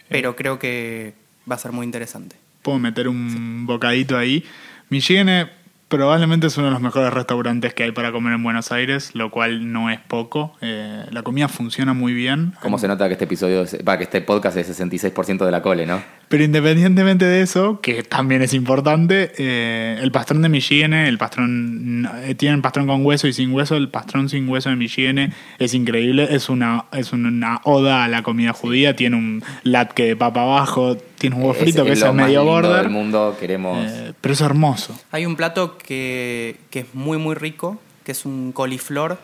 pero 0.08 0.34
creo 0.34 0.58
que 0.58 1.14
va 1.48 1.54
a 1.54 1.58
ser 1.58 1.70
muy 1.70 1.84
interesante. 1.84 2.34
Puedo 2.62 2.80
meter 2.80 3.06
un 3.06 3.66
bocadito 3.66 4.18
ahí. 4.18 4.44
Michigan 4.88 5.48
probablemente 5.88 6.46
es 6.48 6.56
uno 6.56 6.66
de 6.68 6.72
los 6.72 6.80
mejores 6.80 7.12
restaurantes 7.12 7.74
que 7.74 7.84
hay 7.84 7.92
para 7.92 8.10
comer 8.12 8.34
en 8.34 8.42
Buenos 8.42 8.72
Aires, 8.72 9.14
lo 9.14 9.30
cual 9.30 9.72
no 9.72 9.90
es 9.90 10.00
poco. 10.00 10.54
Eh, 10.60 11.04
la 11.10 11.22
comida 11.22 11.48
funciona 11.48 11.92
muy 11.94 12.12
bien. 12.14 12.54
¿Cómo 12.62 12.78
se 12.78 12.88
nota 12.88 13.06
que 13.06 13.12
este 13.12 13.24
episodio, 13.26 13.62
es- 13.62 13.76
que 13.76 14.02
este 14.04 14.20
podcast 14.20 14.56
es 14.56 14.68
66% 14.68 15.44
de 15.44 15.50
la 15.52 15.62
cole, 15.62 15.86
¿no? 15.86 16.02
Pero 16.28 16.44
independientemente 16.44 17.24
de 17.24 17.42
eso, 17.42 17.80
que 17.80 18.02
también 18.02 18.42
es 18.42 18.54
importante, 18.54 19.32
eh, 19.38 19.98
el 20.00 20.10
pastrón 20.10 20.42
de 20.42 20.48
Michigan, 20.48 20.92
el 20.92 21.18
pastrón, 21.18 22.08
eh, 22.22 22.34
tienen 22.34 22.62
pastrón 22.62 22.86
con 22.86 23.04
hueso 23.04 23.26
y 23.26 23.32
sin 23.32 23.52
hueso, 23.52 23.76
el 23.76 23.88
pastrón 23.88 24.28
sin 24.28 24.48
hueso 24.48 24.70
de 24.70 24.76
Michigan 24.76 25.32
es 25.58 25.74
increíble, 25.74 26.28
es 26.30 26.48
una, 26.48 26.86
es 26.92 27.12
una 27.12 27.60
oda 27.64 28.04
a 28.04 28.08
la 28.08 28.22
comida 28.22 28.52
judía, 28.52 28.96
tiene 28.96 29.16
un 29.16 29.42
latke 29.62 30.04
de 30.04 30.16
papa 30.16 30.42
abajo, 30.42 30.96
tiene 31.18 31.36
un 31.36 31.42
huevo 31.42 31.54
frito 31.54 31.84
que 31.84 31.92
es 31.92 31.98
eso 31.98 32.06
lo 32.06 32.12
es 32.12 32.16
medio 32.26 32.44
border, 32.44 32.82
del 32.82 32.90
mundo, 32.90 33.36
queremos... 33.38 33.90
eh, 33.90 34.12
pero 34.20 34.32
es 34.34 34.40
hermoso. 34.40 34.98
Hay 35.10 35.26
un 35.26 35.36
plato 35.36 35.78
que, 35.78 36.56
que 36.70 36.80
es 36.80 36.94
muy 36.94 37.18
muy 37.18 37.34
rico, 37.34 37.80
que 38.04 38.12
es 38.12 38.24
un 38.24 38.52
coliflor 38.52 39.18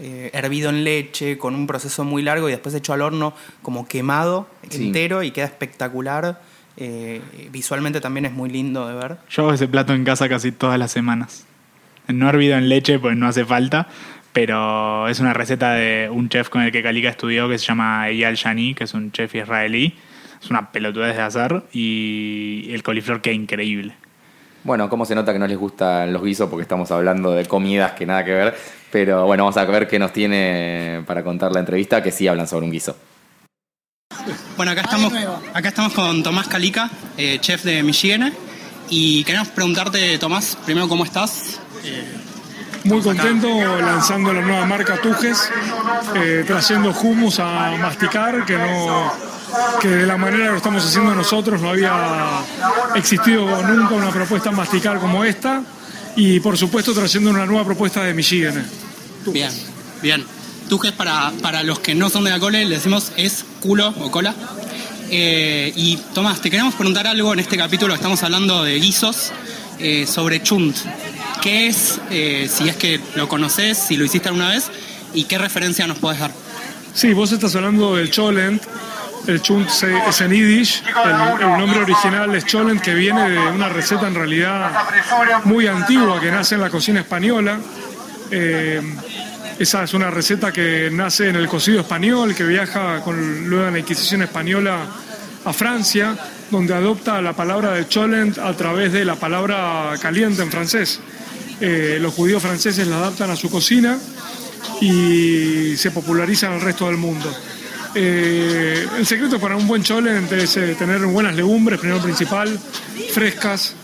eh, 0.00 0.30
hervido 0.34 0.70
en 0.70 0.84
leche, 0.84 1.38
con 1.38 1.54
un 1.54 1.66
proceso 1.66 2.04
muy 2.04 2.22
largo 2.22 2.48
y 2.48 2.52
después 2.52 2.74
hecho 2.74 2.92
al 2.92 3.02
horno 3.02 3.34
como 3.62 3.86
quemado 3.88 4.48
Sí. 4.70 4.86
entero 4.86 5.22
y 5.22 5.30
queda 5.30 5.46
espectacular. 5.46 6.40
Eh, 6.76 7.20
visualmente 7.50 8.00
también 8.00 8.26
es 8.26 8.32
muy 8.32 8.50
lindo 8.50 8.86
de 8.86 8.94
ver. 8.94 9.16
Yo 9.30 9.42
hago 9.44 9.52
ese 9.54 9.66
plato 9.68 9.94
en 9.94 10.04
casa 10.04 10.28
casi 10.28 10.52
todas 10.52 10.78
las 10.78 10.90
semanas. 10.92 11.46
No 12.08 12.28
hervido 12.28 12.56
en 12.58 12.68
leche, 12.68 12.98
pues 12.98 13.16
no 13.16 13.26
hace 13.26 13.44
falta, 13.44 13.88
pero 14.32 15.08
es 15.08 15.18
una 15.20 15.32
receta 15.32 15.72
de 15.72 16.08
un 16.12 16.28
chef 16.28 16.50
con 16.50 16.60
el 16.62 16.70
que 16.70 16.82
Kalika 16.82 17.08
estudió 17.08 17.48
que 17.48 17.58
se 17.58 17.64
llama 17.64 18.08
Eyal 18.10 18.34
Shani, 18.34 18.74
que 18.74 18.84
es 18.84 18.92
un 18.94 19.10
chef 19.12 19.34
israelí. 19.34 19.94
Es 20.42 20.50
una 20.50 20.70
pelotudez 20.70 21.16
de 21.16 21.22
hacer 21.22 21.62
y 21.72 22.68
el 22.72 22.82
coliflor 22.82 23.22
queda 23.22 23.32
increíble. 23.34 23.94
Bueno, 24.64 24.88
cómo 24.90 25.06
se 25.06 25.14
nota 25.14 25.32
que 25.32 25.38
no 25.38 25.46
les 25.46 25.56
gustan 25.56 26.12
los 26.12 26.22
guisos 26.22 26.50
porque 26.50 26.62
estamos 26.62 26.90
hablando 26.90 27.32
de 27.32 27.46
comidas 27.46 27.92
que 27.92 28.04
nada 28.04 28.24
que 28.24 28.32
ver. 28.32 28.54
Pero 28.90 29.26
bueno, 29.26 29.44
vamos 29.44 29.56
a 29.56 29.64
ver 29.64 29.88
qué 29.88 29.98
nos 29.98 30.12
tiene 30.12 31.02
para 31.06 31.22
contar 31.22 31.52
la 31.52 31.60
entrevista, 31.60 32.02
que 32.02 32.12
sí 32.12 32.28
hablan 32.28 32.46
sobre 32.46 32.64
un 32.66 32.72
guiso. 32.72 32.96
Bueno, 34.56 34.72
acá 34.72 34.82
estamos, 34.82 35.12
acá 35.52 35.68
estamos 35.68 35.92
con 35.92 36.22
Tomás 36.22 36.48
Calica, 36.48 36.90
eh, 37.16 37.38
chef 37.40 37.64
de 37.64 37.82
Michigan. 37.82 38.32
Y 38.88 39.24
queremos 39.24 39.48
preguntarte, 39.48 40.18
Tomás, 40.18 40.56
primero, 40.64 40.88
¿cómo 40.88 41.04
estás? 41.04 41.60
Muy 42.84 43.02
contento 43.02 43.48
lanzando 43.80 44.32
la 44.32 44.40
nueva 44.42 44.64
marca 44.64 44.96
Tujes, 45.00 45.50
eh, 46.14 46.44
trayendo 46.46 46.90
hummus 46.90 47.40
a 47.40 47.76
masticar, 47.80 48.44
que 48.44 48.56
no 48.56 49.12
que 49.80 49.88
de 49.88 50.06
la 50.06 50.16
manera 50.16 50.46
que 50.46 50.50
lo 50.50 50.56
estamos 50.56 50.84
haciendo 50.84 51.14
nosotros 51.14 51.60
no 51.60 51.70
había 51.70 51.92
existido 52.94 53.62
nunca 53.62 53.94
una 53.94 54.10
propuesta 54.10 54.50
masticar 54.50 54.98
como 54.98 55.24
esta 55.24 55.62
y 56.16 56.40
por 56.40 56.56
supuesto 56.58 56.92
trayendo 56.92 57.30
una 57.30 57.46
nueva 57.46 57.64
propuesta 57.64 58.02
de 58.02 58.14
Michigan. 58.14 58.66
Bien, 59.26 59.50
bien. 60.02 60.24
Tujes 60.68 60.92
para, 60.92 61.32
para 61.42 61.62
los 61.62 61.78
que 61.78 61.94
no 61.94 62.10
son 62.10 62.24
de 62.24 62.30
la 62.30 62.40
cole, 62.40 62.64
le 62.64 62.74
decimos 62.76 63.12
es 63.16 63.44
culo 63.60 63.94
o 64.00 64.10
cola. 64.10 64.34
Eh, 65.10 65.72
y 65.76 65.96
Tomás, 66.14 66.40
te 66.40 66.50
queremos 66.50 66.74
preguntar 66.74 67.06
algo 67.06 67.32
en 67.32 67.38
este 67.38 67.56
capítulo, 67.56 67.94
estamos 67.94 68.22
hablando 68.24 68.64
de 68.64 68.80
guisos, 68.80 69.30
eh, 69.78 70.06
sobre 70.06 70.42
chunt. 70.42 70.76
¿Qué 71.42 71.68
es, 71.68 72.00
eh, 72.10 72.50
si 72.52 72.68
es 72.68 72.76
que 72.76 73.00
lo 73.14 73.28
conoces, 73.28 73.78
si 73.78 73.96
lo 73.96 74.04
hiciste 74.04 74.28
alguna 74.28 74.48
vez, 74.48 74.64
y 75.14 75.24
qué 75.24 75.38
referencia 75.38 75.86
nos 75.86 75.98
podés 75.98 76.18
dar? 76.18 76.32
Sí, 76.92 77.12
vos 77.12 77.30
estás 77.30 77.54
hablando 77.54 77.94
del 77.94 78.10
cholent, 78.10 78.62
el 79.26 79.42
chunt 79.42 79.68
se- 79.68 79.98
es 80.08 80.20
en 80.20 80.30
yiddish, 80.32 80.82
el, 81.04 81.58
nombre 81.58 81.80
original 81.80 82.34
es 82.34 82.44
cholent 82.44 82.80
que 82.80 82.94
viene 82.94 83.30
de 83.30 83.38
una 83.38 83.68
receta 83.68 84.06
en 84.06 84.14
realidad 84.14 84.70
muy 85.44 85.66
antigua 85.66 86.20
que 86.20 86.30
nace 86.30 86.54
en 86.54 86.60
la 86.60 86.70
cocina 86.70 87.00
española. 87.00 87.58
Eh, 88.30 88.80
esa 89.58 89.84
es 89.84 89.94
una 89.94 90.10
receta 90.10 90.52
que 90.52 90.90
nace 90.92 91.28
en 91.30 91.36
el 91.36 91.48
cocido 91.48 91.80
español, 91.80 92.34
que 92.34 92.44
viaja 92.44 93.00
con, 93.02 93.48
luego 93.48 93.66
en 93.68 93.72
la 93.74 93.78
Inquisición 93.78 94.22
española 94.22 94.80
a 95.44 95.52
Francia, 95.52 96.16
donde 96.50 96.74
adopta 96.74 97.22
la 97.22 97.32
palabra 97.32 97.72
de 97.72 97.88
cholent 97.88 98.38
a 98.38 98.52
través 98.54 98.92
de 98.92 99.04
la 99.04 99.14
palabra 99.14 99.92
caliente 100.00 100.42
en 100.42 100.50
francés. 100.50 101.00
Eh, 101.60 101.98
los 102.00 102.12
judíos 102.12 102.42
franceses 102.42 102.86
la 102.86 102.98
adaptan 102.98 103.30
a 103.30 103.36
su 103.36 103.50
cocina 103.50 103.96
y 104.80 105.74
se 105.76 105.90
populariza 105.90 106.48
en 106.48 106.54
el 106.54 106.60
resto 106.60 106.86
del 106.86 106.98
mundo. 106.98 107.34
Eh, 107.98 108.86
el 108.98 109.06
secreto 109.06 109.40
para 109.40 109.56
un 109.56 109.66
buen 109.66 109.82
cholent 109.82 110.30
es 110.30 110.58
eh, 110.58 110.76
tener 110.78 111.00
buenas 111.06 111.34
legumbres, 111.34 111.80
primero 111.80 112.02
principal, 112.02 112.60
frescas, 113.10 113.74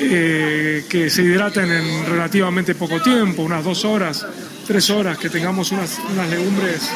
eh, 0.00 0.84
que 0.88 1.08
se 1.08 1.22
hidraten 1.22 1.70
en 1.70 2.06
relativamente 2.06 2.74
poco 2.74 3.00
tiempo, 3.00 3.42
unas 3.42 3.62
dos 3.62 3.84
horas, 3.84 4.26
tres 4.66 4.90
horas, 4.90 5.16
que 5.18 5.30
tengamos 5.30 5.70
unas, 5.70 6.00
unas 6.12 6.28
legumbres, 6.28 6.90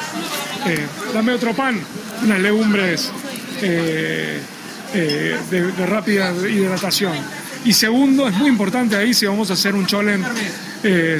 dame 1.13 1.35
otro 1.35 1.55
pan, 1.55 1.79
unas 2.25 2.41
legumbres 2.41 3.13
de, 3.61 4.41
rápida 5.87 6.33
hidratación. 6.33 7.13
Y 7.65 7.73
segundo, 7.73 8.27
es 8.27 8.35
muy 8.35 8.49
importante 8.49 8.97
ahí 8.97 9.15
si 9.15 9.27
vamos 9.27 9.49
a 9.51 9.53
hacer 9.53 9.77
un 9.77 9.87
cholent, 9.87 10.27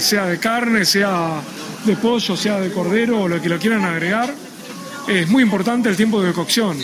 sea 0.01 0.27
de 0.27 0.39
carne, 0.41 0.85
sea 0.85 1.41
de 1.85 1.95
pollo, 1.95 2.37
sea 2.37 2.59
de 2.59 2.73
cordero 2.73 3.21
o 3.21 3.29
lo 3.29 3.41
que 3.41 3.49
lo 3.49 3.57
quieran 3.61 3.85
agregar, 3.85 4.35
es 5.09 5.29
muy 5.29 5.43
importante 5.43 5.89
el 5.89 5.97
tiempo 5.97 6.23
de 6.23 6.33
cocción. 6.33 6.79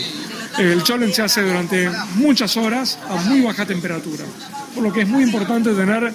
El 0.57 0.83
cholent 0.83 1.13
se 1.13 1.21
hace 1.21 1.41
durante 1.41 1.89
muchas 2.15 2.57
horas 2.57 2.99
a 3.09 3.15
muy 3.21 3.41
baja 3.41 3.65
temperatura, 3.65 4.25
por 4.75 4.83
lo 4.83 4.91
que 4.91 5.01
es 5.01 5.07
muy 5.07 5.23
importante 5.23 5.73
tener, 5.73 6.13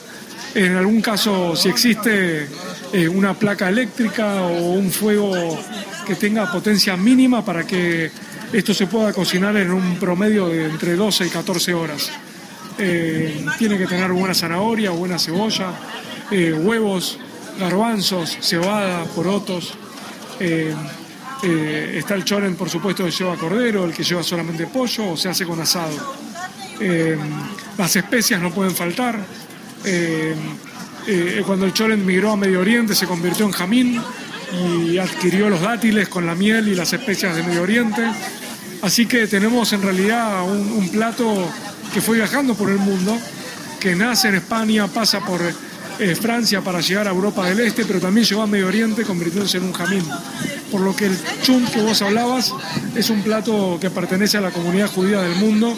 en 0.54 0.76
algún 0.76 1.00
caso, 1.00 1.56
si 1.56 1.68
existe 1.68 2.46
eh, 2.92 3.08
una 3.08 3.34
placa 3.34 3.68
eléctrica 3.68 4.42
o 4.42 4.72
un 4.72 4.90
fuego 4.90 5.32
que 6.06 6.14
tenga 6.14 6.50
potencia 6.52 6.96
mínima 6.96 7.44
para 7.44 7.66
que 7.66 8.10
esto 8.52 8.72
se 8.74 8.86
pueda 8.86 9.12
cocinar 9.12 9.56
en 9.56 9.72
un 9.72 9.96
promedio 9.96 10.48
de 10.48 10.66
entre 10.66 10.94
12 10.94 11.26
y 11.26 11.30
14 11.30 11.74
horas. 11.74 12.10
Eh, 12.78 13.44
tiene 13.58 13.78
que 13.78 13.86
tener 13.86 14.12
buena 14.12 14.34
zanahoria, 14.34 14.90
buena 14.90 15.18
cebolla, 15.18 15.72
eh, 16.30 16.52
huevos, 16.52 17.18
garbanzos, 17.58 18.36
cebada, 18.40 19.04
porotos. 19.14 19.74
Eh, 21.42 21.94
está 21.98 22.14
el 22.14 22.24
choren, 22.24 22.56
por 22.56 22.70
supuesto, 22.70 23.04
que 23.04 23.10
lleva 23.10 23.36
cordero, 23.36 23.84
el 23.84 23.92
que 23.92 24.02
lleva 24.02 24.22
solamente 24.22 24.66
pollo 24.66 25.10
o 25.10 25.16
se 25.16 25.28
hace 25.28 25.44
con 25.44 25.60
asado. 25.60 26.16
Eh, 26.80 27.16
las 27.78 27.96
especias 27.96 28.40
no 28.40 28.52
pueden 28.52 28.74
faltar. 28.74 29.18
Eh, 29.84 30.34
eh, 31.06 31.42
cuando 31.46 31.66
el 31.66 31.72
choren 31.72 32.04
migró 32.04 32.32
a 32.32 32.36
Medio 32.36 32.60
Oriente 32.60 32.94
se 32.94 33.06
convirtió 33.06 33.46
en 33.46 33.52
jamín 33.52 34.02
y 34.52 34.98
adquirió 34.98 35.48
los 35.48 35.60
dátiles 35.60 36.08
con 36.08 36.26
la 36.26 36.34
miel 36.34 36.68
y 36.68 36.74
las 36.74 36.92
especias 36.92 37.36
de 37.36 37.42
Medio 37.42 37.62
Oriente. 37.62 38.02
Así 38.82 39.06
que 39.06 39.26
tenemos 39.26 39.72
en 39.72 39.82
realidad 39.82 40.42
un, 40.44 40.88
plato 40.90 41.48
que 41.94 42.00
fue 42.00 42.16
viajando 42.16 42.54
por 42.54 42.70
el 42.70 42.78
mundo, 42.78 43.16
que 43.80 43.94
nace 43.94 44.28
en 44.28 44.36
España, 44.36 44.86
pasa 44.86 45.20
por 45.20 45.40
Francia 46.20 46.60
para 46.60 46.80
llegar 46.80 47.08
a 47.08 47.10
Europa 47.10 47.48
del 47.48 47.60
Este, 47.60 47.84
pero 47.86 48.00
también 48.00 48.26
llegó 48.26 48.42
a 48.42 48.46
Medio 48.46 48.68
Oriente 48.68 49.02
convirtiéndose 49.02 49.58
en 49.58 49.64
un 49.64 49.72
jamín. 49.72 50.04
Por 50.76 50.84
lo 50.84 50.94
que 50.94 51.06
el 51.06 51.16
chum 51.40 51.64
que 51.64 51.80
vos 51.80 52.02
hablabas 52.02 52.52
es 52.94 53.08
un 53.08 53.22
plato 53.22 53.78
que 53.80 53.88
pertenece 53.88 54.36
a 54.36 54.42
la 54.42 54.50
comunidad 54.50 54.90
judía 54.90 55.22
del 55.22 55.34
mundo 55.36 55.74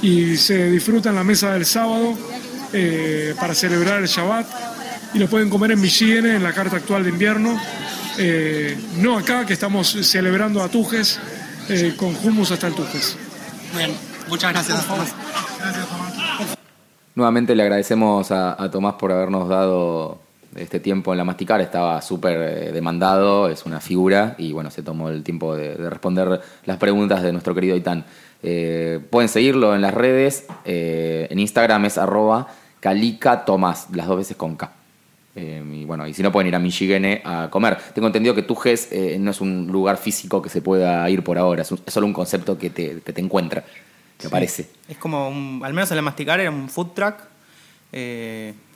y 0.00 0.38
se 0.38 0.70
disfruta 0.70 1.10
en 1.10 1.16
la 1.16 1.22
mesa 1.22 1.52
del 1.52 1.66
sábado 1.66 2.14
eh, 2.72 3.34
para 3.38 3.54
celebrar 3.54 4.00
el 4.00 4.08
Shabbat 4.08 4.46
y 5.12 5.18
lo 5.18 5.28
pueden 5.28 5.50
comer 5.50 5.72
en 5.72 5.82
Michigan, 5.82 6.24
en 6.24 6.42
la 6.42 6.54
carta 6.54 6.76
actual 6.76 7.04
de 7.04 7.10
invierno. 7.10 7.60
Eh, 8.16 8.74
no 8.96 9.18
acá, 9.18 9.44
que 9.44 9.52
estamos 9.52 9.86
celebrando 9.86 10.62
a 10.62 10.70
Tujes 10.70 11.20
eh, 11.68 11.92
con 11.94 12.16
hummus 12.24 12.52
hasta 12.52 12.68
el 12.68 12.74
Tujes. 12.74 13.18
Bien, 13.76 13.94
muchas 14.30 14.50
gracias, 14.50 14.86
Tomás. 14.86 15.12
Nuevamente 17.14 17.54
le 17.54 17.64
agradecemos 17.64 18.30
a, 18.30 18.62
a 18.62 18.70
Tomás 18.70 18.94
por 18.94 19.12
habernos 19.12 19.46
dado 19.46 20.25
este 20.56 20.80
tiempo 20.80 21.12
en 21.12 21.18
la 21.18 21.24
masticar. 21.24 21.60
Estaba 21.60 22.00
súper 22.02 22.36
eh, 22.40 22.72
demandado, 22.72 23.48
es 23.48 23.64
una 23.66 23.80
figura 23.80 24.34
y 24.38 24.52
bueno, 24.52 24.70
se 24.70 24.82
tomó 24.82 25.08
el 25.10 25.22
tiempo 25.22 25.54
de, 25.56 25.74
de 25.74 25.90
responder 25.90 26.40
las 26.64 26.76
preguntas 26.78 27.22
de 27.22 27.32
nuestro 27.32 27.54
querido 27.54 27.76
Itán. 27.76 28.04
Eh, 28.42 29.00
pueden 29.10 29.28
seguirlo 29.28 29.74
en 29.74 29.80
las 29.82 29.94
redes, 29.94 30.46
eh, 30.64 31.26
en 31.30 31.38
Instagram 31.38 31.84
es 31.86 31.98
arroba 31.98 32.48
calica 32.80 33.44
tomás, 33.44 33.88
las 33.92 34.06
dos 34.06 34.18
veces 34.18 34.36
con 34.36 34.54
K. 34.56 34.70
Eh, 35.34 35.62
y 35.72 35.84
bueno, 35.84 36.06
y 36.06 36.14
si 36.14 36.22
no 36.22 36.30
pueden 36.32 36.48
ir 36.48 36.54
a 36.54 36.58
Michigene 36.58 37.20
a 37.24 37.48
comer. 37.50 37.76
Tengo 37.94 38.06
entendido 38.06 38.34
que 38.34 38.42
Tujes 38.42 38.90
no 39.18 39.30
es 39.30 39.40
un 39.40 39.66
lugar 39.70 39.96
físico 39.98 40.40
que 40.40 40.48
se 40.48 40.62
pueda 40.62 41.08
ir 41.10 41.22
por 41.22 41.36
ahora, 41.38 41.62
es, 41.62 41.72
un- 41.72 41.80
es 41.84 41.92
solo 41.92 42.06
un 42.06 42.12
concepto 42.12 42.56
que 42.56 42.70
te, 42.70 43.00
que 43.00 43.12
te 43.12 43.20
encuentra, 43.20 43.64
me 44.22 44.30
parece. 44.30 44.68
Es 44.88 44.96
como, 44.98 45.28
un- 45.28 45.60
al 45.64 45.74
menos 45.74 45.90
en 45.90 45.96
la 45.96 46.02
masticar 46.02 46.40
era 46.40 46.50
un 46.50 46.68
food 46.70 46.88
truck 46.94 47.16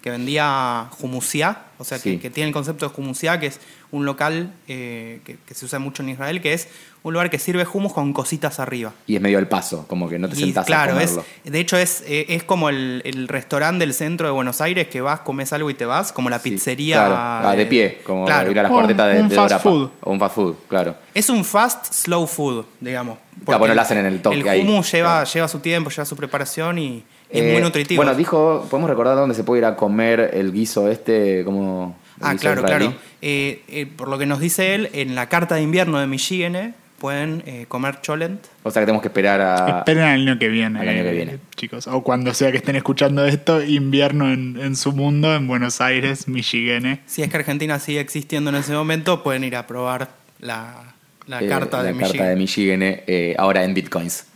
que 0.02 0.10
vendía 0.10 0.86
humusiá, 1.00 1.64
o 1.78 1.84
sea, 1.84 1.98
Sí. 1.98 2.12
que, 2.16 2.20
que 2.20 2.30
tiene 2.30 2.48
el 2.48 2.54
concepto 2.54 2.88
de 2.88 2.94
humusiá, 2.96 3.38
que 3.40 3.46
es 3.46 3.60
un 3.90 4.04
local 4.06 4.52
eh, 4.68 5.20
que, 5.24 5.36
que 5.46 5.54
se 5.54 5.64
usa 5.64 5.78
mucho 5.78 6.02
en 6.02 6.10
Israel, 6.10 6.40
que 6.40 6.52
es 6.52 6.68
un 7.02 7.12
lugar 7.14 7.28
que 7.30 7.38
sirve 7.38 7.66
hummus 7.72 7.92
con 7.92 8.12
cositas 8.12 8.60
arriba. 8.60 8.92
Y 9.06 9.16
es 9.16 9.20
medio 9.22 9.38
al 9.38 9.48
paso, 9.48 9.86
como 9.88 10.08
que 10.08 10.18
no 10.18 10.28
te 10.28 10.36
Y 10.36 10.40
sentás 10.40 10.66
claro, 10.66 10.96
a 10.96 11.02
es, 11.02 11.10
comerlo. 11.10 11.24
de 11.44 11.58
hecho 11.60 11.76
es, 11.76 12.02
eh, 12.06 12.26
es 12.28 12.44
como 12.44 12.68
el, 12.68 13.02
el 13.04 13.26
restaurante 13.26 13.84
del 13.84 13.94
centro 13.94 14.26
de 14.26 14.32
Buenos 14.32 14.60
Aires 14.60 14.88
que 14.88 15.00
vas, 15.00 15.20
comes 15.20 15.52
algo 15.52 15.70
y 15.70 15.74
te 15.74 15.86
vas, 15.86 16.12
como 16.12 16.30
la 16.30 16.38
Sí, 16.38 16.50
pizzería. 16.50 16.96
claro, 17.06 17.48
ah, 17.48 17.56
de 17.56 17.66
pie, 17.66 18.00
como 18.04 18.26
Claro. 18.26 18.50
ir 18.50 18.58
a 18.58 18.62
las 18.62 18.70
cuartetas 18.72 19.14
de, 19.14 19.22
un 19.22 19.28
de 19.28 19.34
fast 19.36 19.50
Dorapa. 19.50 19.70
food. 19.70 19.90
O 20.02 20.12
un 20.12 20.18
fast 20.20 20.34
food, 20.34 20.54
claro. 20.68 20.94
Es 21.14 21.28
un 21.30 21.44
fast, 21.44 21.92
slow 21.92 22.26
food, 22.26 22.64
digamos. 22.80 23.18
Claro, 23.44 23.58
bueno, 23.58 23.74
lo 23.74 23.80
hacen 23.80 23.98
en 23.98 24.06
el 24.06 24.20
toque 24.22 24.36
El 24.40 24.60
hummus 24.68 24.92
lleva, 24.92 25.20
Claro. 25.22 25.30
lleva 25.32 25.48
su 25.48 25.58
tiempo, 25.60 25.90
lleva 25.90 26.04
su 26.04 26.16
preparación 26.16 26.78
y 26.78 27.02
es 27.32 27.42
Eh, 27.42 27.52
muy 27.52 27.62
nutritivo. 27.62 28.02
Bueno, 28.02 28.16
dijo, 28.16 28.66
¿podemos 28.70 28.90
recordar 28.90 29.16
dónde 29.16 29.34
se 29.34 29.44
puede 29.44 29.60
ir 29.60 29.64
a 29.64 29.76
comer 29.76 30.30
el 30.34 30.52
guiso 30.52 30.90
este? 30.90 31.44
Como 31.44 31.96
Ah, 32.20 32.34
claro, 32.36 32.60
israelí? 32.62 32.86
claro. 32.86 33.00
Eh, 33.22 33.62
eh, 33.68 33.86
por 33.86 34.08
lo 34.08 34.18
que 34.18 34.26
nos 34.26 34.40
dice 34.40 34.74
él, 34.74 34.90
en 34.92 35.14
la 35.14 35.28
carta 35.28 35.54
de 35.54 35.62
invierno 35.62 35.98
de 35.98 36.06
Michigan 36.06 36.74
pueden 36.98 37.42
eh, 37.46 37.64
comer 37.66 38.02
cholent. 38.02 38.44
O 38.62 38.70
sea 38.70 38.82
que 38.82 38.86
tenemos 38.86 39.00
que 39.00 39.08
esperar 39.08 39.40
a... 39.40 39.78
Esperen 39.78 40.02
al 40.04 40.20
año 40.20 40.38
que 40.38 40.48
viene, 40.48 40.80
Al 40.80 40.86
año 40.88 41.02
que 41.02 41.08
eh, 41.10 41.14
viene. 41.14 41.38
chicos. 41.56 41.86
O 41.86 42.02
cuando 42.02 42.34
sea 42.34 42.50
que 42.50 42.58
estén 42.58 42.76
escuchando 42.76 43.24
esto, 43.24 43.62
invierno 43.64 44.30
en, 44.30 44.58
en 44.60 44.76
su 44.76 44.92
mundo, 44.92 45.34
en 45.34 45.46
Buenos 45.48 45.80
Aires, 45.80 46.28
Michigan. 46.28 47.00
Si 47.06 47.22
es 47.22 47.30
que 47.30 47.36
Argentina 47.38 47.78
sigue 47.78 48.00
existiendo 48.00 48.50
en 48.50 48.56
ese 48.56 48.74
momento, 48.74 49.22
pueden 49.22 49.44
ir 49.44 49.56
a 49.56 49.66
probar 49.66 50.10
la, 50.40 50.92
la 51.26 51.40
eh, 51.42 51.46
carta 51.48 51.82
de 51.82 51.92
la 51.92 51.96
Michigan. 51.96 52.12
carta 52.18 52.28
de 52.28 52.36
Michigan, 52.36 52.80
eh, 52.82 53.34
ahora 53.38 53.64
en 53.64 53.72
bitcoins. 53.72 54.26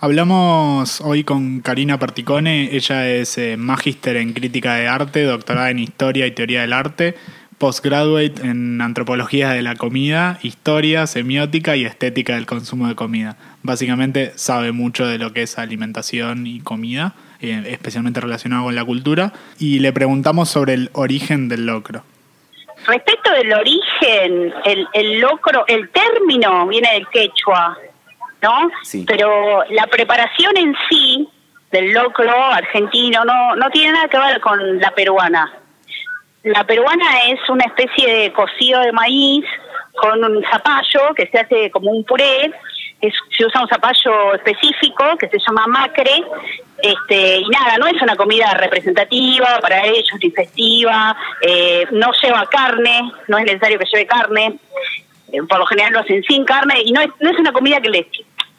Hablamos 0.00 1.00
hoy 1.00 1.24
con 1.24 1.58
Karina 1.60 1.98
Particone, 1.98 2.76
ella 2.76 3.08
es 3.08 3.36
eh, 3.36 3.56
magíster 3.56 4.14
en 4.14 4.32
crítica 4.32 4.76
de 4.76 4.86
arte, 4.86 5.24
doctorada 5.24 5.70
en 5.70 5.80
historia 5.80 6.24
y 6.28 6.30
teoría 6.30 6.60
del 6.60 6.72
arte 6.72 7.16
postgraduate 7.58 8.42
en 8.42 8.80
antropología 8.80 9.50
de 9.50 9.62
la 9.62 9.74
comida, 9.74 10.38
historia, 10.42 11.08
semiótica 11.08 11.74
y 11.74 11.84
estética 11.84 12.36
del 12.36 12.46
consumo 12.46 12.86
de 12.86 12.94
comida. 12.94 13.36
Básicamente 13.64 14.30
sabe 14.36 14.70
mucho 14.70 15.04
de 15.04 15.18
lo 15.18 15.32
que 15.32 15.42
es 15.42 15.58
alimentación 15.58 16.46
y 16.46 16.60
comida, 16.60 17.16
eh, 17.40 17.64
especialmente 17.66 18.20
relacionado 18.20 18.66
con 18.66 18.76
la 18.76 18.84
cultura, 18.84 19.32
y 19.58 19.80
le 19.80 19.92
preguntamos 19.92 20.48
sobre 20.48 20.74
el 20.74 20.90
origen 20.92 21.48
del 21.48 21.66
locro. 21.66 22.04
Respecto 22.86 23.32
del 23.32 23.52
origen, 23.52 24.54
el, 24.64 24.86
el 24.92 25.18
locro, 25.18 25.64
el 25.66 25.90
término 25.90 26.68
viene 26.68 26.92
del 26.92 27.08
quechua, 27.08 27.76
¿no? 28.42 28.70
Sí. 28.82 29.04
Pero 29.06 29.64
la 29.70 29.86
preparación 29.86 30.56
en 30.56 30.74
sí 30.88 31.28
del 31.70 31.92
locro 31.92 32.32
argentino 32.32 33.24
no, 33.24 33.56
no 33.56 33.68
tiene 33.70 33.92
nada 33.92 34.08
que 34.08 34.18
ver 34.18 34.40
con 34.40 34.78
la 34.80 34.90
peruana. 34.92 35.52
La 36.44 36.64
peruana 36.64 37.04
es 37.28 37.40
una 37.50 37.64
especie 37.64 38.10
de 38.12 38.32
cocido 38.32 38.80
de 38.80 38.92
maíz 38.92 39.44
con 40.00 40.22
un 40.24 40.42
zapallo 40.50 41.14
que 41.16 41.26
se 41.26 41.38
hace 41.38 41.70
como 41.70 41.90
un 41.90 42.04
puré. 42.04 42.52
Es- 43.00 43.14
se 43.36 43.44
usa 43.44 43.60
un 43.62 43.68
zapallo 43.68 44.34
específico 44.34 45.04
que 45.18 45.28
se 45.28 45.38
llama 45.46 45.66
macre. 45.66 46.22
Este, 46.80 47.38
y 47.38 47.48
nada, 47.48 47.76
no 47.78 47.86
es 47.88 48.00
una 48.00 48.14
comida 48.16 48.54
representativa 48.54 49.58
para 49.60 49.84
ellos, 49.84 50.08
ni 50.22 50.30
festiva. 50.30 51.16
eh, 51.42 51.86
no 51.90 52.10
lleva 52.22 52.46
carne, 52.46 53.12
no 53.26 53.38
es 53.38 53.44
necesario 53.44 53.78
que 53.78 53.84
lleve 53.92 54.06
carne. 54.06 54.58
Eh, 55.32 55.42
por 55.48 55.58
lo 55.58 55.66
general 55.66 55.92
lo 55.92 56.00
hacen 56.00 56.22
sin 56.22 56.44
carne 56.44 56.80
y 56.84 56.92
no 56.92 57.00
es, 57.02 57.08
no 57.20 57.30
es 57.30 57.38
una 57.38 57.52
comida 57.52 57.80
que, 57.80 57.90
les, 57.90 58.06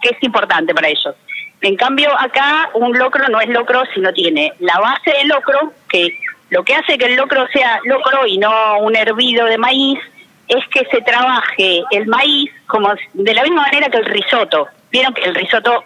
que 0.01 0.09
es 0.09 0.23
importante 0.23 0.73
para 0.73 0.87
ellos. 0.87 1.15
En 1.61 1.75
cambio, 1.75 2.09
acá 2.17 2.69
un 2.73 2.97
locro 2.97 3.27
no 3.27 3.41
es 3.41 3.49
locro 3.49 3.83
si 3.93 3.99
no 3.99 4.13
tiene 4.13 4.53
la 4.59 4.79
base 4.79 5.11
del 5.11 5.27
locro, 5.27 5.73
que 5.89 6.17
lo 6.49 6.63
que 6.63 6.73
hace 6.75 6.97
que 6.97 7.05
el 7.05 7.15
locro 7.15 7.45
sea 7.53 7.79
locro 7.83 8.25
y 8.25 8.37
no 8.37 8.79
un 8.79 8.95
hervido 8.95 9.45
de 9.45 9.57
maíz, 9.57 9.99
es 10.47 10.65
que 10.69 10.85
se 10.89 11.01
trabaje 11.01 11.83
el 11.91 12.07
maíz 12.07 12.49
como 12.65 12.91
de 13.13 13.33
la 13.33 13.43
misma 13.43 13.63
manera 13.63 13.89
que 13.89 13.97
el 13.97 14.05
risotto. 14.05 14.67
Vieron 14.91 15.13
que 15.13 15.23
el 15.25 15.35
risotto 15.35 15.83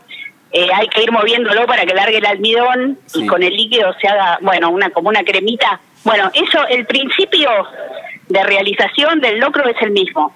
eh, 0.52 0.70
hay 0.74 0.88
que 0.88 1.04
ir 1.04 1.12
moviéndolo 1.12 1.66
para 1.66 1.86
que 1.86 1.94
largue 1.94 2.18
el 2.18 2.26
almidón 2.26 2.98
Sí. 3.08 3.24
y 3.24 3.28
con 3.28 3.42
el 3.44 3.54
líquido 3.54 3.94
se 4.00 4.08
haga, 4.08 4.38
bueno, 4.42 4.70
una 4.70 4.90
como 4.92 5.10
una 5.10 5.24
cremita. 5.24 5.80
Bueno, 6.04 6.30
eso, 6.34 6.66
el 6.68 6.86
principio 6.86 7.50
de 8.30 8.44
realización 8.44 9.20
del 9.20 9.40
locro 9.40 9.68
es 9.68 9.82
el 9.82 9.92
mismo. 9.92 10.34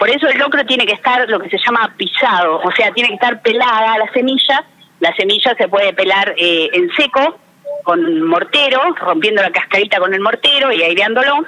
Por 0.00 0.08
eso 0.08 0.26
el 0.28 0.38
locro 0.38 0.64
tiene 0.64 0.86
que 0.86 0.94
estar 0.94 1.28
lo 1.28 1.38
que 1.38 1.50
se 1.50 1.58
llama 1.58 1.92
pisado, 1.94 2.58
o 2.64 2.72
sea, 2.72 2.90
tiene 2.90 3.10
que 3.10 3.16
estar 3.16 3.42
pelada 3.42 3.98
la 3.98 4.10
semilla. 4.14 4.64
La 4.98 5.14
semilla 5.14 5.54
se 5.58 5.68
puede 5.68 5.92
pelar 5.92 6.34
eh, 6.38 6.70
en 6.72 6.90
seco 6.92 7.38
con 7.84 8.22
mortero, 8.26 8.80
rompiendo 8.94 9.42
la 9.42 9.50
cascarita 9.50 9.98
con 9.98 10.14
el 10.14 10.20
mortero 10.20 10.72
y 10.72 10.82
aireándolo, 10.82 11.44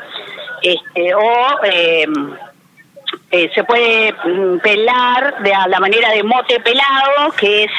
este, 0.61 1.15
o 1.15 1.65
eh, 1.65 2.05
eh, 3.31 3.51
se 3.55 3.65
puede 3.65 4.13
mm, 4.13 4.59
pelar 4.59 5.43
de 5.43 5.55
a 5.55 5.67
la 5.67 5.81
manera 5.81 6.11
de 6.11 6.23
mote 6.23 6.61
pelado, 6.61 7.33
que 7.39 7.65
es 7.65 7.71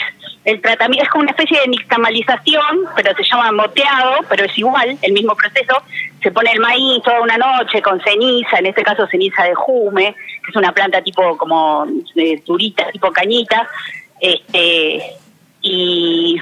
el 0.46 0.62
tratamiento, 0.62 1.04
es 1.06 1.10
como 1.10 1.22
una 1.24 1.32
especie 1.32 1.60
de 1.62 1.68
nixtamalización, 1.68 2.86
pero 2.96 3.16
se 3.16 3.24
llama 3.24 3.52
moteado, 3.52 4.18
pero 4.30 4.44
es 4.46 4.58
igual, 4.58 4.98
el 5.02 5.14
mismo 5.14 5.36
proceso. 5.36 5.82
Se 6.22 6.32
pone 6.32 6.52
el 6.52 6.60
maíz 6.60 7.02
toda 7.04 7.22
una 7.22 7.38
noche 7.38 7.82
con 7.82 8.00
ceniza, 8.02 8.60
en 8.60 8.66
este 8.68 8.84
caso 8.84 9.08
ceniza 9.08 9.44
de 9.44 9.56
jume, 9.56 10.14
que 10.44 10.52
es 10.52 10.56
una 10.56 10.72
planta 10.74 11.02
tipo 11.02 11.38
como 11.38 11.86
eh, 12.16 12.42
durita, 12.46 12.90
tipo 12.92 13.12
cañita, 13.12 13.68
este 14.20 15.02
y 15.62 16.38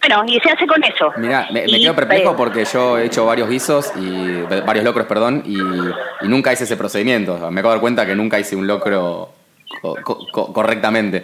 bueno, 0.00 0.24
y 0.26 0.40
se 0.40 0.50
hace 0.50 0.66
con 0.66 0.82
eso. 0.82 1.12
Mira, 1.16 1.46
me, 1.52 1.62
me 1.66 1.80
quedo 1.80 1.94
perplejo 1.94 2.32
eh, 2.32 2.34
porque 2.36 2.64
yo 2.64 2.98
he 2.98 3.06
hecho 3.06 3.24
varios 3.26 3.48
guisos 3.48 3.92
y 3.96 4.42
varios 4.66 4.84
locros, 4.84 5.06
perdón, 5.06 5.42
y, 5.46 5.56
y 5.56 6.28
nunca 6.28 6.52
hice 6.52 6.64
ese 6.64 6.76
procedimiento. 6.76 7.34
Me 7.50 7.60
acabo 7.60 7.70
de 7.70 7.76
dar 7.76 7.80
cuenta 7.80 8.06
que 8.06 8.14
nunca 8.16 8.40
hice 8.40 8.56
un 8.56 8.66
locro 8.66 9.32
co- 9.80 10.52
correctamente. 10.52 11.22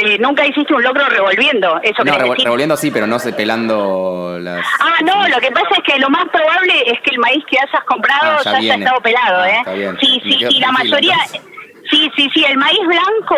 Eh, 0.00 0.18
nunca 0.18 0.46
hiciste 0.46 0.74
un 0.74 0.82
locro 0.82 1.06
revolviendo, 1.08 1.80
eso 1.82 2.04
No, 2.04 2.14
revol- 2.16 2.42
revolviendo 2.42 2.76
sí, 2.76 2.90
pero 2.90 3.06
no 3.06 3.18
sé, 3.18 3.32
pelando 3.32 4.38
las. 4.40 4.66
Ah, 4.80 4.96
no, 5.04 5.28
lo 5.28 5.38
que 5.40 5.50
pasa 5.50 5.68
es 5.76 5.82
que 5.92 5.98
lo 5.98 6.08
más 6.10 6.24
probable 6.30 6.72
es 6.86 7.00
que 7.02 7.10
el 7.10 7.18
maíz 7.18 7.44
que 7.50 7.58
hayas 7.58 7.84
comprado 7.84 8.38
Ah, 8.38 8.42
ya 8.44 8.52
ya, 8.52 8.58
haya 8.58 8.74
estado 8.76 9.00
pelado, 9.00 9.42
Ah, 9.42 9.50
¿eh? 9.50 9.58
está 9.58 9.72
bien. 9.74 9.96
Sí, 10.00 10.20
sí, 10.24 10.38
sí, 10.48 10.58
la 10.60 10.72
mayoría... 10.72 11.14
entonces. 11.26 11.42
Sí, 11.90 12.08
sí, 12.14 12.30
sí, 12.32 12.44
el 12.44 12.56
maíz 12.56 12.78
blanco 12.86 13.36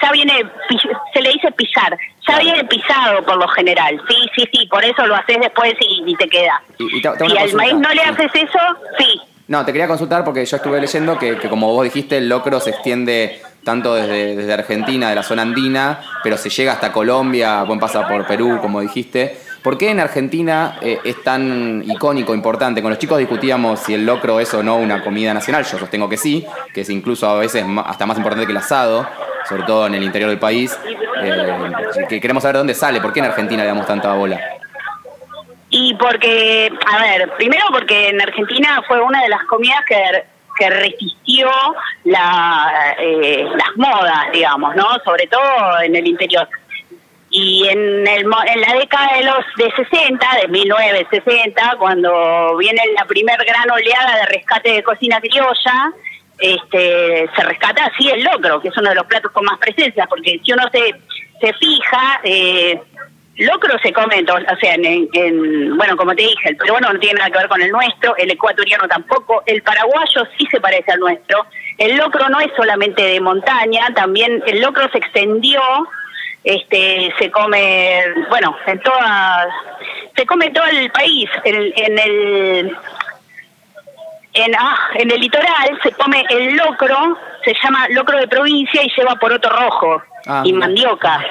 ya 0.00 0.12
viene, 0.12 0.44
se 1.12 1.22
le 1.22 1.30
dice 1.30 1.50
pisar, 1.52 1.90
ya 1.90 1.98
Claro. 2.24 2.42
viene 2.44 2.64
pisado 2.66 3.24
por 3.24 3.36
lo 3.36 3.48
general. 3.48 4.00
Sí, 4.08 4.16
sí, 4.36 4.48
sí, 4.52 4.66
por 4.70 4.84
eso 4.84 5.04
lo 5.08 5.16
haces 5.16 5.38
después 5.40 5.74
y, 5.80 6.04
y 6.06 6.14
te 6.14 6.28
queda. 6.28 6.62
Y- 6.78 6.98
y 6.98 7.02
te- 7.02 7.08
te 7.10 7.24
hago 7.24 7.26
si 7.26 7.32
una 7.32 7.40
al 7.42 7.52
maíz 7.54 7.74
no 7.74 7.88
le 7.92 8.02
haces 8.02 8.30
eso, 8.34 8.58
sí. 8.98 9.20
No, 9.48 9.64
te 9.64 9.72
quería 9.72 9.88
consultar 9.88 10.22
porque 10.24 10.44
yo 10.46 10.56
estuve 10.56 10.80
leyendo 10.80 11.18
que, 11.18 11.36
que 11.38 11.48
como 11.48 11.72
vos 11.72 11.82
dijiste, 11.82 12.18
el 12.18 12.28
locro 12.28 12.60
se 12.60 12.70
extiende 12.70 13.42
tanto 13.64 13.94
desde, 13.94 14.36
desde 14.36 14.52
Argentina, 14.52 15.08
de 15.08 15.14
la 15.14 15.22
zona 15.22 15.42
andina, 15.42 16.00
pero 16.22 16.36
se 16.36 16.50
llega 16.50 16.72
hasta 16.72 16.92
Colombia, 16.92 17.62
buen 17.64 17.78
pasa 17.78 18.06
por 18.06 18.26
Perú, 18.26 18.58
como 18.60 18.80
dijiste. 18.80 19.38
¿Por 19.62 19.76
qué 19.76 19.90
en 19.90 20.00
Argentina 20.00 20.78
eh, 20.80 20.98
es 21.04 21.22
tan 21.22 21.82
icónico, 21.86 22.34
importante? 22.34 22.80
Con 22.80 22.90
los 22.90 22.98
chicos 22.98 23.18
discutíamos 23.18 23.80
si 23.80 23.92
el 23.92 24.06
locro 24.06 24.40
es 24.40 24.54
o 24.54 24.62
no 24.62 24.76
una 24.76 25.04
comida 25.04 25.34
nacional. 25.34 25.64
Yo 25.64 25.78
sostengo 25.78 26.08
que 26.08 26.16
sí, 26.16 26.46
que 26.72 26.80
es 26.80 26.88
incluso 26.88 27.28
a 27.28 27.38
veces 27.38 27.64
hasta 27.84 28.06
más 28.06 28.16
importante 28.16 28.46
que 28.46 28.52
el 28.52 28.58
asado, 28.58 29.06
sobre 29.46 29.64
todo 29.64 29.86
en 29.86 29.94
el 29.94 30.02
interior 30.02 30.30
del 30.30 30.38
país. 30.38 30.78
Eh, 31.22 32.06
que 32.08 32.20
queremos 32.20 32.42
saber 32.42 32.54
de 32.54 32.58
dónde 32.60 32.74
sale, 32.74 33.02
¿por 33.02 33.12
qué 33.12 33.20
en 33.20 33.26
Argentina 33.26 33.62
le 33.62 33.68
damos 33.68 33.86
tanta 33.86 34.14
bola? 34.14 34.40
Y 35.68 35.94
porque, 35.94 36.72
a 36.90 37.02
ver, 37.02 37.30
primero 37.36 37.66
porque 37.70 38.08
en 38.08 38.20
Argentina 38.20 38.82
fue 38.88 39.00
una 39.02 39.22
de 39.22 39.28
las 39.28 39.44
comidas 39.44 39.84
que, 39.86 40.24
que 40.60 40.68
resistió 40.68 41.50
la, 42.04 42.94
eh, 42.98 43.44
las 43.56 43.76
modas, 43.76 44.30
digamos, 44.32 44.76
¿no? 44.76 44.86
Sobre 45.04 45.26
todo 45.26 45.80
en 45.82 45.96
el 45.96 46.06
interior. 46.06 46.46
Y 47.30 47.66
en, 47.68 48.06
el, 48.06 48.24
en 48.24 48.60
la 48.60 48.74
década 48.78 49.16
de 49.16 49.24
los 49.24 49.44
de 49.56 49.72
60, 49.74 50.26
de 50.42 50.48
1960, 50.48 51.76
cuando 51.78 52.56
viene 52.58 52.82
la 52.94 53.06
primer 53.06 53.38
gran 53.44 53.70
oleada 53.70 54.16
de 54.16 54.26
rescate 54.26 54.72
de 54.72 54.82
cocina 54.82 55.20
criolla, 55.20 55.92
este, 56.38 57.30
se 57.34 57.42
rescata 57.42 57.86
así 57.86 58.10
el 58.10 58.22
locro, 58.22 58.60
que 58.60 58.68
es 58.68 58.76
uno 58.76 58.90
de 58.90 58.96
los 58.96 59.06
platos 59.06 59.32
con 59.32 59.44
más 59.44 59.58
presencia, 59.58 60.06
porque 60.08 60.40
si 60.44 60.52
uno 60.52 60.64
se, 60.72 60.94
se 61.40 61.52
fija, 61.54 62.20
eh, 62.24 62.80
locro 63.40 63.76
se 63.82 63.92
come, 63.92 64.24
o 64.24 64.56
sea, 64.60 64.74
en, 64.74 64.84
en- 64.84 65.08
en- 65.12 65.76
bueno, 65.76 65.96
como 65.96 66.14
te 66.14 66.22
dije, 66.22 66.48
el 66.50 66.56
peruano 66.56 66.92
no 66.92 66.98
tiene 67.00 67.18
nada 67.18 67.30
que 67.30 67.38
ver 67.38 67.48
con 67.48 67.60
el 67.62 67.70
nuestro, 67.70 68.16
el 68.16 68.30
ecuatoriano 68.30 68.86
tampoco, 68.88 69.42
el 69.46 69.62
paraguayo 69.62 70.26
sí 70.38 70.46
se 70.50 70.60
parece 70.60 70.92
al 70.92 71.00
nuestro, 71.00 71.46
el 71.78 71.96
locro 71.96 72.28
no 72.28 72.40
es 72.40 72.48
solamente 72.56 73.02
de 73.02 73.20
montaña, 73.20 73.88
también 73.94 74.42
el 74.46 74.60
locro 74.60 74.88
se 74.90 74.98
extendió, 74.98 75.60
este, 76.44 77.12
se 77.18 77.30
come, 77.30 78.02
bueno, 78.28 78.56
en 78.66 78.80
toda, 78.80 79.46
se 80.16 80.24
come 80.26 80.50
todo 80.50 80.64
el 80.66 80.90
país, 80.90 81.28
en, 81.44 81.72
en 81.76 81.98
el 81.98 82.76
en, 84.32 84.54
ah, 84.54 84.78
en 84.94 85.10
el 85.10 85.20
litoral 85.20 85.78
se 85.82 85.90
come 85.92 86.24
el 86.30 86.56
locro, 86.56 87.18
se 87.44 87.52
llama 87.62 87.88
locro 87.88 88.16
de 88.16 88.28
provincia 88.28 88.80
y 88.82 88.90
lleva 88.96 89.16
poroto 89.16 89.48
rojo 89.48 90.02
Ah, 90.26 90.42
y 90.44 90.52
mandioca. 90.52 91.24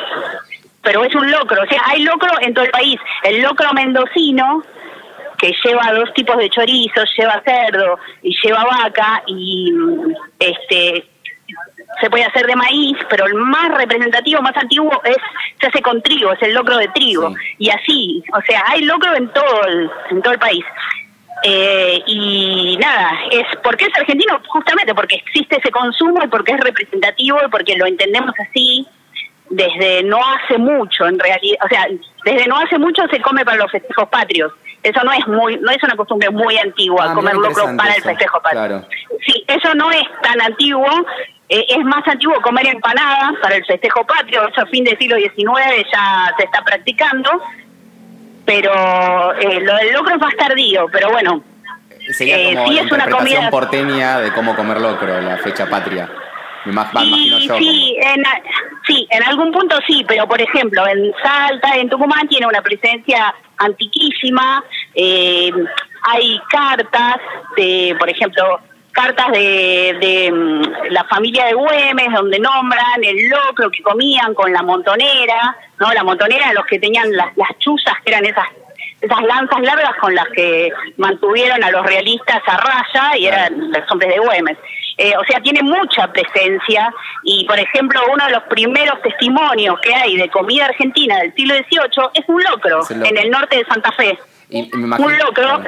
Pero 0.82 1.03
es 1.03 1.13
un 1.13 1.30
locro, 1.30 1.61
o 1.61 1.67
sea, 1.67 1.82
hay 1.88 2.03
locro 2.03 2.32
en 2.41 2.53
todo 2.53 2.65
el 2.65 2.71
país. 2.71 2.99
El 3.23 3.41
locro 3.41 3.71
mendocino, 3.73 4.63
que 5.38 5.53
lleva 5.63 5.91
dos 5.93 6.13
tipos 6.13 6.38
de 6.38 6.49
chorizos, 6.49 7.09
lleva 7.17 7.41
cerdo 7.43 7.97
y 8.21 8.36
lleva 8.41 8.63
vaca 8.63 9.23
y 9.27 9.73
este 10.39 11.05
se 11.99 12.09
puede 12.09 12.23
hacer 12.23 12.45
de 12.45 12.55
maíz, 12.55 12.95
pero 13.09 13.25
el 13.25 13.34
más 13.34 13.69
representativo, 13.75 14.41
más 14.41 14.55
antiguo 14.55 15.01
es 15.03 15.17
se 15.59 15.67
hace 15.67 15.82
con 15.82 16.01
trigo, 16.01 16.32
es 16.32 16.41
el 16.43 16.53
locro 16.53 16.77
de 16.77 16.88
trigo 16.89 17.30
Sí. 17.30 17.36
y 17.57 17.69
así, 17.69 18.23
o 18.34 18.41
sea, 18.41 18.63
hay 18.67 18.84
locro 18.84 19.13
en 19.15 19.27
todo 19.30 19.63
el, 19.65 19.89
en 20.11 20.21
todo 20.21 20.34
el 20.34 20.39
país. 20.39 20.63
Eh, 21.43 22.01
y 22.05 22.77
nada, 22.80 23.17
es 23.32 23.45
porque 23.63 23.86
es 23.86 23.97
argentino 23.97 24.41
justamente 24.47 24.93
porque 24.93 25.15
existe 25.15 25.57
ese 25.57 25.71
consumo 25.71 26.21
y 26.23 26.27
porque 26.27 26.51
es 26.51 26.59
representativo 26.59 27.39
y 27.45 27.49
porque 27.49 27.77
lo 27.77 27.86
entendemos 27.86 28.34
así 28.39 28.86
desde 29.49 30.03
no 30.03 30.19
hace 30.23 30.57
mucho 30.57 31.07
en 31.07 31.17
realidad, 31.19 31.57
o 31.65 31.67
sea, 31.67 31.87
desde 32.23 32.47
no 32.47 32.57
hace 32.57 32.77
mucho 32.77 33.01
se 33.11 33.19
come 33.21 33.43
para 33.45 33.57
los 33.57 33.71
festejos 33.71 34.07
patrios. 34.09 34.51
Eso 34.83 35.03
no 35.03 35.11
es 35.11 35.27
muy 35.27 35.57
no 35.57 35.71
es 35.71 35.83
una 35.83 35.95
costumbre 35.95 36.29
muy 36.29 36.57
antigua 36.57 37.07
Ah, 37.09 37.13
comer 37.13 37.35
locro 37.35 37.65
para 37.75 37.93
el 37.95 38.01
festejo 38.01 38.39
patrio. 38.41 38.61
claro. 38.65 38.87
Sí, 39.25 39.43
eso 39.47 39.73
no 39.75 39.91
es 39.91 40.03
tan 40.21 40.39
antiguo, 40.41 40.87
eh, 41.49 41.65
es 41.67 41.83
más 41.83 42.07
antiguo 42.07 42.39
comer 42.41 42.67
empanadas 42.67 43.33
para 43.41 43.55
el 43.55 43.65
festejo 43.65 44.05
patrio, 44.05 44.47
eso 44.47 44.61
a 44.61 44.65
fin 44.67 44.83
del 44.85 44.97
siglo 44.97 45.17
XIX 45.17 45.85
ya 45.91 46.33
se 46.37 46.43
está 46.45 46.61
practicando, 46.63 47.29
pero 48.45 49.33
eh, 49.39 49.59
lo 49.61 49.75
del 49.75 49.93
locro 49.93 50.15
es 50.15 50.21
más 50.21 50.35
tardío, 50.37 50.85
pero 50.91 51.09
bueno, 51.11 51.43
Sería 52.13 52.37
Eh, 52.39 52.55
como 52.55 52.67
sí, 52.69 52.73
la 52.75 52.81
es 52.81 52.91
una 52.91 53.07
comida- 53.09 53.49
porteña 53.51 54.19
de 54.19 54.31
cómo 54.33 54.55
comer 54.55 54.81
locro, 54.81 55.21
la 55.21 55.37
fecha 55.37 55.67
patria. 55.69 56.09
Me 56.66 56.72
imagino 56.74 57.38
Sí, 57.39 57.47
yo. 57.47 57.57
sí, 57.57 57.95
en, 58.01 58.24
sí, 58.86 59.07
en 59.12 59.24
algún 59.24 59.51
punto 59.51 59.78
sí, 59.88 60.03
pero 60.07 60.28
por 60.28 60.41
ejemplo 60.41 60.86
en 60.88 61.12
Salta, 61.24 61.76
en 61.76 61.89
Tucumán 61.89 62.28
tiene 62.28 62.47
una 62.47 62.62
presencia 62.62 63.34
antiquísima. 63.57 64.64
eh, 64.95 65.51
hay 66.01 66.39
cartas 66.49 67.18
de, 67.57 67.93
por 67.99 68.10
ejemplo, 68.10 68.60
cartas 68.93 69.32
de, 69.34 69.97
de 69.99 70.32
mm, 70.32 70.91
la 70.91 71.03
familia 71.05 71.45
de 71.45 71.53
Güemes, 71.53 72.07
donde 72.14 72.39
nombran 72.39 73.03
el 73.03 73.30
locro 73.30 73.70
que 73.70 73.84
comían 73.84 74.34
con 74.34 74.51
la 74.53 74.64
montonera, 74.64 75.55
¿no? 75.78 75.91
La 75.93 76.03
montonera, 76.03 76.53
los 76.53 76.66
que 76.66 76.80
tenían 76.80 77.12
las, 77.16 77.36
las 77.38 77.49
chuzas, 77.60 77.93
que 78.03 78.12
eran 78.12 78.26
esas 78.26 78.45
esas 79.01 79.21
lanzas 79.23 79.61
largas 79.61 79.93
con 80.01 80.13
las 80.13 80.27
que 80.35 80.71
mantuvieron 80.97 81.63
a 81.63 81.71
los 81.71 81.85
realistas 81.85 82.41
a 82.47 82.57
raya 82.57 83.17
y 83.17 83.27
eran 83.27 83.71
los 83.71 83.91
hombres 83.91 84.13
de 84.13 84.19
Güemes. 84.19 84.57
Eh, 84.97 85.13
o 85.17 85.23
sea, 85.23 85.39
tiene 85.39 85.61
mucha 85.63 86.11
presencia 86.11 86.93
y, 87.23 87.45
por 87.45 87.57
ejemplo, 87.57 88.01
uno 88.13 88.25
de 88.25 88.31
los 88.31 88.43
primeros 88.43 89.01
testimonios 89.01 89.79
que 89.81 89.95
hay 89.95 90.17
de 90.17 90.29
comida 90.29 90.65
argentina 90.65 91.19
del 91.19 91.33
siglo 91.35 91.53
XVIII 91.55 92.09
es 92.15 92.25
un 92.27 92.43
locro, 92.43 92.81
Es 92.81 92.91
el 92.91 92.99
locro. 92.99 93.15
en 93.15 93.23
el 93.25 93.31
norte 93.31 93.57
de 93.57 93.65
Santa 93.65 93.91
Fe. 93.93 94.19
Y 94.49 94.63
me 94.75 94.83
imagino- 94.87 95.07
un 95.07 95.17
locro, 95.17 95.61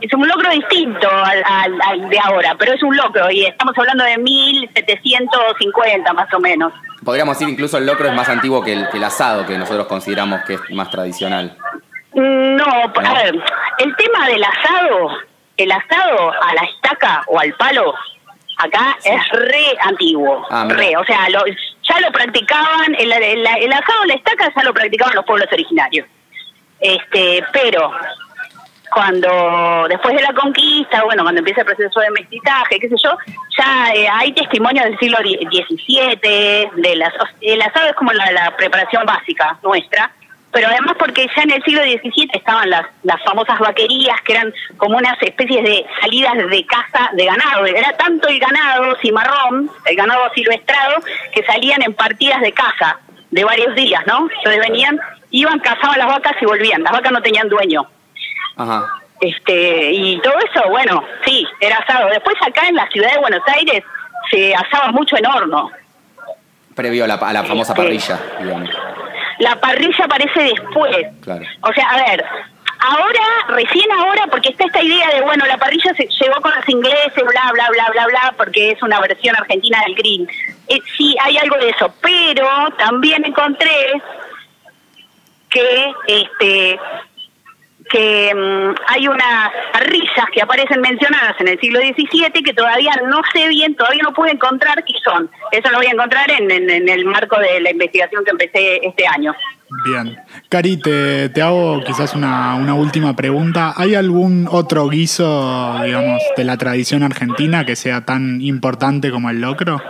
es 0.00 0.12
un 0.14 0.26
locro 0.26 0.50
distinto 0.50 1.08
al, 1.08 1.44
al- 1.46 1.80
al 1.86 2.08
de 2.08 2.18
ahora, 2.18 2.56
pero 2.58 2.72
es 2.72 2.82
un 2.82 2.96
locro 2.96 3.30
y 3.30 3.44
estamos 3.44 3.78
hablando 3.78 4.02
de 4.02 4.18
1750 4.18 6.12
más 6.12 6.32
o 6.34 6.40
menos. 6.40 6.72
Podríamos 7.04 7.38
decir 7.38 7.52
incluso 7.52 7.78
el 7.78 7.86
locro 7.86 8.08
es 8.08 8.14
más 8.14 8.28
antiguo 8.28 8.62
que 8.62 8.72
el, 8.72 8.88
que 8.88 8.96
el 8.96 9.04
asado, 9.04 9.46
que 9.46 9.56
nosotros 9.58 9.86
consideramos 9.86 10.40
que 10.46 10.54
es 10.54 10.60
más 10.70 10.90
tradicional. 10.90 11.56
No, 12.14 12.64
a 12.64 13.14
ver, 13.22 13.34
el 13.78 13.96
tema 13.96 14.28
del 14.28 14.44
asado, 14.44 15.10
el 15.56 15.72
asado 15.72 16.32
a 16.42 16.54
la 16.54 16.62
estaca 16.62 17.22
o 17.26 17.38
al 17.40 17.52
palo, 17.54 17.94
acá 18.58 18.96
es 19.04 19.28
re 19.30 19.76
antiguo, 19.82 20.46
Ah, 20.50 20.66
re, 20.68 20.96
o 20.96 21.04
sea, 21.04 21.28
lo- 21.30 21.44
ya 21.46 22.00
lo 22.00 22.12
practicaban, 22.12 22.94
el, 22.98 23.12
el- 23.12 23.46
el 23.46 23.72
asado 23.72 24.02
a 24.02 24.06
la 24.06 24.14
estaca 24.14 24.52
ya 24.54 24.62
lo 24.62 24.72
practicaban 24.72 25.14
los 25.14 25.24
pueblos 25.24 25.48
originarios. 25.52 26.06
Este, 26.80 27.42
pero 27.52 27.90
cuando 28.92 29.86
después 29.88 30.14
de 30.14 30.22
la 30.22 30.32
conquista, 30.34 31.02
bueno, 31.04 31.22
cuando 31.24 31.40
empieza 31.40 31.62
el 31.62 31.66
proceso 31.66 31.98
de 32.00 32.10
mestizaje, 32.12 32.78
qué 32.78 32.88
sé 32.88 32.94
yo, 33.02 33.16
ya 33.58 33.92
eh, 33.92 34.08
hay 34.08 34.32
testimonios 34.32 34.84
del 34.84 34.98
siglo 34.98 35.18
XVII, 35.18 36.70
de 36.76 36.96
las, 36.96 37.12
el 37.40 37.60
asado 37.62 37.88
es 37.88 37.94
como 37.96 38.12
la, 38.12 38.30
la 38.32 38.56
preparación 38.56 39.04
básica 39.04 39.58
nuestra, 39.62 40.10
pero 40.54 40.68
además 40.68 40.94
porque 40.98 41.26
ya 41.36 41.42
en 41.42 41.50
el 41.50 41.62
siglo 41.64 41.82
XVII 41.82 42.30
estaban 42.32 42.70
las, 42.70 42.86
las 43.02 43.20
famosas 43.24 43.58
vaquerías, 43.58 44.20
que 44.22 44.34
eran 44.34 44.54
como 44.76 44.96
unas 44.96 45.20
especies 45.20 45.64
de 45.64 45.84
salidas 46.00 46.34
de 46.48 46.64
caza 46.64 47.10
de 47.12 47.24
ganado. 47.26 47.66
Era 47.66 47.92
tanto 47.96 48.28
el 48.28 48.38
ganado 48.38 48.96
cimarrón, 49.02 49.68
el 49.84 49.96
ganado 49.96 50.30
silvestrado, 50.32 51.02
que 51.32 51.44
salían 51.44 51.82
en 51.82 51.92
partidas 51.92 52.40
de 52.40 52.52
caza 52.52 53.00
de 53.32 53.44
varios 53.44 53.74
días, 53.74 54.00
¿no? 54.06 54.28
Entonces 54.36 54.60
venían, 54.60 54.98
iban, 55.32 55.58
cazaban 55.58 55.98
las 55.98 56.06
vacas 56.06 56.34
y 56.40 56.44
volvían. 56.46 56.84
Las 56.84 56.92
vacas 56.92 57.10
no 57.10 57.20
tenían 57.20 57.48
dueño. 57.48 57.84
Ajá. 58.56 58.86
Este, 59.20 59.90
y 59.90 60.20
todo 60.20 60.34
eso, 60.38 60.68
bueno, 60.70 61.02
sí, 61.24 61.44
era 61.58 61.78
asado. 61.78 62.10
Después 62.10 62.36
acá 62.46 62.68
en 62.68 62.76
la 62.76 62.88
ciudad 62.90 63.12
de 63.12 63.18
Buenos 63.18 63.42
Aires 63.48 63.82
se 64.30 64.54
asaba 64.54 64.92
mucho 64.92 65.16
en 65.16 65.26
horno. 65.26 65.72
Previo 66.76 67.04
a 67.04 67.08
la, 67.08 67.14
a 67.14 67.32
la 67.32 67.42
famosa 67.42 67.72
Este. 67.72 67.82
parrilla, 67.82 68.20
digamos. 68.40 68.70
La 69.44 69.60
parrilla 69.60 70.04
aparece 70.06 70.40
después. 70.42 71.06
Claro. 71.20 71.44
O 71.60 71.72
sea, 71.74 71.86
a 71.90 71.96
ver, 71.96 72.24
ahora, 72.80 73.20
recién 73.48 73.92
ahora, 73.92 74.26
porque 74.30 74.48
está 74.48 74.64
esta 74.64 74.82
idea 74.82 75.06
de, 75.10 75.20
bueno, 75.20 75.44
la 75.44 75.58
parrilla 75.58 75.92
se 75.94 76.08
llegó 76.08 76.40
con 76.40 76.54
los 76.54 76.66
ingleses, 76.66 77.12
bla, 77.14 77.50
bla, 77.52 77.68
bla, 77.68 77.90
bla, 77.92 78.06
bla, 78.06 78.34
porque 78.38 78.70
es 78.70 78.82
una 78.82 79.00
versión 79.00 79.36
argentina 79.36 79.82
del 79.86 79.96
grill. 79.96 80.26
Eh, 80.68 80.78
sí, 80.96 81.14
hay 81.22 81.36
algo 81.36 81.58
de 81.58 81.68
eso, 81.68 81.92
pero 82.00 82.48
también 82.78 83.22
encontré 83.26 84.02
que, 85.50 85.92
este, 86.06 86.80
que 87.90 88.32
mm, 88.34 88.74
hay 88.88 89.08
unas 89.08 89.50
parrillas 89.72 90.26
que 90.32 90.42
aparecen 90.42 90.80
mencionadas 90.80 91.34
en 91.40 91.48
el 91.48 91.60
siglo 91.60 91.80
XVII 91.80 92.42
que 92.42 92.52
todavía 92.54 92.92
no 93.08 93.20
sé 93.32 93.48
bien, 93.48 93.74
todavía 93.76 94.02
no 94.02 94.12
pude 94.14 94.30
encontrar 94.32 94.82
qué 94.84 94.94
son. 95.04 95.30
Eso 95.52 95.70
lo 95.70 95.78
voy 95.78 95.86
a 95.86 95.90
encontrar 95.92 96.30
en, 96.30 96.50
en- 96.50 96.70
en 96.70 96.88
el 96.88 97.04
marco 97.04 97.38
de 97.38 97.60
la 97.60 97.70
investigación 97.70 98.24
que 98.24 98.30
empecé 98.30 98.80
este 98.86 99.06
año. 99.06 99.34
Bien. 99.86 100.16
Cari, 100.48 100.76
te, 100.76 101.28
te 101.30 101.42
hago 101.42 101.82
quizás 101.84 102.14
una, 102.14 102.54
una 102.54 102.74
última 102.74 103.14
pregunta. 103.16 103.74
¿Hay 103.76 103.94
algún 103.94 104.46
otro 104.50 104.88
guiso, 104.88 105.78
digamos, 105.84 106.22
de 106.36 106.44
la 106.44 106.56
tradición 106.56 107.02
argentina 107.02 107.64
que 107.66 107.74
sea 107.74 108.04
tan 108.04 108.40
importante 108.40 109.10
como 109.10 109.30
el 109.30 109.40
locro? 109.40 109.82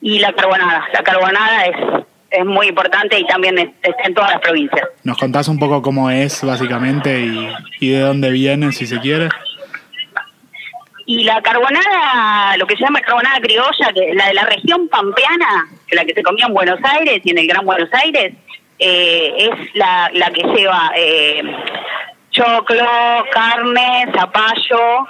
Y 0.00 0.18
la 0.18 0.32
carbonada, 0.32 0.84
la 0.92 1.02
carbonada 1.02 1.64
es, 1.66 1.76
es 2.38 2.44
muy 2.44 2.68
importante 2.68 3.18
y 3.18 3.26
también 3.26 3.58
es- 3.58 3.70
está 3.82 4.02
en 4.04 4.14
todas 4.14 4.30
las 4.32 4.40
provincias. 4.40 4.86
¿Nos 5.02 5.16
contás 5.18 5.48
un 5.48 5.58
poco 5.58 5.80
cómo 5.82 6.10
es, 6.10 6.42
básicamente, 6.44 7.20
y, 7.20 7.48
y 7.80 7.90
de 7.90 8.00
dónde 8.00 8.30
viene, 8.30 8.72
si 8.72 8.86
se 8.86 8.98
quiere? 9.00 9.28
Y 11.06 11.24
la 11.24 11.42
carbonada, 11.42 12.56
lo 12.56 12.66
que 12.66 12.76
se 12.76 12.82
llama 12.82 13.00
carbonada 13.00 13.38
criolla, 13.40 13.92
que 13.94 14.14
la 14.14 14.28
de 14.28 14.34
la 14.34 14.44
región 14.44 14.88
pampeana, 14.88 15.66
que 15.86 15.96
la 15.96 16.04
que 16.04 16.14
se 16.14 16.22
comía 16.22 16.46
en 16.46 16.54
Buenos 16.54 16.78
Aires 16.82 17.20
y 17.22 17.30
en 17.30 17.38
el 17.38 17.46
Gran 17.46 17.64
Buenos 17.66 17.90
Aires, 17.92 18.32
eh, 18.78 19.34
es 19.36 19.74
la, 19.74 20.10
la 20.14 20.30
que 20.30 20.42
lleva 20.42 20.90
eh, 20.96 21.42
choclo, 22.30 22.86
carne, 23.32 24.06
zapallo 24.16 25.06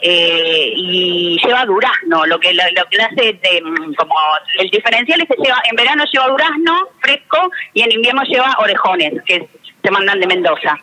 eh, 0.00 0.72
y 0.74 1.38
lleva 1.44 1.64
durazno. 1.64 2.26
Lo 2.26 2.38
que 2.38 2.52
lo, 2.54 2.62
que 2.90 3.02
hace 3.02 3.32
de, 3.32 3.62
mm, 3.62 3.94
como 3.94 4.14
el 4.58 4.70
diferencial 4.70 5.20
es 5.20 5.28
que 5.28 5.42
lleva 5.42 5.60
en 5.68 5.76
verano 5.76 6.04
lleva 6.12 6.28
durazno 6.28 6.88
fresco 7.00 7.50
y 7.74 7.82
en 7.82 7.92
invierno 7.92 8.22
lleva 8.24 8.56
orejones 8.58 9.14
que 9.26 9.48
se 9.82 9.90
mandan 9.90 10.20
de 10.20 10.26
Mendoza. 10.26 10.76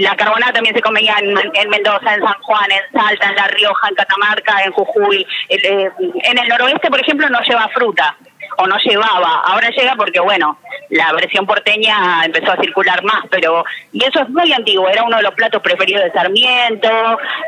La 0.00 0.16
carbonada 0.16 0.52
también 0.52 0.74
se 0.74 0.82
comía 0.82 1.14
en, 1.20 1.36
en 1.54 1.68
Mendoza, 1.70 2.14
en 2.14 2.20
San 2.20 2.34
Juan, 2.42 2.70
en 2.72 2.80
Salta, 2.92 3.28
en 3.28 3.36
La 3.36 3.46
Rioja, 3.46 3.88
en 3.88 3.94
Catamarca, 3.94 4.64
en 4.64 4.72
Jujuy. 4.72 5.24
Eh, 5.48 5.90
en 6.24 6.38
el 6.38 6.48
noroeste, 6.48 6.90
por 6.90 7.00
ejemplo, 7.00 7.28
no 7.28 7.40
lleva 7.42 7.68
fruta 7.68 8.16
o 8.58 8.66
no 8.66 8.76
llevaba. 8.78 9.42
Ahora 9.46 9.70
llega 9.70 9.94
porque, 9.96 10.20
bueno, 10.20 10.58
la 10.90 11.12
versión 11.12 11.46
porteña 11.46 12.24
empezó 12.24 12.52
a 12.52 12.56
circular 12.60 13.02
más, 13.04 13.24
pero 13.30 13.64
y 13.92 14.04
eso 14.04 14.20
es 14.20 14.28
muy 14.30 14.52
antiguo. 14.52 14.88
Era 14.88 15.02
uno 15.04 15.16
de 15.16 15.22
los 15.22 15.34
platos 15.34 15.62
preferidos 15.62 16.04
de 16.04 16.12
Sarmiento, 16.12 16.88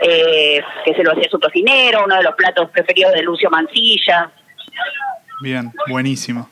eh, 0.03 0.61
que 0.85 0.95
se 0.95 1.03
lo 1.03 1.13
hacía 1.13 1.29
su 1.31 1.39
cocinero, 1.39 2.05
uno 2.05 2.17
de 2.17 2.23
los 2.25 2.35
platos 2.35 2.71
preferidos 2.71 3.13
de 3.13 3.23
Lucio 3.23 3.51
Mancilla. 3.51 4.31
Bien, 5.41 5.73
buenísimo. 5.89 6.49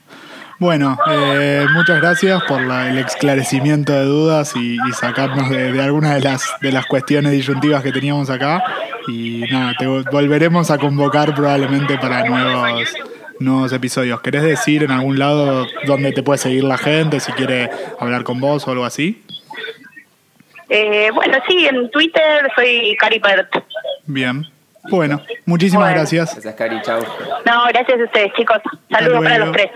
Bueno, 0.58 0.96
eh, 1.10 1.66
muchas 1.74 2.00
gracias 2.00 2.42
por 2.44 2.62
la- 2.62 2.88
el 2.88 2.96
esclarecimiento 2.98 3.92
de 3.92 4.04
dudas 4.04 4.54
y, 4.56 4.78
sacarnos 4.92 5.50
de, 5.50 5.70
de 5.72 5.82
algunas 5.82 6.14
de 6.14 6.20
las, 6.22 6.54
de 6.62 6.72
las 6.72 6.86
cuestiones 6.86 7.32
disyuntivas 7.32 7.82
que 7.82 7.92
teníamos 7.92 8.30
acá. 8.30 8.64
Y 9.08 9.44
nada, 9.50 9.74
te 9.78 9.86
vol- 9.86 10.10
volveremos 10.10 10.70
a 10.70 10.78
convocar 10.78 11.34
probablemente 11.34 11.98
para 11.98 12.24
nuevos, 12.24 12.94
nuevos 13.40 13.72
episodios. 13.72 14.20
¿Querés 14.20 14.42
decir 14.42 14.82
en 14.82 14.90
algún 14.90 15.18
lado 15.18 15.66
dónde 15.86 16.12
te 16.12 16.22
puede 16.22 16.38
seguir 16.38 16.64
la 16.64 16.78
gente, 16.78 17.20
si 17.20 17.32
quiere 17.32 17.70
hablar 17.98 18.24
con 18.24 18.40
vos 18.40 18.66
o 18.66 18.70
algo 18.70 18.84
así? 18.84 19.22
Eh, 20.68 21.10
bueno, 21.14 21.38
sí, 21.48 21.66
en 21.66 21.90
Twitter 21.90 22.50
soy 22.54 22.96
Caripert. 22.98 23.48
Bien. 24.06 24.44
Bueno, 24.88 25.20
muchísimas 25.44 25.86
Bueno. 25.86 25.98
gracias. 25.98 26.32
Gracias, 26.32 26.54
Cari, 26.54 26.80
chau. 26.82 27.00
No, 27.44 27.64
gracias 27.68 28.00
a 28.00 28.04
ustedes, 28.04 28.32
chicos. 28.34 28.58
Saludos 28.90 29.22
para 29.24 29.38
los 29.38 29.52
tres. 29.52 29.70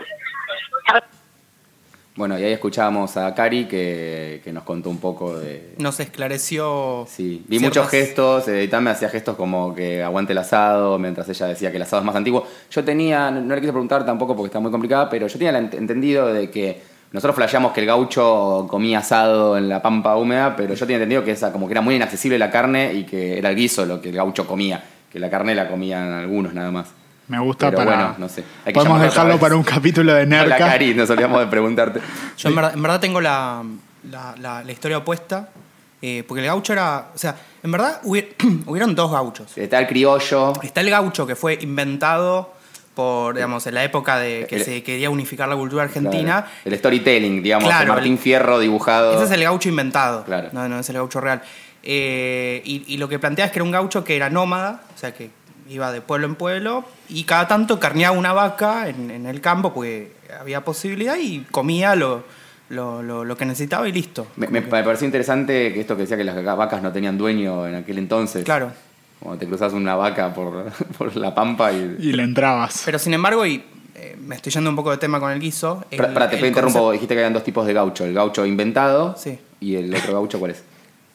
Bueno, 2.17 2.39
y 2.39 2.43
ahí 2.43 2.53
escuchábamos 2.53 3.17
a 3.17 3.33
Cari 3.35 3.67
que, 3.67 4.41
que 4.43 4.53
nos 4.53 4.65
contó 4.65 4.91
un 4.91 4.99
poco 4.99 5.39
de... 5.39 5.75
Nos 5.79 6.01
esclareció. 6.01 7.07
Sí, 7.09 7.45
vi 7.49 7.59
ciertas- 7.59 7.77
muchos 7.85 7.89
gestos, 7.91 8.49
eh, 8.49 8.69
me 8.81 8.91
hacía 8.91 9.09
gestos 9.09 9.37
como 9.37 9.75
que 9.75 10.03
aguante 10.03 10.33
el 10.33 10.39
asado, 10.39 10.99
mientras 10.99 11.29
ella 11.29 11.47
decía 11.47 11.71
que 11.71 11.77
el 11.77 11.83
asado 11.83 12.03
es 12.03 12.07
más 12.07 12.17
antiguo. 12.17 12.47
Yo 12.71 12.85
tenía, 12.85 13.31
no 13.31 13.55
le 13.55 13.61
quise 13.61 13.73
preguntar 13.73 14.05
tampoco 14.05 14.35
porque 14.35 14.49
está 14.49 14.61
muy 14.61 14.71
complicada, 14.71 15.09
pero 15.09 15.29
yo 15.29 15.39
tenía 15.39 15.57
el 15.57 15.71
ent- 15.71 15.75
entendido 15.79 16.27
de 16.33 16.51
que 16.51 16.81
nosotros 17.13 17.37
flasheamos 17.37 17.73
que 17.73 17.81
el 17.81 17.87
gaucho 17.87 18.67
comía 18.69 18.99
asado 18.99 19.57
en 19.57 19.69
la 19.69 19.81
pampa 19.81 20.17
húmeda, 20.17 20.57
pero 20.57 20.75
yo 20.75 20.87
tenía 20.87 20.97
entendido 20.99 21.25
que 21.25 21.31
esa 21.31 21.53
como 21.53 21.69
que 21.69 21.73
era 21.75 21.81
muy 21.81 21.95
inaccesible 21.95 22.39
la 22.39 22.51
carne 22.51 22.93
y 22.93 23.05
que 23.05 23.39
era 23.39 23.51
el 23.51 23.57
guiso 23.57 23.87
lo 23.87 24.01
que 24.01 24.11
el 24.11 24.17
gaucho 24.17 24.47
comía, 24.47 24.83
que 25.11 25.19
la 25.21 25.31
carne 25.31 25.55
la 25.55 25.69
comían 25.69 26.13
algunos 26.13 26.55
nada 26.55 26.71
más. 26.73 26.89
Me 27.31 27.39
gusta 27.39 27.71
Pero 27.71 27.85
para. 27.85 27.97
bueno, 27.97 28.15
no 28.19 28.29
sé. 28.29 28.43
Hay 28.65 28.73
que 28.73 28.79
Podemos 28.79 29.01
dejarlo 29.01 29.39
para 29.39 29.55
un 29.57 29.63
capítulo 29.63 30.13
de 30.13 30.23
Hola, 30.25 30.43
Nerca. 30.45 30.59
Cari, 30.59 30.95
nos 30.95 31.09
olvidamos 31.11 31.41
de 31.41 31.47
preguntarte. 31.47 32.01
Yo 32.37 32.49
en 32.49 32.55
verdad, 32.57 32.75
en 32.75 32.83
verdad 32.83 33.01
tengo 33.01 33.21
la, 33.21 33.63
la, 34.11 34.35
la- 34.39 34.65
la 34.65 34.73
historia 34.73 34.99
opuesta. 34.99 35.49
eh, 36.03 36.25
porque 36.27 36.41
el 36.41 36.47
gaucho 36.47 36.73
era. 36.73 37.09
O 37.15 37.19
sea, 37.19 37.37
en 37.63 37.71
verdad 37.71 38.01
hubi- 38.05 38.29
hubieron 38.67 38.95
dos 38.95 39.13
gauchos. 39.13 39.57
Está 39.57 39.79
el 39.79 39.87
criollo, 39.87 40.55
Está 40.63 40.81
el 40.81 40.91
gaucho 40.91 41.27
que 41.27 41.37
fue 41.37 41.59
inventado 41.61 42.53
por, 42.95 43.35
digamos, 43.37 43.65
en 43.69 43.75
la 43.75 43.85
época 43.85 44.19
de 44.19 44.47
que 44.49 44.57
El- 44.57 44.65
se 44.65 44.83
quería 44.83 45.09
unificar 45.11 45.49
la 45.49 45.55
cultura 45.57 45.85
argentina. 45.85 46.43
claro, 46.43 46.47
el 46.65 46.79
storytelling, 46.79 47.43
digamos, 47.43 47.69
Claro, 47.69 47.85
el 47.85 47.89
Martín 47.97 48.13
el- 48.15 48.19
Fierro 48.19 48.59
dibujado. 48.59 49.15
Ese 49.15 49.25
es 49.25 49.31
el 49.31 49.43
gaucho 49.45 49.69
inventado. 49.69 50.25
Claro. 50.25 50.49
No, 50.53 50.69
no 50.69 50.81
es 50.81 50.89
el 50.89 50.97
gaucho 50.97 51.21
real. 51.21 51.43
Eh, 51.83 52.61
y, 52.65 52.85
y 52.93 52.97
lo 52.99 53.09
que 53.09 53.19
plantea 53.19 53.45
es 53.47 53.53
que 53.53 53.59
era 53.59 53.65
un 53.65 53.71
gaucho 53.71 54.03
que 54.05 54.17
era 54.17 54.29
nómada, 54.29 54.83
o 54.95 54.99
sea, 54.99 55.15
que 55.15 55.31
iba 55.71 55.93
de 55.93 56.01
pueblo 56.03 56.27
en 56.27 56.35
pueblo 56.35 56.85
y 57.09 57.25
cada 57.25 57.47
tanto 57.49 57.79
carneaba 57.81 58.17
una 58.19 58.33
vaca 58.33 58.89
en, 58.89 59.11
en 59.11 59.25
el 59.27 59.41
campo 59.41 59.73
porque 59.73 60.13
había 60.39 60.65
posibilidad 60.65 61.17
y 61.17 61.47
comía 61.51 61.95
lo, 61.95 62.25
lo, 62.69 63.03
lo- 63.03 63.25
lo 63.25 63.37
que 63.37 63.45
necesitaba 63.47 63.89
y 63.89 63.93
listo. 63.93 64.27
Me, 64.37 64.47
Como 64.47 64.59
me 64.61 64.65
que- 64.65 64.71
pareció 64.71 65.07
interesante 65.07 65.73
que 65.73 65.81
esto 65.81 65.95
que 65.97 66.03
decía 66.03 66.17
que 66.17 66.25
las 66.25 66.57
vacas 66.57 66.83
no 66.83 66.93
tenían 66.93 67.17
dueño 67.17 67.67
en 67.67 67.77
aquel 67.77 67.99
entonces. 67.99 68.45
Claro. 68.45 68.73
Cuando 69.21 69.39
te 69.39 69.47
cruzas 69.47 69.73
una 69.73 69.95
vaca 69.95 70.33
por, 70.35 70.71
por 70.99 71.15
la 71.17 71.35
pampa 71.35 71.73
y... 71.73 71.97
Y 72.01 72.13
le 72.13 72.23
entrabas. 72.25 72.83
Pero 72.85 72.99
sin 72.99 73.15
embargo, 73.15 73.47
y 73.47 73.63
eh, 73.95 74.17
me 74.21 74.35
estoy 74.35 74.51
yendo 74.53 74.71
un 74.71 74.77
poco 74.77 74.91
de 74.91 74.97
tema 74.97 75.21
con 75.21 75.31
el 75.31 75.39
guiso. 75.39 75.85
el- 75.91 75.99
Para, 75.99 76.13
para, 76.15 76.31
te 76.31 76.39
el 76.39 76.47
interrumpo, 76.47 76.79
concepto- 76.81 76.93
dijiste 76.93 77.15
que 77.15 77.21
habían 77.21 77.35
dos 77.35 77.45
tipos 77.45 77.67
de 77.67 77.75
gaucho. 77.75 78.05
El 78.05 78.15
gaucho 78.15 78.45
inventado 78.47 79.15
Sí. 79.17 79.39
y 79.61 79.77
el 79.77 79.95
otro 79.95 80.15
gaucho, 80.15 80.39
¿cuál 80.39 80.53
es? 80.53 80.65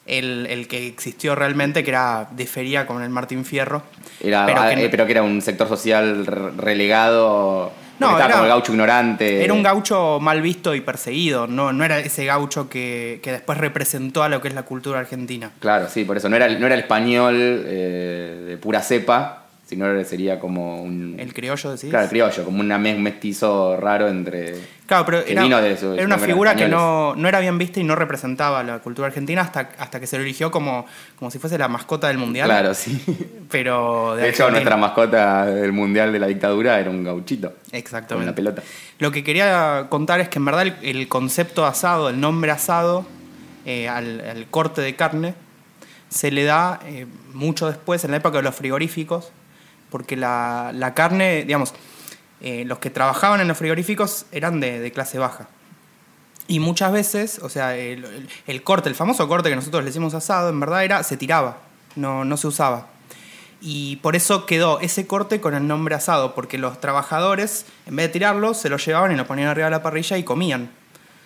El, 0.06 0.46
el 0.46 0.68
que 0.68 0.86
existió 0.86 1.34
realmente, 1.34 1.82
que 1.82 1.90
era 1.90 2.28
de 2.30 2.46
feria 2.46 2.86
con 2.86 3.02
el 3.02 3.10
Martín 3.10 3.44
Fierro. 3.44 3.82
Era, 4.20 4.46
Pero 4.46 4.60
que 4.68 4.76
no- 4.76 4.82
eh, 4.82 4.88
pero 4.88 5.04
que 5.06 5.12
era 5.12 5.22
un 5.22 5.42
sector 5.42 5.68
social 5.68 6.24
re- 6.26 6.50
relegado. 6.56 7.72
No, 7.98 8.08
estaba 8.10 8.24
era- 8.26 8.32
como 8.34 8.44
el 8.44 8.48
gaucho 8.50 8.72
ignorante. 8.72 9.42
Era 9.42 9.52
un 9.54 9.62
gaucho 9.62 10.18
mal 10.20 10.42
visto 10.42 10.74
y 10.74 10.82
perseguido, 10.82 11.46
no, 11.46 11.72
no 11.72 11.82
era 11.82 11.98
ese 11.98 12.26
gaucho 12.26 12.68
que, 12.68 13.20
que 13.22 13.32
después 13.32 13.56
representó 13.58 14.22
a 14.22 14.28
lo 14.28 14.40
que 14.42 14.48
es 14.48 14.54
la 14.54 14.64
cultura 14.64 14.98
argentina. 15.00 15.50
Claro, 15.60 15.88
sí, 15.88 16.04
por 16.04 16.18
eso. 16.18 16.28
No 16.28 16.36
era, 16.36 16.46
no 16.48 16.66
era 16.66 16.74
el 16.74 16.82
español 16.82 17.34
eh, 17.66 18.44
de 18.48 18.56
pura 18.58 18.82
cepa, 18.82 19.45
sino 19.66 19.84
era- 19.86 20.04
sería 20.04 20.38
como 20.40 20.80
un. 20.82 21.16
El 21.18 21.34
criollo, 21.34 21.72
decís. 21.72 21.90
Claro, 21.90 22.04
el 22.04 22.10
criollo, 22.10 22.44
como 22.44 22.60
una 22.60 22.76
un 22.76 23.02
mestizo 23.02 23.76
raro 23.76 24.08
entre. 24.08 24.54
Claro, 24.86 25.04
pero 25.04 25.18
era, 25.26 25.42
vino 25.42 25.60
de 25.60 25.76
su- 25.76 25.92
era 25.94 26.04
una 26.06 26.18
figura 26.18 26.54
que 26.54 26.68
no, 26.68 27.14
no 27.16 27.26
era 27.28 27.40
bien 27.40 27.58
vista 27.58 27.80
y 27.80 27.84
no 27.84 27.96
representaba 27.96 28.62
la 28.62 28.78
cultura 28.78 29.08
argentina 29.08 29.42
hasta, 29.42 29.70
hasta 29.78 29.98
que 29.98 30.06
se 30.06 30.16
lo 30.16 30.22
eligió 30.22 30.52
como, 30.52 30.86
como 31.18 31.30
si 31.32 31.40
fuese 31.40 31.58
la 31.58 31.66
mascota 31.66 32.06
del 32.06 32.18
mundial. 32.18 32.46
Claro, 32.46 32.72
sí. 32.74 33.02
Pero 33.50 34.14
de, 34.14 34.22
De 34.22 34.28
hecho, 34.28 34.48
nuestra 34.50 34.76
mascota 34.76 35.46
del 35.46 35.72
mundial 35.72 36.12
de 36.12 36.18
la 36.20 36.28
dictadura 36.28 36.78
era 36.78 36.90
un 36.90 37.02
gauchito. 37.02 37.48
Con 37.50 37.58
Exactamente. 37.78 38.30
la 38.30 38.34
pelota. 38.36 38.62
Lo 39.00 39.10
que 39.10 39.24
quería 39.24 39.86
contar 39.88 40.20
es 40.20 40.28
que 40.28 40.38
en 40.38 40.44
verdad 40.44 40.62
el, 40.62 40.74
el 40.82 41.08
concepto 41.08 41.66
asado, 41.66 42.08
el 42.08 42.20
nombre 42.20 42.52
asado, 42.52 43.04
eh, 43.64 43.88
al, 43.88 44.20
al 44.20 44.46
corte 44.46 44.80
de 44.80 44.94
carne, 44.94 45.34
se 46.08 46.30
le 46.30 46.44
da 46.44 46.78
eh, 46.84 47.06
mucho 47.34 47.66
después, 47.66 48.04
en 48.04 48.12
la 48.12 48.18
época 48.18 48.36
de 48.38 48.44
los 48.44 48.54
frigoríficos, 48.54 49.32
porque 49.90 50.16
la, 50.16 50.70
la 50.74 50.94
carne, 50.94 51.44
digamos, 51.44 51.72
eh, 52.40 52.64
los 52.66 52.78
que 52.78 52.90
trabajaban 52.90 53.40
en 53.40 53.48
los 53.48 53.56
frigoríficos 53.58 54.26
eran 54.32 54.60
de, 54.60 54.80
de 54.80 54.92
clase 54.92 55.18
baja. 55.18 55.48
Y 56.48 56.60
muchas 56.60 56.92
veces, 56.92 57.40
o 57.42 57.48
sea, 57.48 57.76
el, 57.76 58.04
corte, 58.62 58.88
el 58.88 58.94
famoso 58.94 59.26
corte 59.26 59.48
que 59.50 59.56
nosotros 59.56 59.82
le 59.82 59.90
decimos 59.90 60.14
asado, 60.14 60.48
en 60.48 60.60
verdad 60.60 60.84
era, 60.84 61.02
se 61.02 61.16
tiraba, 61.16 61.58
no, 61.96 62.24
no 62.24 62.36
se 62.36 62.46
usaba. 62.46 62.86
Y 63.60 63.96
por 63.96 64.14
eso 64.14 64.46
quedó 64.46 64.78
ese 64.80 65.06
corte 65.06 65.40
con 65.40 65.54
el 65.54 65.66
nombre 65.66 65.94
asado, 65.94 66.34
porque 66.34 66.56
los 66.58 66.80
trabajadores, 66.80 67.66
en 67.86 67.96
vez 67.96 68.06
de 68.08 68.12
tirarlo, 68.12 68.54
se 68.54 68.68
lo 68.68 68.76
llevaban 68.76 69.10
y 69.12 69.16
lo 69.16 69.26
ponían 69.26 69.48
arriba 69.48 69.66
de 69.66 69.70
la 69.72 69.82
parrilla 69.82 70.18
y 70.18 70.22
comían. 70.24 70.70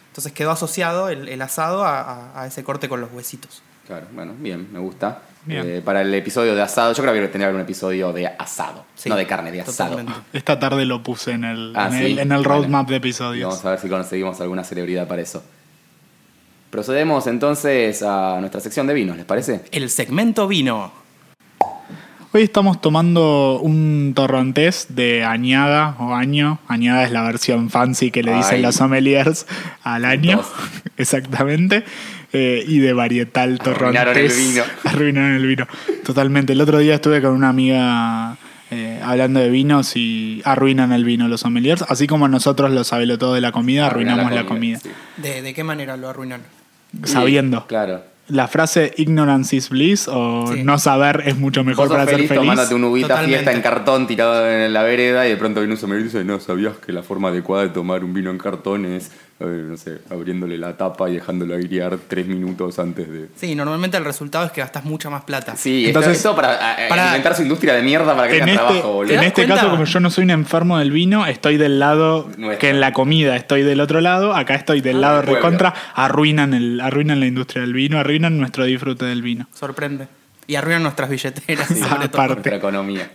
Entonces 0.08 0.32
quedó 0.32 0.52
asociado 0.52 1.08
el, 1.11 1.40
asado 1.42 1.84
a- 1.84 2.40
a 2.40 2.46
ese 2.46 2.64
corte 2.64 2.88
con 2.88 3.00
los 3.00 3.12
huesitos. 3.12 3.62
Claro, 3.86 4.06
bueno, 4.12 4.32
bien, 4.38 4.72
me 4.72 4.78
gusta. 4.78 5.22
Eh, 5.49 5.80
para 5.84 6.03
el 6.03 6.12
episodio 6.14 6.55
de 6.55 6.61
asado, 6.62 6.93
yo 6.93 7.03
creo 7.03 7.14
que 7.14 7.20
tendría 7.22 7.38
que 7.41 7.45
haber 7.45 7.55
un 7.57 7.62
episodio 7.62 8.12
de 8.12 8.26
asado. 8.26 8.84
Sí, 8.95 9.09
no 9.09 9.16
de 9.16 9.26
carne, 9.26 9.51
de 9.51 9.62
asado. 9.62 9.99
Esta 10.32 10.59
tarde 10.59 10.84
lo 10.84 11.03
puse 11.03 11.32
en 11.32 11.45
el, 11.45 11.72
Ah, 11.74 11.86
en 11.86 11.93
sí. 11.93 12.05
el, 12.05 12.18
en 12.18 12.32
el 12.32 12.43
Vale. 12.43 12.45
roadmap 12.45 12.88
de 12.88 12.97
episodios. 12.97 13.49
vamos 13.49 13.64
a 13.64 13.70
ver 13.70 13.78
si 13.80 13.88
conseguimos 13.88 14.41
alguna 14.41 14.64
celebridad 14.64 15.09
para 15.09 15.22
eso. 15.22 15.43
Procedemos 16.70 17.26
entonces 17.26 18.03
a 18.03 18.36
nuestra 18.41 18.61
sección 18.61 18.86
de 18.86 18.95
vinos, 18.95 19.16
¿les 19.16 19.24
parece? 19.26 19.62
El 19.72 19.91
segmento 19.91 20.47
vino. 20.47 20.93
Hoy 22.32 22.43
estamos 22.43 22.80
tomando 22.80 23.59
un 23.61 24.12
torrontés 24.14 24.86
de 24.91 25.24
añada 25.24 25.97
o 25.99 26.14
año. 26.14 26.61
Añada 26.68 27.03
es 27.03 27.11
la 27.11 27.22
versión 27.24 27.70
fancy 27.70 28.12
que 28.12 28.22
le 28.22 28.32
dicen 28.34 28.57
Ay. 28.59 28.62
los 28.62 28.76
sommeliers 28.76 29.47
al 29.82 30.05
año. 30.05 30.41
Exactamente. 30.97 31.82
Eh, 32.33 32.64
y 32.66 32.78
de 32.78 32.93
varietal 32.93 33.59
torrontés. 33.59 34.01
Arruinaron 34.01 34.16
el 34.16 34.28
vino. 34.33 34.62
Arruinaron 34.85 35.33
el 35.33 35.47
vino. 35.47 35.66
Totalmente. 36.05 36.53
El 36.53 36.61
otro 36.61 36.78
día 36.78 36.95
estuve 36.95 37.20
con 37.20 37.33
una 37.33 37.49
amiga 37.49 38.37
eh, 38.70 39.01
hablando 39.03 39.41
de 39.41 39.51
vinos 39.51 39.97
y 39.97 40.41
arruinan 40.45 40.93
el 40.93 41.05
vino 41.05 41.26
los 41.26 41.41
sommeliers. 41.41 41.83
Así 41.89 42.07
como 42.07 42.28
nosotros 42.28 42.70
los 42.70 42.87
sabelotodos 42.87 43.35
de 43.35 43.41
la 43.41 43.51
comida 43.51 43.87
Arruinar 43.87 44.14
arruinamos 44.20 44.45
la 44.45 44.47
comida. 44.49 44.78
sí. 44.78 44.91
¿De, 45.16 45.43
de 45.43 45.55
qué 45.55 45.64
manera 45.64 45.97
lo 45.97 46.09
arruinaron? 46.09 46.47
Sabiendo. 47.05 47.66
Claro. 47.66 48.03
La 48.28 48.47
frase 48.47 48.93
ignorance 48.97 49.57
is 49.57 49.68
bliss 49.70 50.07
o 50.07 50.53
Sí. 50.55 50.62
no 50.62 50.78
saber 50.78 51.24
es 51.26 51.37
mucho 51.37 51.64
mejor 51.64 51.89
para 51.89 52.05
ser 52.05 52.14
feliz, 52.14 52.28
feliz. 52.28 52.41
tomándote 52.43 52.74
un 52.76 52.85
uvita 52.85 53.09
Totalmente. 53.09 53.39
fiesta 53.39 53.53
en 53.57 53.61
cartón 53.62 54.07
tirado 54.07 54.49
en 54.49 54.72
la 54.72 54.85
vereda 54.85 55.26
y 55.26 55.31
de 55.31 55.37
pronto 55.37 55.59
viene 55.61 55.74
un 55.74 55.81
sommelier 55.81 56.03
y 56.03 56.05
dice, 56.05 56.22
no, 56.24 56.39
¿sabías 56.39 56.76
que 56.76 56.93
la 56.93 57.03
forma 57.03 57.28
adecuada 57.31 57.64
de 57.64 57.70
tomar 57.70 58.05
un 58.05 58.14
vino 58.14 58.31
en 58.31 58.39
cartón 58.39 58.85
es, 58.87 59.11
no 59.41 59.76
sé, 59.78 59.99
abriéndole 60.11 60.59
la 60.59 60.76
tapa 60.76 61.09
y 61.09 61.14
dejándolo 61.14 61.55
airear 61.55 61.97
tres 62.09 62.26
minutos 62.26 62.78
antes 62.78 63.11
de... 63.11 63.28
Sí, 63.36 63.55
normalmente 63.55 63.97
el 63.97 64.05
resultado 64.05 64.45
es 64.45 64.53
que 64.53 64.61
gastas 64.61 64.84
mucha 64.84 65.09
más 65.09 65.22
plata. 65.24 65.57
Sí, 65.57 65.86
Entonces- 65.86 66.18
esto 66.18 66.36
para, 66.36 66.53
a- 66.55 66.84
a- 66.84 66.88
Para- 66.88 67.05
alimentar 67.05 67.34
su 67.34 67.43
industria 67.43 67.72
de 67.74 67.82
mierda 67.82 68.14
para 68.14 68.28
que 68.28 68.34
en 68.38 68.45
tenga 68.45 68.53
este, 68.53 68.66
trabajo, 68.66 68.93
boludo. 68.93 69.09
¿Te 69.12 69.18
en 69.18 69.24
este 69.24 69.47
caso, 69.47 69.70
como 69.70 69.84
yo 69.84 70.01
no 70.01 70.11
soy 70.11 70.24
un 70.24 70.30
enfermo 70.30 70.78
del 70.78 70.91
vino, 70.91 71.26
estoy 71.26 71.57
del 71.57 71.78
lado 71.78 72.28
que 72.59 72.68
en 72.68 72.80
la 72.80 72.93
comida 72.93 73.34
estoy 73.36 73.62
del 73.62 73.80
otro 73.80 74.01
lado, 74.01 74.34
acá 74.34 74.55
estoy 74.55 74.80
del 74.82 74.97
Ah, 74.99 75.01
lado 75.01 75.22
recontra, 75.22 75.74
arruinan 75.95 76.53
el, 76.55 76.80
arruinan 76.80 77.20
la 77.20 77.26
industria 77.26 77.62
del 77.62 77.72
vino, 77.72 77.99
arruinan 77.99 78.38
nuestro 78.38 78.64
disfrute 78.64 79.07
del 79.07 79.22
vino. 79.22 79.47
Sorprende. 79.55 80.09
Y 80.47 80.57
arruinan 80.57 80.82
nuestras 80.82 81.09
billeteras. 81.09 81.66
sobre 81.68 82.09
todo. 82.09 82.22
Aparte. 82.22 82.34
Nuestra 82.34 82.57
economía. 82.57 83.11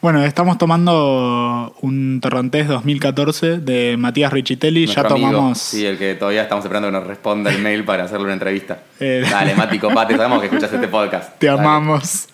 Bueno, 0.00 0.22
estamos 0.22 0.58
tomando 0.58 1.74
un 1.80 2.20
torrontés 2.22 2.68
2014 2.68 3.58
de 3.58 3.96
Matías 3.98 4.32
Richitelli, 4.32 4.86
ya 4.86 5.00
amigo. 5.00 5.16
tomamos 5.16 5.58
Sí, 5.58 5.84
el 5.84 5.98
que 5.98 6.14
todavía 6.14 6.42
estamos 6.42 6.64
esperando 6.64 6.86
que 6.86 6.92
nos 6.92 7.04
responda 7.04 7.50
el 7.50 7.60
mail 7.60 7.82
para 7.84 8.04
hacerle 8.04 8.24
una 8.26 8.34
entrevista. 8.34 8.78
Eh, 9.00 9.24
Dale, 9.30 9.54
Mati, 9.54 9.78
copate, 9.78 10.16
sabemos 10.16 10.40
que 10.40 10.46
escuchas 10.46 10.72
este 10.72 10.88
podcast. 10.88 11.38
Te 11.38 11.46
Dale. 11.46 11.60
amamos. 11.60 12.26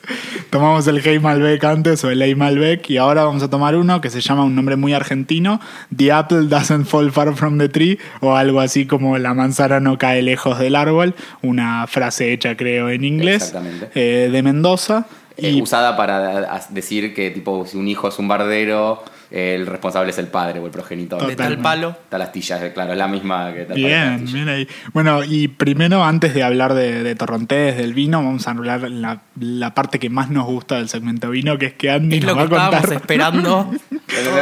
Tomamos 0.49 0.87
el 0.87 0.99
Hey 1.05 1.19
Malbec 1.19 1.63
antes 1.65 2.03
o 2.05 2.11
el 2.11 2.23
Hey 2.23 2.35
Malbec 2.35 2.89
y 2.89 2.97
ahora 2.97 3.25
vamos 3.25 3.43
a 3.43 3.51
tomar 3.51 3.77
uno 3.77 4.01
que 4.01 4.09
se 4.09 4.23
llama 4.23 4.45
un 4.45 4.55
nombre 4.55 4.77
muy 4.77 4.95
argentino, 4.95 5.61
The 5.95 6.13
Apple 6.13 6.45
Doesn't 6.49 6.87
Fall 6.87 7.13
Far 7.13 7.35
From 7.35 7.59
the 7.59 7.69
Tree 7.69 7.99
o 8.21 8.35
algo 8.35 8.61
así 8.61 8.87
como 8.87 9.19
la 9.19 9.35
manzana 9.35 9.79
no 9.79 9.99
cae 9.99 10.23
lejos 10.23 10.59
del 10.59 10.75
árbol, 10.75 11.15
una 11.43 11.87
frase 11.87 12.33
hecha 12.33 12.57
creo 12.57 12.89
en 12.89 13.05
inglés, 13.05 13.49
Exactamente. 13.49 13.91
eh, 13.95 14.31
de 14.31 14.43
Mendoza. 14.43 15.07
Eh, 15.37 15.61
usada 15.61 15.97
para 15.97 16.61
decir 16.71 17.13
que 17.13 17.31
tipo 17.31 17.67
si 17.67 17.77
un 17.77 17.89
hijo 17.89 18.09
es 18.09 18.19
un 18.19 18.29
bardero, 18.29 19.03
el 19.37 19.67
responsable 19.67 20.11
es 20.11 20.19
el 20.19 20.29
padre 20.29 20.61
o 20.61 20.67
el 20.67 20.71
progenitor. 20.71 21.27
De 21.27 21.35
tal 21.35 21.59
palo. 21.59 21.97
Tal 22.09 22.23
astilla, 22.23 22.73
claro, 22.73 22.93
es 22.93 22.99
la 22.99 23.09
misma 23.09 23.53
que 23.53 23.65
tal 23.65 23.77
Bien, 23.77 24.25
bien 24.33 24.49
ahí. 24.49 24.69
Bueno, 24.93 25.25
y 25.25 25.49
primero, 25.49 26.05
antes 26.05 26.35
de 26.35 26.45
hablar 26.45 26.75
de, 26.75 27.03
de 27.03 27.15
torrontés, 27.17 27.77
del 27.77 27.95
vino, 27.95 28.19
vamos 28.23 28.47
a 28.47 28.53
hablar 28.53 28.83
la, 28.91 29.23
la 29.41 29.75
parte 29.75 29.99
que 29.99 30.09
más 30.09 30.31
nos 30.31 30.47
gusta 30.47 30.77
del 30.77 30.89
segmento 30.89 31.31
vino, 31.31 31.59
que 31.59 31.67
es 31.67 31.75
que 31.75 31.91
Andy 31.91 32.19
Es 32.19 32.25
nos 32.25 32.37
lo 32.37 32.43
va 32.45 32.49
que 32.49 32.55
a 32.57 32.71
contar. 32.81 32.93
esperando. 32.93 33.71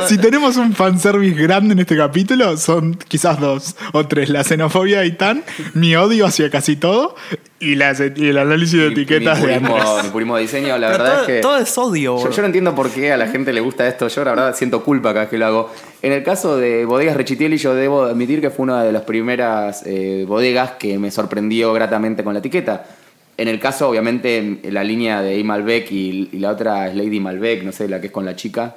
Si 0.07 0.19
tenemos 0.19 0.57
un 0.57 0.75
fanservice 0.75 1.41
grande 1.41 1.73
en 1.73 1.79
este 1.79 1.97
capítulo, 1.97 2.57
son 2.59 2.95
quizás 2.95 3.41
dos 3.41 3.77
o 3.93 4.07
tres. 4.07 4.29
La 4.29 4.45
xenofobia 4.45 5.01
de 5.01 5.07
Itán, 5.07 5.45
mi 5.75 5.95
odio 5.97 6.27
hacia 6.27 6.51
casi 6.51 6.77
todo 6.77 7.15
y, 7.61 7.77
la- 7.77 7.95
y 8.17 8.27
el 8.27 8.39
análisis 8.39 8.79
de 8.79 8.89
etiquetas 8.89 9.41
de 9.41 9.47
purismo, 9.61 9.77
Andrés. 9.77 10.05
mi 10.05 10.11
purismo 10.11 10.37
de 10.37 10.43
diseño, 10.43 10.77
la 10.77 10.89
Pero 10.91 11.05
verdad 11.05 11.13
todo, 11.15 11.21
es 11.23 11.27
que. 11.27 11.41
todo 11.41 11.57
es 11.59 11.79
odio. 11.79 12.19
Yo, 12.23 12.31
yo 12.31 12.43
no 12.43 12.47
entiendo 12.47 12.75
por 12.75 12.91
qué 12.91 13.13
a 13.13 13.17
la 13.17 13.29
gente 13.29 13.53
le 13.53 13.61
gusta 13.61 13.87
esto. 13.87 14.09
Yo, 14.09 14.25
la 14.25 14.31
verdad, 14.33 14.55
siento 14.57 14.82
culpa 14.83 15.11
cada 15.11 15.21
vez 15.23 15.31
que 15.31 15.39
lo 15.39 15.47
hago. 15.47 15.71
En 16.03 16.13
el 16.13 16.23
caso 16.23 16.57
de 16.57 16.85
Bodegas 16.85 17.17
Rechitieli, 17.17 17.57
yo 17.57 17.75
debo 17.75 18.03
admitir 18.05 18.41
que 18.41 18.51
fue 18.51 18.65
una 18.65 18.83
de 18.85 18.93
las 18.93 19.03
primeras 19.03 19.83
eh, 19.87 20.25
bodegas 20.29 20.73
que 20.73 20.99
me 20.99 21.11
sorprendió 21.11 21.73
gratamente 21.73 22.23
con 22.23 22.35
la 22.35 22.41
etiqueta. 22.41 22.85
En 23.37 23.49
el 23.49 23.59
caso, 23.59 23.89
obviamente, 23.89 24.61
la 24.71 24.85
línea 24.85 25.23
de 25.23 25.41
A. 25.41 25.45
Malbec 25.45 25.91
y, 25.91 26.29
y 26.33 26.39
la 26.39 26.51
otra 26.51 26.89
es 26.89 26.95
Lady 26.95 27.19
Malbec, 27.19 27.63
no 27.65 27.73
sé, 27.73 27.89
la 27.89 28.01
que 28.01 28.09
es 28.09 28.13
con 28.13 28.25
la 28.25 28.37
chica. 28.37 28.77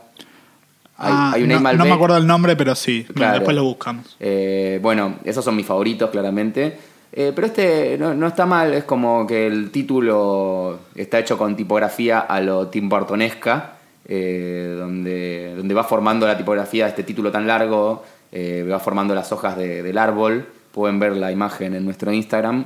Hay, 0.97 1.11
Ah, 1.13 1.31
hay 1.35 1.43
un 1.43 1.49
no. 1.49 1.59
Malbec. 1.59 1.79
no 1.79 1.85
me 1.85 1.91
acuerdo 1.93 2.17
el 2.17 2.25
nombre, 2.25 2.55
pero 2.55 2.73
sí. 2.73 3.05
Claro. 3.13 3.33
después 3.35 3.55
lo 3.55 3.63
buscamos. 3.65 4.15
Eh, 4.19 4.79
bueno, 4.81 5.15
esos 5.25 5.43
son 5.43 5.55
mis 5.57 5.65
favoritos, 5.65 6.09
claramente. 6.09 6.77
Eh, 7.17 7.31
pero 7.33 7.47
este 7.47 7.97
no, 7.97 8.13
no 8.13 8.27
está 8.27 8.45
mal, 8.45 8.73
es 8.73 8.83
como 8.83 9.25
que 9.25 9.47
el 9.47 9.71
título 9.71 10.79
está 10.95 11.19
hecho 11.19 11.37
con 11.37 11.55
tipografía 11.55 12.19
a 12.19 12.41
lo 12.41 12.67
Tim 12.67 12.89
Burtonesca, 12.89 13.74
eh, 14.07 14.75
donde, 14.77 15.53
donde 15.55 15.73
va 15.73 15.83
formando 15.83 16.27
la 16.27 16.37
tipografía 16.37 16.85
de 16.85 16.89
este 16.91 17.03
título 17.03 17.31
tan 17.31 17.47
largo, 17.47 18.03
eh, 18.31 18.67
va 18.69 18.79
formando 18.79 19.15
las 19.15 19.31
hojas 19.31 19.57
de- 19.57 19.81
del 19.83 19.97
árbol. 19.97 20.45
Pueden 20.71 20.99
ver 20.99 21.15
la 21.15 21.31
imagen 21.31 21.73
en 21.73 21.85
nuestro 21.85 22.11
Instagram. 22.11 22.65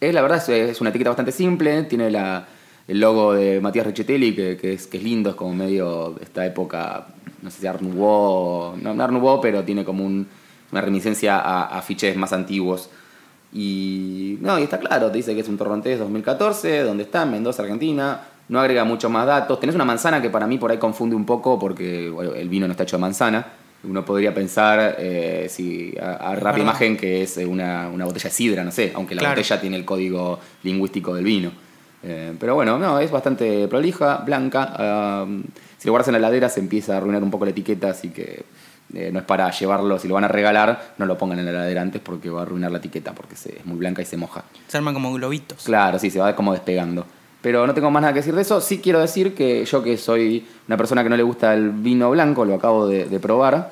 Es, 0.00 0.12
la 0.12 0.22
verdad, 0.22 0.50
es, 0.50 0.80
una 0.80 0.90
etiqueta 0.90 1.10
bastante 1.10 1.32
simple, 1.32 1.84
tiene 1.84 2.10
la, 2.10 2.46
el 2.86 3.00
logo 3.00 3.32
de 3.34 3.60
Matías 3.60 3.86
Richetelli, 3.86 4.34
que, 4.34 4.72
es, 4.74 4.86
que 4.86 4.98
es 4.98 5.02
lindo, 5.02 5.30
es 5.30 5.36
como 5.36 5.54
medio 5.54 6.10
de 6.18 6.24
esta 6.24 6.44
época, 6.44 7.06
no 7.42 7.50
sé 7.50 7.60
si 7.60 7.66
Art 7.66 7.80
no, 7.80 8.74
no 8.76 9.02
Art 9.02 9.12
Nouveau, 9.12 9.40
pero 9.40 9.62
tiene 9.64 9.84
como 9.84 10.04
un- 10.04 10.26
una 10.72 10.80
reminiscencia 10.80 11.38
a, 11.38 11.78
a 11.78 11.80
fiches 11.82 12.16
más 12.16 12.32
antiguos. 12.32 12.90
Y 13.52 14.36
no, 14.42 14.58
y 14.58 14.64
está 14.64 14.78
claro, 14.78 15.10
te 15.10 15.16
dice 15.18 15.34
que 15.34 15.40
es 15.40 15.48
un 15.48 15.56
Torrontés 15.56 15.98
2014, 15.98 16.80
donde 16.82 17.04
está, 17.04 17.22
en 17.22 17.30
Mendoza, 17.30 17.62
Argentina, 17.62 18.20
no 18.48 18.60
agrega 18.60 18.84
mucho 18.84 19.08
más 19.10 19.26
datos. 19.26 19.58
Tenés 19.60 19.74
una 19.74 19.84
manzana 19.84 20.20
que 20.22 20.30
para 20.30 20.46
mí 20.46 20.58
por 20.58 20.70
ahí 20.70 20.78
confunde 20.78 21.16
un 21.16 21.24
poco 21.26 21.58
porque 21.58 22.08
bueno, 22.10 22.32
el 22.34 22.48
vino 22.48 22.66
no 22.66 22.72
está 22.72 22.84
hecho 22.84 22.96
de 22.96 23.00
manzana. 23.00 23.46
Uno 23.84 24.04
podría 24.04 24.34
pensar, 24.34 24.96
eh, 24.98 25.46
si 25.48 25.94
a, 26.00 26.30
a 26.30 26.34
rápida 26.34 26.62
imagen, 26.64 26.96
que 26.96 27.22
es 27.22 27.36
eh, 27.36 27.46
una, 27.46 27.88
una 27.88 28.04
botella 28.04 28.24
de 28.30 28.34
sidra, 28.34 28.64
no 28.64 28.72
sé, 28.72 28.92
aunque 28.94 29.14
la 29.14 29.20
Claro. 29.20 29.36
botella 29.36 29.60
tiene 29.60 29.76
el 29.76 29.84
código 29.84 30.40
lingüístico 30.64 31.14
del 31.14 31.24
vino. 31.24 31.50
Eh, 32.02 32.34
pero 32.38 32.54
bueno, 32.54 32.78
no, 32.78 32.98
es 32.98 33.10
bastante 33.10 33.68
prolija, 33.68 34.18
blanca. 34.18 35.24
si 35.78 35.86
lo 35.86 35.92
guardas 35.92 36.08
en 36.08 36.12
la 36.12 36.18
heladera 36.18 36.48
se 36.48 36.60
empieza 36.60 36.94
a 36.94 36.96
arruinar 36.98 37.22
un 37.22 37.30
poco 37.30 37.44
la 37.44 37.50
etiqueta, 37.52 37.90
así 37.90 38.08
que 38.10 38.44
eh, 38.94 39.10
no 39.12 39.18
es 39.20 39.24
para 39.24 39.50
llevarlo, 39.50 39.98
si 39.98 40.08
lo 40.08 40.14
van 40.14 40.24
a 40.24 40.28
regalar, 40.28 40.94
no 40.98 41.06
lo 41.06 41.18
pongan 41.18 41.38
en 41.40 41.44
la 41.46 41.50
heladera 41.52 41.82
antes 41.82 42.00
porque 42.00 42.30
va 42.30 42.40
a 42.40 42.42
arruinar 42.42 42.70
la 42.70 42.78
etiqueta, 42.78 43.12
porque 43.12 43.36
se- 43.36 43.58
es 43.58 43.66
muy 43.66 43.76
blanca 43.78 44.02
y 44.02 44.04
se 44.04 44.16
moja. 44.16 44.44
Se 44.68 44.76
arman 44.78 44.94
como 44.94 45.12
globitos. 45.12 45.64
Claro, 45.64 45.98
sí, 45.98 46.10
se 46.10 46.18
va 46.18 46.34
como 46.36 46.52
despegando. 46.52 47.06
Pero 47.46 47.64
no 47.64 47.74
tengo 47.74 47.92
más 47.92 48.00
nada 48.00 48.12
que 48.12 48.18
decir 48.18 48.34
de 48.34 48.42
eso. 48.42 48.60
Sí 48.60 48.78
quiero 48.78 48.98
decir 48.98 49.32
que 49.32 49.64
yo 49.64 49.80
que 49.80 49.96
soy 49.96 50.44
una 50.66 50.76
persona 50.76 51.04
que 51.04 51.08
no 51.10 51.16
le 51.16 51.22
gusta 51.22 51.54
el 51.54 51.70
vino 51.70 52.10
blanco, 52.10 52.44
lo 52.44 52.56
acabo 52.56 52.88
de, 52.88 53.04
de 53.04 53.20
probar. 53.20 53.70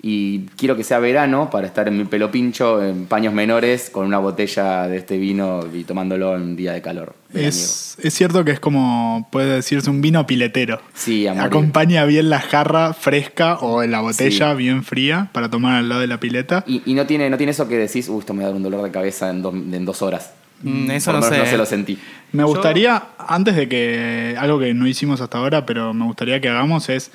Y 0.00 0.46
quiero 0.56 0.74
que 0.74 0.84
sea 0.84 1.00
verano 1.00 1.50
para 1.50 1.66
estar 1.66 1.86
en 1.86 1.98
mi 1.98 2.04
pelo 2.06 2.30
pincho, 2.30 2.82
en 2.82 3.04
paños 3.04 3.34
menores, 3.34 3.90
con 3.90 4.06
una 4.06 4.18
botella 4.18 4.88
de 4.88 4.96
este 4.96 5.18
vino 5.18 5.60
y 5.70 5.84
tomándolo 5.84 6.34
en 6.34 6.40
un 6.40 6.56
día 6.56 6.72
de 6.72 6.80
calor. 6.80 7.12
Es, 7.34 7.98
es 8.02 8.14
cierto 8.14 8.42
que 8.42 8.52
es 8.52 8.58
como, 8.60 9.28
puede 9.30 9.56
decirse, 9.56 9.90
un 9.90 10.00
vino 10.00 10.26
piletero. 10.26 10.80
Sí. 10.94 11.26
Acompaña 11.26 12.06
bien 12.06 12.30
la 12.30 12.40
jarra 12.40 12.94
fresca 12.94 13.56
o 13.56 13.82
en 13.82 13.90
la 13.90 14.00
botella 14.00 14.52
Sí. 14.52 14.56
bien 14.56 14.82
fría 14.82 15.28
para 15.34 15.50
tomar 15.50 15.74
al 15.76 15.90
lado 15.90 16.00
de 16.00 16.06
la 16.06 16.18
pileta. 16.18 16.64
Y, 16.66 16.80
y 16.86 16.94
no, 16.94 17.04
tiene, 17.04 17.28
no 17.28 17.36
tiene 17.36 17.52
eso 17.52 17.68
que 17.68 17.76
decís, 17.76 18.08
uy, 18.08 18.20
esto 18.20 18.32
me 18.32 18.38
va 18.44 18.46
a 18.46 18.48
dar 18.52 18.56
un 18.56 18.62
dolor 18.62 18.82
de 18.82 18.90
cabeza 18.90 19.28
en 19.28 19.44
en 19.44 19.84
dos 19.84 20.00
horas. 20.00 20.32
Mm, 20.62 20.90
eso 20.90 21.12
Por 21.12 21.20
no 21.20 21.26
sé. 21.28 21.38
No 21.38 21.46
se 21.46 21.56
lo 21.56 21.66
sentí. 21.66 21.98
Me 22.32 22.42
Yo- 22.42 22.48
gustaría, 22.48 23.02
antes 23.18 23.56
de 23.56 23.68
que, 23.68 24.36
algo 24.38 24.58
que 24.58 24.74
no 24.74 24.86
hicimos 24.86 25.20
hasta 25.20 25.38
ahora, 25.38 25.64
pero 25.66 25.94
me 25.94 26.04
gustaría 26.04 26.40
que 26.40 26.48
hagamos 26.48 26.88
es, 26.88 27.10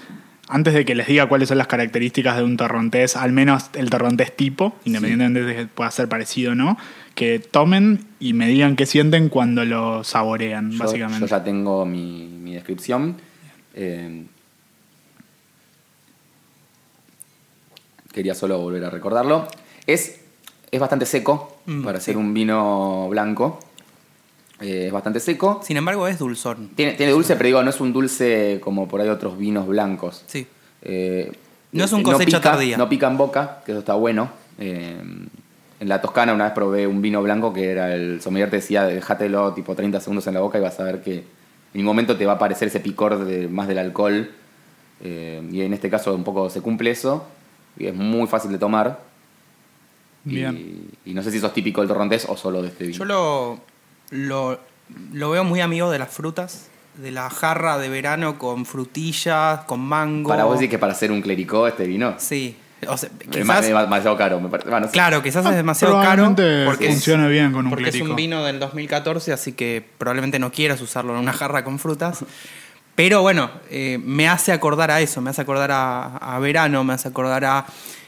antes 0.48 0.74
de 0.74 0.86
que 0.86 0.94
les 0.96 1.08
diga 1.08 1.28
cuáles 1.28 1.50
son 1.50 1.58
las 1.58 1.68
características 1.68 2.38
de 2.38 2.44
un 2.44 2.58
torrontés, 2.58 3.16
al 3.16 3.32
menos 3.32 3.70
el 3.74 3.90
torrontés 3.90 4.36
tipo, 4.36 4.76
independientemente 4.86 5.44
de 5.44 5.56
que 5.56 5.66
pueda 5.68 5.90
ser 5.92 6.08
parecido 6.10 6.52
o 6.52 6.56
no, 6.56 6.78
que 7.16 7.40
tomen 7.40 8.06
y 8.20 8.34
me 8.34 8.48
digan 8.48 8.76
qué 8.76 8.86
sienten 8.86 9.30
cuando 9.30 9.64
lo 9.66 10.04
saborean, 10.04 10.72
Yo, 10.72 10.80
básicamente. 10.80 11.22
yo 11.22 11.28
ya 11.28 11.44
tengo 11.44 11.86
mi, 11.86 12.28
mi 12.28 12.54
descripción. 12.56 13.16
Eh, 13.74 14.26
quería 18.12 18.36
solo 18.36 18.60
volver 18.60 18.84
a 18.86 18.90
recordarlo. 18.90 19.48
Es, 19.88 20.20
es 20.72 20.80
bastante 20.80 21.06
seco 21.06 21.55
Mm, 21.66 21.84
para 21.84 22.00
sí. 22.00 22.06
ser 22.06 22.18
un 22.18 22.34
vino 22.34 23.08
blanco. 23.10 23.60
Eh, 24.62 24.86
es 24.88 24.92
bastante 24.92 25.20
seco. 25.20 25.62
Sin 25.64 25.78
embargo, 25.78 26.08
es 26.08 26.20
dulzón. 26.20 26.70
Tiene, 26.76 26.94
tiene 26.94 27.12
dulce, 27.12 27.36
pero 27.36 27.48
digo, 27.48 27.64
no 27.64 27.70
es 27.70 27.82
un 27.82 27.92
dulce 27.92 28.60
como 28.64 28.88
por 28.88 29.02
ahí 29.02 29.10
otros 29.10 29.38
vinos 29.38 29.68
blancos. 29.68 30.24
Sí. 30.28 30.48
Eh, 30.82 31.32
No 31.72 31.84
es 31.84 31.92
un 31.92 32.04
cosecha 32.04 32.26
pica, 32.26 32.42
tardía. 32.42 32.78
No 32.78 32.88
pica 32.88 33.08
en 33.08 33.18
boca, 33.18 33.62
que 33.66 33.72
eso 33.74 33.80
está 33.80 33.96
bueno. 33.96 34.30
Eh, 34.58 34.96
en 35.80 35.90
la 35.90 36.00
Toscana 36.02 36.34
una 36.34 36.46
vez 36.46 36.54
probé 36.54 36.88
un 36.88 37.02
vino 37.02 37.22
blanco 37.22 37.52
que 37.52 37.70
era 37.70 37.94
el 37.94 38.22
sommelier 38.22 38.50
te 38.50 38.56
decía, 38.58 38.86
déjatelo 38.86 39.54
tipo 39.54 39.76
30 39.76 40.00
segundos 40.00 40.26
en 40.28 40.34
la 40.36 40.40
boca 40.40 40.58
y 40.58 40.62
vas 40.62 40.80
a 40.80 40.84
ver 40.84 41.02
que 41.02 41.26
en 41.74 41.82
un 41.82 41.84
momento 41.86 42.16
te 42.16 42.26
va 42.26 42.32
a 42.32 42.36
aparecer 42.36 42.70
ese 42.70 42.80
picor 42.80 43.26
de, 43.26 43.50
más 43.50 43.68
del 43.68 43.80
alcohol. 43.80 44.32
Eh, 45.04 45.44
y 45.52 45.62
en 45.62 45.74
este 45.74 45.90
caso 45.90 46.16
un 46.16 46.24
poco 46.24 46.50
se 46.50 46.62
cumple 46.62 46.92
eso. 46.92 47.26
Y 47.78 47.88
es 47.88 47.94
muy 47.94 48.26
fácil 48.28 48.52
de 48.54 48.58
tomar. 48.58 49.02
Y- 50.26 50.36
Bien. 50.36 50.88
Y, 51.06 51.14
no 51.14 51.22
sé 51.24 51.32
si 51.32 51.40
sos 51.40 51.54
típico 51.54 51.82
del 51.82 51.88
torrontés 51.88 52.26
o 52.28 52.36
solo 52.38 52.62
de 52.62 52.70
este 52.70 52.86
vino. 52.86 52.98
Yo 53.00 53.06
lo, 53.06 53.60
lo, 54.12 54.60
lo 55.14 55.30
veo 55.30 55.44
muy 55.44 55.62
amigo 55.62 55.90
de 55.92 56.00
las 56.00 56.10
frutas, 56.12 56.68
de 56.96 57.12
la 57.12 57.30
jarra 57.30 57.78
de 57.78 57.90
verano 57.90 58.38
con 58.40 58.66
frutillas, 58.66 59.62
con 59.66 59.82
mango. 59.82 60.30
Para 60.30 60.46
vos 60.46 60.58
decís 60.60 60.70
que 60.72 60.80
para 60.80 60.94
hacer 60.94 61.12
un 61.12 61.22
clericó 61.22 61.68
este 61.68 61.86
vino. 61.86 62.16
Sí. 62.18 62.58
O 62.88 62.98
sea, 62.98 63.10
Es 63.20 63.28
quizás, 63.30 63.66
es 63.66 63.68
demasiado 63.70 64.16
caro, 64.18 64.40
me 64.40 64.50
parece. 64.50 64.70
Bueno, 64.70 64.86
no 64.86 64.92
sé. 64.92 64.94
claro, 64.94 65.24
quizás 65.24 65.46
Ah, 65.46 65.50
es 65.52 65.56
demasiado 65.56 66.00
caro 66.02 66.26
porque, 66.66 66.86
es, 66.88 66.92
funcione 66.94 67.28
bien 67.30 67.52
con 67.52 67.66
un 67.66 67.70
porque 67.72 67.86
es 67.86 67.92
clérico. 67.92 68.12
un 68.12 68.16
vino 68.16 68.44
del 68.44 68.60
2014, 68.60 69.34
así 69.34 69.54
que 69.54 69.84
probablemente 69.98 70.38
no 70.40 70.52
quieras 70.52 70.82
usarlo 70.82 71.14
en 71.14 71.20
una 71.20 71.34
jarra 71.34 71.64
con 71.64 71.80
frutas. 71.80 72.24
Pero 72.94 73.22
bueno, 73.22 73.50
eh, 73.72 74.00
me 74.04 74.28
hace 74.30 74.52
acordar 74.52 74.92
a 74.92 75.02
eso, 75.02 75.20
me 75.22 75.32
hace 75.32 75.42
acordar 75.42 75.72
a, 75.72 76.18
a 76.18 76.38
verano, 76.40 76.84
me 76.84 76.94
hace 76.94 77.08
acordar 77.08 77.44
a 77.46 77.66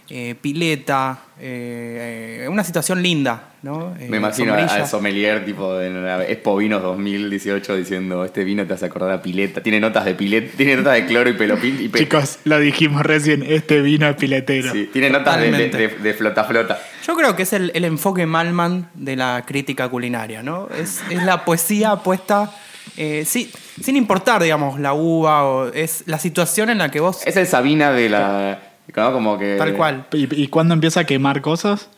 eh, 0.09 0.35
pileta, 0.39 1.19
eh, 1.39 2.43
eh, 2.43 2.47
una 2.47 2.63
situación 2.63 3.01
linda, 3.03 3.49
¿no? 3.61 3.93
Eh, 3.99 4.07
Me 4.09 4.17
imagino 4.17 4.53
a- 4.53 4.57
al 4.65 4.87
sommelier 4.87 5.43
tipo 5.45 5.73
de 5.75 5.89
la 5.89 6.23
Expo 6.25 6.55
Vinos 6.57 6.81
2018 6.81 7.75
diciendo 7.75 8.23
este 8.23 8.43
vino 8.43 8.65
te 8.65 8.73
hace 8.73 8.85
acordar 8.85 9.11
a 9.11 9.21
pileta, 9.21 9.61
tiene 9.61 9.79
notas 9.79 10.05
de 10.05 10.15
pileta, 10.15 10.53
tiene 10.57 10.77
notas 10.77 10.93
de 10.93 11.05
cloro 11.05 11.29
y 11.29 11.33
pelopil 11.33 11.81
y 11.81 11.89
pe- 11.89 11.99
Chicos, 11.99 12.39
lo 12.45 12.59
dijimos 12.59 13.01
recién, 13.03 13.43
este 13.47 13.81
vino 13.81 14.07
es 14.07 14.15
piletero. 14.15 14.71
sí, 14.71 14.89
tiene 14.93 15.09
notas 15.09 15.37
de, 15.39 15.51
de, 15.51 15.51
Totalmente. 15.69 15.77
de- 15.77 16.03
de 16.03 16.13
flota 16.13 16.43
flota. 16.45 16.79
Yo 17.05 17.15
creo 17.15 17.35
que 17.35 17.43
es 17.43 17.53
el, 17.53 17.71
el 17.73 17.85
enfoque 17.85 18.25
Malman 18.25 18.89
de 18.93 19.15
la 19.15 19.43
crítica 19.45 19.89
culinaria, 19.89 20.43
¿no? 20.43 20.67
Es, 20.77 21.01
es 21.09 21.23
la 21.23 21.45
poesía 21.45 21.95
puesta, 21.97 22.51
eh, 22.95 23.23
sí, 23.25 23.51
sin 23.81 23.95
importar, 23.97 24.41
digamos, 24.41 24.79
la 24.79 24.93
uva, 24.93 25.43
o 25.45 25.67
es 25.73 26.03
la 26.07 26.19
situación 26.19 26.69
en 26.69 26.77
la 26.79 26.89
que 26.91 26.99
vos... 26.99 27.25
Es 27.25 27.37
el 27.37 27.47
Sabina 27.47 27.91
de 27.91 28.09
la 28.09 28.59
¿no? 28.95 29.11
como 29.13 29.37
que 29.37 29.55
tal 29.57 29.73
cual. 29.73 30.05
¿Y, 30.13 30.43
y 30.43 30.47
cuándo 30.47 30.73
empieza 30.73 31.01
a 31.01 31.03
quemar 31.05 31.41
cosas? 31.41 31.89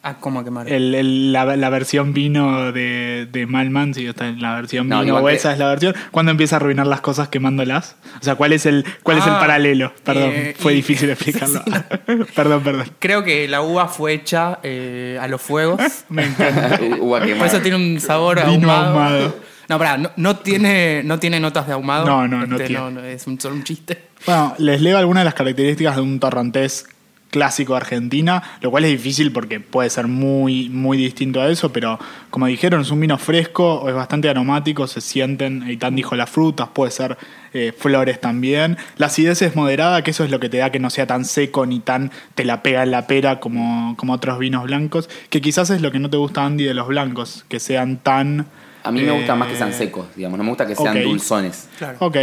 Ah, 0.00 0.14
¿cómo 0.20 0.44
quemar? 0.44 0.68
El, 0.72 0.94
el- 0.94 1.32
la, 1.32 1.56
la 1.56 1.70
versión 1.70 2.14
vino 2.14 2.70
de, 2.70 3.26
de 3.32 3.46
Malman, 3.46 3.94
si 3.94 4.06
está 4.06 4.28
en 4.28 4.40
la 4.40 4.54
versión 4.54 4.88
No, 4.88 5.00
vino 5.02 5.16
o 5.18 5.26
que- 5.26 5.34
esa 5.34 5.52
es 5.52 5.58
la 5.58 5.66
versión. 5.68 5.92
¿Cuándo 6.12 6.30
empieza 6.30 6.54
a 6.54 6.58
arruinar 6.58 6.86
las 6.86 7.00
cosas 7.00 7.28
quemándolas? 7.28 7.96
O 8.20 8.24
sea, 8.24 8.36
¿cuál 8.36 8.52
es 8.52 8.64
el, 8.64 8.84
cuál 9.02 9.18
es 9.18 9.26
el 9.26 9.32
Ah, 9.32 9.40
paralelo? 9.40 9.92
Perdón, 10.04 10.30
eh, 10.32 10.54
fue 10.56 10.72
y- 10.72 10.76
difícil 10.76 11.10
explicarlo. 11.10 11.62
perdón, 12.34 12.62
perdón. 12.62 12.90
Creo 13.00 13.24
que 13.24 13.48
la 13.48 13.60
uva 13.60 13.88
fue 13.88 14.12
hecha 14.12 14.60
eh, 14.62 15.18
a 15.20 15.26
los 15.26 15.42
fuegos. 15.42 15.80
Me 16.08 16.26
encanta. 16.26 16.78
uva 17.00 17.20
quemada. 17.20 17.38
Por 17.38 17.46
eso 17.48 17.60
tiene 17.60 17.76
un 17.76 18.00
sabor 18.00 18.36
Vino 18.46 18.70
ahumado. 18.70 18.86
ahumado. 19.00 19.36
No, 19.68 19.78
pará, 19.78 19.98
no, 19.98 20.10
no 20.16 20.36
tiene, 20.36 21.02
no 21.04 21.18
tiene 21.18 21.40
notas 21.40 21.66
de 21.66 21.72
ahumado. 21.74 22.06
No, 22.06 22.26
no, 22.26 22.46
no 22.46 22.56
Este, 22.56 22.68
tiene. 22.68 23.12
es 23.12 23.26
un, 23.26 23.38
solo 23.38 23.56
un 23.56 23.64
chiste. 23.64 24.07
Bueno, 24.26 24.54
les 24.58 24.80
leo 24.80 24.98
algunas 24.98 25.22
de 25.22 25.24
las 25.26 25.34
características 25.34 25.96
de 25.96 26.02
un 26.02 26.20
torrontés 26.20 26.86
clásico 27.30 27.74
de 27.74 27.78
Argentina, 27.78 28.42
lo 28.60 28.70
cual 28.70 28.84
es 28.84 28.90
difícil 28.90 29.32
porque 29.32 29.60
puede 29.60 29.90
ser 29.90 30.06
muy, 30.06 30.68
muy 30.68 30.96
distinto 30.96 31.40
a 31.40 31.50
eso, 31.50 31.72
pero 31.72 31.98
como 32.30 32.46
dijeron, 32.46 32.80
es 32.80 32.90
un 32.90 33.00
vino 33.00 33.18
fresco, 33.18 33.88
es 33.88 33.94
bastante 33.94 34.28
aromático, 34.28 34.86
se 34.86 35.00
sienten, 35.00 35.62
Eitan 35.64 35.94
dijo 35.94 36.16
las 36.16 36.30
frutas, 36.30 36.68
puede 36.72 36.90
ser 36.90 37.16
eh, 37.52 37.72
flores 37.76 38.20
también. 38.20 38.76
La 38.96 39.06
acidez 39.06 39.42
es 39.42 39.56
moderada, 39.56 40.02
que 40.02 40.10
eso 40.10 40.24
es 40.24 40.30
lo 40.30 40.40
que 40.40 40.48
te 40.48 40.58
da 40.58 40.70
que 40.70 40.78
no 40.78 40.90
sea 40.90 41.06
tan 41.06 41.24
seco 41.24 41.66
ni 41.66 41.80
tan 41.80 42.10
te 42.34 42.44
la 42.44 42.62
pega 42.62 42.82
en 42.82 42.90
la 42.90 43.06
pera 43.06 43.40
como, 43.40 43.96
como 43.96 44.14
otros 44.14 44.38
vinos 44.38 44.64
blancos, 44.64 45.08
que 45.30 45.40
quizás 45.40 45.70
es 45.70 45.82
lo 45.82 45.90
que 45.90 45.98
no 45.98 46.10
te 46.10 46.16
gusta, 46.16 46.44
Andy, 46.44 46.64
de 46.64 46.74
los 46.74 46.88
blancos, 46.88 47.44
que 47.48 47.60
sean 47.60 47.98
tan... 47.98 48.46
A 48.84 48.90
mí 48.90 49.02
me 49.02 49.10
gusta 49.10 49.34
más 49.34 49.48
que 49.48 49.56
sean 49.56 49.70
eh, 49.70 49.74
secos, 49.74 50.06
digamos, 50.16 50.38
no 50.38 50.44
me 50.44 50.50
gusta 50.50 50.66
que 50.66 50.74
sean 50.74 51.02
dulzones. 51.02 51.68
Claro. 51.78 51.98
Ok. 52.00 52.16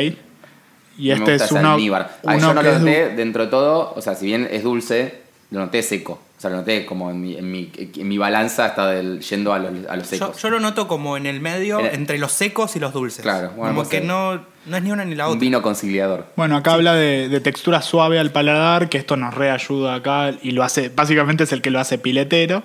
Y 0.98 1.12
este 1.12 1.26
me 1.26 1.36
es 1.36 1.42
gusta 1.42 1.46
ese 1.46 1.60
uno, 1.60 1.74
almíbar. 1.74 2.20
Ah, 2.26 2.36
uno 2.36 2.40
yo 2.40 2.54
no 2.54 2.64
lo 2.64 2.70
es 2.70 2.80
noté 2.80 3.10
dentro 3.10 3.46
de 3.46 3.52
todo, 3.52 3.94
o 3.96 4.02
sea, 4.02 4.16
si 4.16 4.26
bien 4.26 4.48
es 4.50 4.64
dulce, 4.64 5.22
lo 5.52 5.60
noté 5.60 5.84
seco. 5.84 6.20
Sea, 6.46 6.52
lo 6.52 6.58
noté 6.58 6.86
como 6.86 7.10
en 7.10 7.22
mi, 7.22 7.36
en 7.38 7.52
mi, 7.52 7.72
en 7.76 8.08
mi 8.08 8.18
balanza 8.20 8.68
está 8.68 8.88
del, 8.88 9.20
yendo 9.22 9.52
a 9.54 9.58
los, 9.60 9.72
a 9.90 9.96
los 9.96 10.06
secos. 10.08 10.40
yo 10.42 10.50
lo 10.52 10.60
noto 10.60 10.88
como 10.88 11.18
en 11.18 11.26
el 11.26 11.40
medio, 11.42 11.80
Eh, 11.80 11.92
entre 11.94 12.20
los 12.20 12.32
secos 12.32 12.76
y 12.76 12.80
los 12.80 12.94
dulces. 12.94 13.24
Claro, 13.24 13.52
bueno, 13.56 13.72
como 13.74 13.84
puede 13.84 14.02
que 14.02 14.06
no, 14.06 14.42
no 14.68 14.78
es 14.78 14.84
ni 14.84 14.92
una 14.92 15.06
ni 15.06 15.16
la 15.16 15.26
Un 15.26 15.32
otra. 15.34 15.40
vino 15.40 15.62
conciliador. 15.64 16.28
Bueno, 16.36 16.56
acá 16.58 16.74
habla 16.74 16.94
de, 16.94 17.30
de 17.30 17.40
textura 17.40 17.82
suave 17.82 18.20
al 18.20 18.32
paladar, 18.32 18.90
que 18.90 18.98
esto 19.00 19.18
nos 19.18 19.34
reayuda 19.34 19.96
acá 19.96 20.34
y 20.44 20.52
lo 20.52 20.64
hace, 20.64 20.90
básicamente 20.90 21.46
es 21.46 21.52
el 21.52 21.62
que 21.64 21.72
lo 21.72 21.80
hace 21.80 21.98
piletero. 21.98 22.62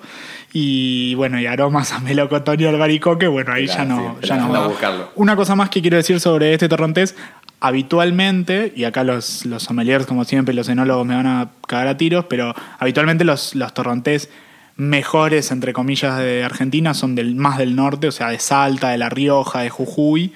Y 0.53 1.14
bueno, 1.14 1.41
y 1.41 1.47
aromas 1.47 1.93
a 1.93 2.01
melocotón 2.01 2.61
y 2.61 2.64
albaricoque, 2.66 3.28
bueno, 3.28 3.53
ahí 3.53 3.66
ya 3.66 3.85
no, 3.85 4.16
sí, 4.20 4.26
ya 4.28 4.37
no 4.37 4.55
a 4.55 4.61
va. 4.61 4.66
buscarlo. 4.66 5.11
Una 5.14 5.37
cosa 5.37 5.55
más 5.55 5.70
que 5.70 5.81
quiero 5.81 5.97
decir 5.97 6.20
sobre 6.20 6.53
este 6.53 6.68
torrontés, 6.68 7.14
habitualmente, 7.62 8.72
y 8.74 8.85
acá 8.85 9.05
los, 9.05 9.45
los 9.47 9.62
sommeliers, 9.62 10.07
como 10.07 10.24
siempre, 10.24 10.55
los 10.55 10.68
enólogos 10.68 11.07
me 11.07 11.14
van 11.14 11.26
a 11.26 11.49
cagar 11.66 11.89
a 11.89 11.97
tiros, 11.97 12.24
pero 12.28 12.55
habitualmente 12.78 13.24
los, 13.24 13.55
los 13.55 13.70
torrontés 13.75 14.31
mejores, 14.77 15.51
entre 15.51 15.73
comillas, 15.73 16.18
de 16.18 16.43
Argentina 16.43 16.95
son 16.95 17.14
del, 17.14 17.35
más 17.35 17.59
del 17.59 17.77
norte, 17.77 18.09
o 18.09 18.12
sea, 18.12 18.29
de 18.29 18.39
Salta, 18.39 18.91
de 18.91 18.99
La 18.99 19.11
Rioja, 19.11 19.61
de 19.61 19.71
Jujuy. 19.71 20.33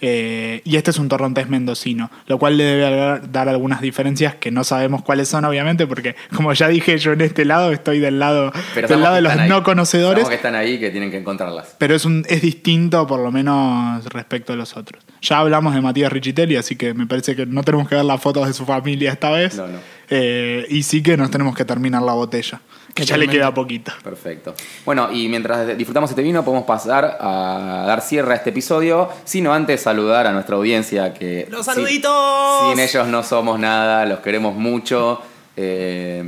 Eh, 0.00 0.60
y 0.64 0.76
este 0.76 0.90
es 0.90 0.98
un 0.98 1.08
torrontés 1.08 1.48
mendocino, 1.48 2.10
lo 2.26 2.38
cual 2.38 2.56
le 2.58 2.64
debe 2.64 2.96
dar- 2.96 3.30
dar 3.32 3.48
algunas 3.48 3.80
diferencias 3.80 4.34
que 4.34 4.50
no 4.50 4.64
sabemos 4.64 5.02
cuáles 5.02 5.28
son, 5.28 5.44
obviamente, 5.44 5.86
porque 5.86 6.16
como 6.34 6.52
ya 6.52 6.68
dije, 6.68 6.98
yo 6.98 7.12
en 7.12 7.20
este 7.22 7.44
lado 7.44 7.72
estoy 7.72 8.00
del 8.00 8.18
lado, 8.18 8.52
Pero 8.74 8.88
del 8.88 9.00
lado 9.00 9.14
de 9.14 9.20
los 9.22 9.32
ahí. 9.32 9.48
no 9.48 9.62
conocedores, 9.62 10.24
Sabemos 10.24 10.28
que 10.30 10.34
están 10.36 10.54
ahí 10.54 10.78
que 10.78 10.90
tienen 10.90 11.10
que 11.10 11.18
encontrarlas. 11.18 11.76
pero 11.78 11.94
es, 11.94 12.04
un, 12.04 12.24
es 12.28 12.42
distinto 12.42 13.06
por 13.06 13.20
lo 13.20 13.30
menos 13.32 14.04
respecto 14.06 14.52
a 14.52 14.56
los 14.56 14.76
otros. 14.76 15.02
Ya 15.22 15.38
hablamos 15.38 15.74
de 15.74 15.80
Matías 15.80 16.12
Richitelli, 16.12 16.56
así 16.56 16.76
que 16.76 16.92
me 16.92 17.06
parece 17.06 17.34
que 17.34 17.46
no 17.46 17.62
tenemos 17.62 17.88
que 17.88 17.94
ver 17.94 18.04
las 18.04 18.20
fotos 18.20 18.46
de 18.46 18.52
su 18.52 18.66
familia 18.66 19.12
esta 19.12 19.30
vez. 19.30 19.56
No, 19.56 19.66
no. 19.68 19.78
Eh, 20.10 20.66
y 20.68 20.82
sí 20.82 21.02
que 21.02 21.16
nos 21.16 21.30
tenemos 21.30 21.56
que 21.56 21.64
terminar 21.64 22.02
la 22.02 22.12
botella, 22.12 22.60
que 22.94 23.04
ya 23.04 23.16
le 23.16 23.26
queda 23.28 23.52
poquito. 23.52 23.92
Perfecto. 24.02 24.54
Bueno, 24.84 25.10
y 25.12 25.28
mientras 25.28 25.76
disfrutamos 25.76 26.10
este 26.10 26.22
vino, 26.22 26.44
podemos 26.44 26.64
pasar 26.64 27.18
a 27.20 27.84
dar 27.86 28.00
cierre 28.00 28.32
a 28.32 28.36
este 28.36 28.50
episodio, 28.50 29.08
sino 29.24 29.52
antes 29.52 29.82
saludar 29.82 30.26
a 30.28 30.32
nuestra 30.32 30.54
audiencia 30.56 31.12
que... 31.12 31.46
¡Los 31.50 31.66
saluditos! 31.66 32.70
Sin 32.70 32.78
ellos 32.78 33.08
no 33.08 33.22
somos 33.22 33.58
nada, 33.58 34.06
los 34.06 34.20
queremos 34.20 34.54
mucho. 34.54 35.20
Eh, 35.56 36.22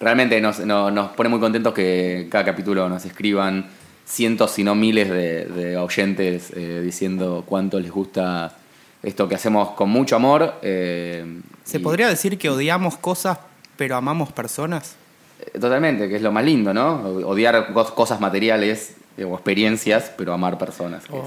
realmente 0.00 0.40
nos, 0.40 0.60
no- 0.60 0.90
nos 0.90 1.10
pone 1.12 1.28
muy 1.28 1.40
contentos 1.40 1.72
que 1.72 2.28
cada 2.30 2.44
capítulo 2.44 2.88
nos 2.88 3.04
escriban 3.04 3.66
cientos, 4.04 4.50
si 4.52 4.64
no 4.64 4.74
miles 4.74 5.08
de, 5.08 5.46
de 5.46 5.76
oyentes 5.76 6.52
eh, 6.54 6.80
diciendo 6.84 7.44
cuánto 7.46 7.80
les 7.80 7.90
gusta 7.90 8.54
esto 9.02 9.28
que 9.28 9.34
hacemos 9.34 9.70
con 9.70 9.88
mucho 9.90 10.16
amor. 10.16 10.54
eh, 10.62 11.40
¿Se 11.64 11.78
y- 11.78 11.80
podría 11.80 12.08
decir 12.08 12.38
que 12.38 12.48
odiamos 12.50 12.96
cosas 12.96 13.38
pero 13.76 13.96
amamos 13.96 14.32
personas? 14.32 14.96
Eh, 15.40 15.58
Totalmente, 15.58 16.08
que 16.08 16.16
es 16.16 16.22
lo 16.22 16.32
más 16.32 16.44
lindo, 16.44 16.72
¿no? 16.74 17.00
Odiar 17.26 17.72
cos- 17.72 17.92
cosas 17.92 18.20
materiales 18.20 18.94
eh, 19.16 19.24
o 19.24 19.34
experiencias, 19.34 20.12
pero 20.16 20.32
amar 20.32 20.58
personas. 20.58 21.04
que 21.06 21.16
es- 21.18 21.24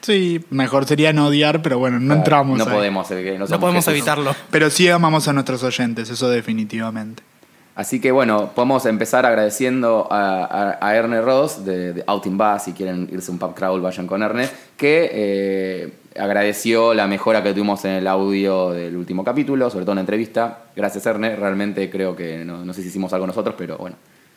Sí, 0.00 0.44
mejor 0.50 0.86
sería 0.86 1.12
no 1.12 1.26
odiar, 1.26 1.60
pero 1.60 1.78
bueno, 1.78 1.98
no 1.98 2.06
Claro, 2.06 2.18
entramos 2.20 2.58
No 2.58 2.64
ahí. 2.64 2.70
podemos. 2.70 3.10
eh, 3.10 3.36
no 3.38 3.46
podemos 3.60 3.84
Jesús. 3.84 3.88
evitarlo. 3.98 4.34
Pero 4.50 4.70
sí 4.70 4.88
amamos 4.88 5.26
a 5.28 5.32
nuestros 5.32 5.62
oyentes, 5.64 6.08
eso 6.08 6.28
definitivamente. 6.30 7.22
Así 7.74 8.00
que 8.00 8.10
bueno, 8.12 8.50
podemos 8.54 8.86
empezar 8.86 9.24
agradeciendo 9.26 10.08
a, 10.10 10.44
a, 10.44 10.78
a 10.86 10.96
Erne 10.96 11.20
Ross 11.20 11.64
de, 11.64 11.92
de 11.94 12.04
Out 12.06 12.26
in 12.26 12.36
Bass, 12.38 12.64
si 12.64 12.72
quieren 12.72 13.08
irse 13.12 13.30
a 13.30 13.32
un 13.32 13.38
pub 13.38 13.54
crawl, 13.54 13.80
vayan 13.80 14.06
con 14.08 14.22
Erne, 14.22 14.48
que 14.76 15.10
eh, 15.12 15.92
agradeció 16.18 16.94
la 16.94 17.06
mejora 17.06 17.42
que 17.42 17.52
tuvimos 17.52 17.84
en 17.84 17.92
el 17.92 18.06
audio 18.06 18.70
del 18.70 18.96
último 18.96 19.24
capítulo, 19.24 19.70
sobre 19.70 19.84
todo 19.84 19.92
en 19.92 19.96
la 19.96 20.02
entrevista. 20.02 20.64
Gracias 20.76 21.06
Erne, 21.06 21.36
realmente 21.36 21.88
creo 21.90 22.16
que 22.16 22.44
no, 22.44 22.64
no 22.64 22.72
sé 22.72 22.82
si 22.82 22.88
hicimos 22.88 23.12
algo 23.12 23.26
nosotros, 23.26 23.54
pero 23.56 23.78
bueno, 23.78 23.96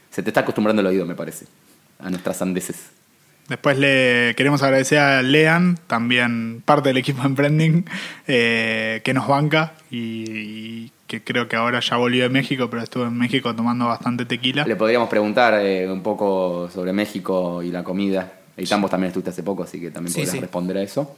se 0.09 0.23
te 0.23 0.29
está 0.29 0.41
acostumbrando 0.41 0.81
el 0.81 0.87
oído, 0.87 1.05
me 1.05 1.15
parece, 1.15 1.45
a 1.99 2.09
nuestras 2.09 2.37
sandeces. 2.37 2.89
Después 3.49 3.77
le 3.77 4.33
queremos 4.37 4.63
agradecer 4.63 4.99
a 4.99 5.21
Lean, 5.21 5.77
también 5.87 6.61
parte 6.63 6.89
del 6.89 6.97
equipo 6.97 7.21
de 7.21 7.27
Emprending, 7.27 7.85
eh, 8.27 9.01
que 9.03 9.13
nos 9.13 9.27
banca 9.27 9.73
y, 9.89 10.23
y 10.29 10.91
que 11.07 11.21
creo 11.21 11.49
que 11.49 11.57
ahora 11.57 11.81
ya 11.81 11.97
volvió 11.97 12.23
de 12.23 12.29
México, 12.29 12.69
pero 12.69 12.81
estuvo 12.81 13.03
en 13.03 13.17
México 13.17 13.53
tomando 13.53 13.87
bastante 13.87 14.23
tequila. 14.25 14.65
Le 14.65 14.77
podríamos 14.77 15.09
preguntar 15.09 15.55
eh, 15.61 15.91
un 15.91 16.01
poco 16.01 16.69
sobre 16.73 16.93
México 16.93 17.61
y 17.61 17.71
la 17.71 17.83
comida. 17.83 18.31
Y 18.55 18.65
también 18.65 19.05
estuviste 19.05 19.31
hace 19.31 19.43
poco, 19.43 19.63
así 19.63 19.79
que 19.81 19.91
también 19.91 20.13
Sí, 20.13 20.19
podrías 20.19 20.35
sí. 20.35 20.39
responder 20.39 20.77
a 20.77 20.83
eso. 20.83 21.15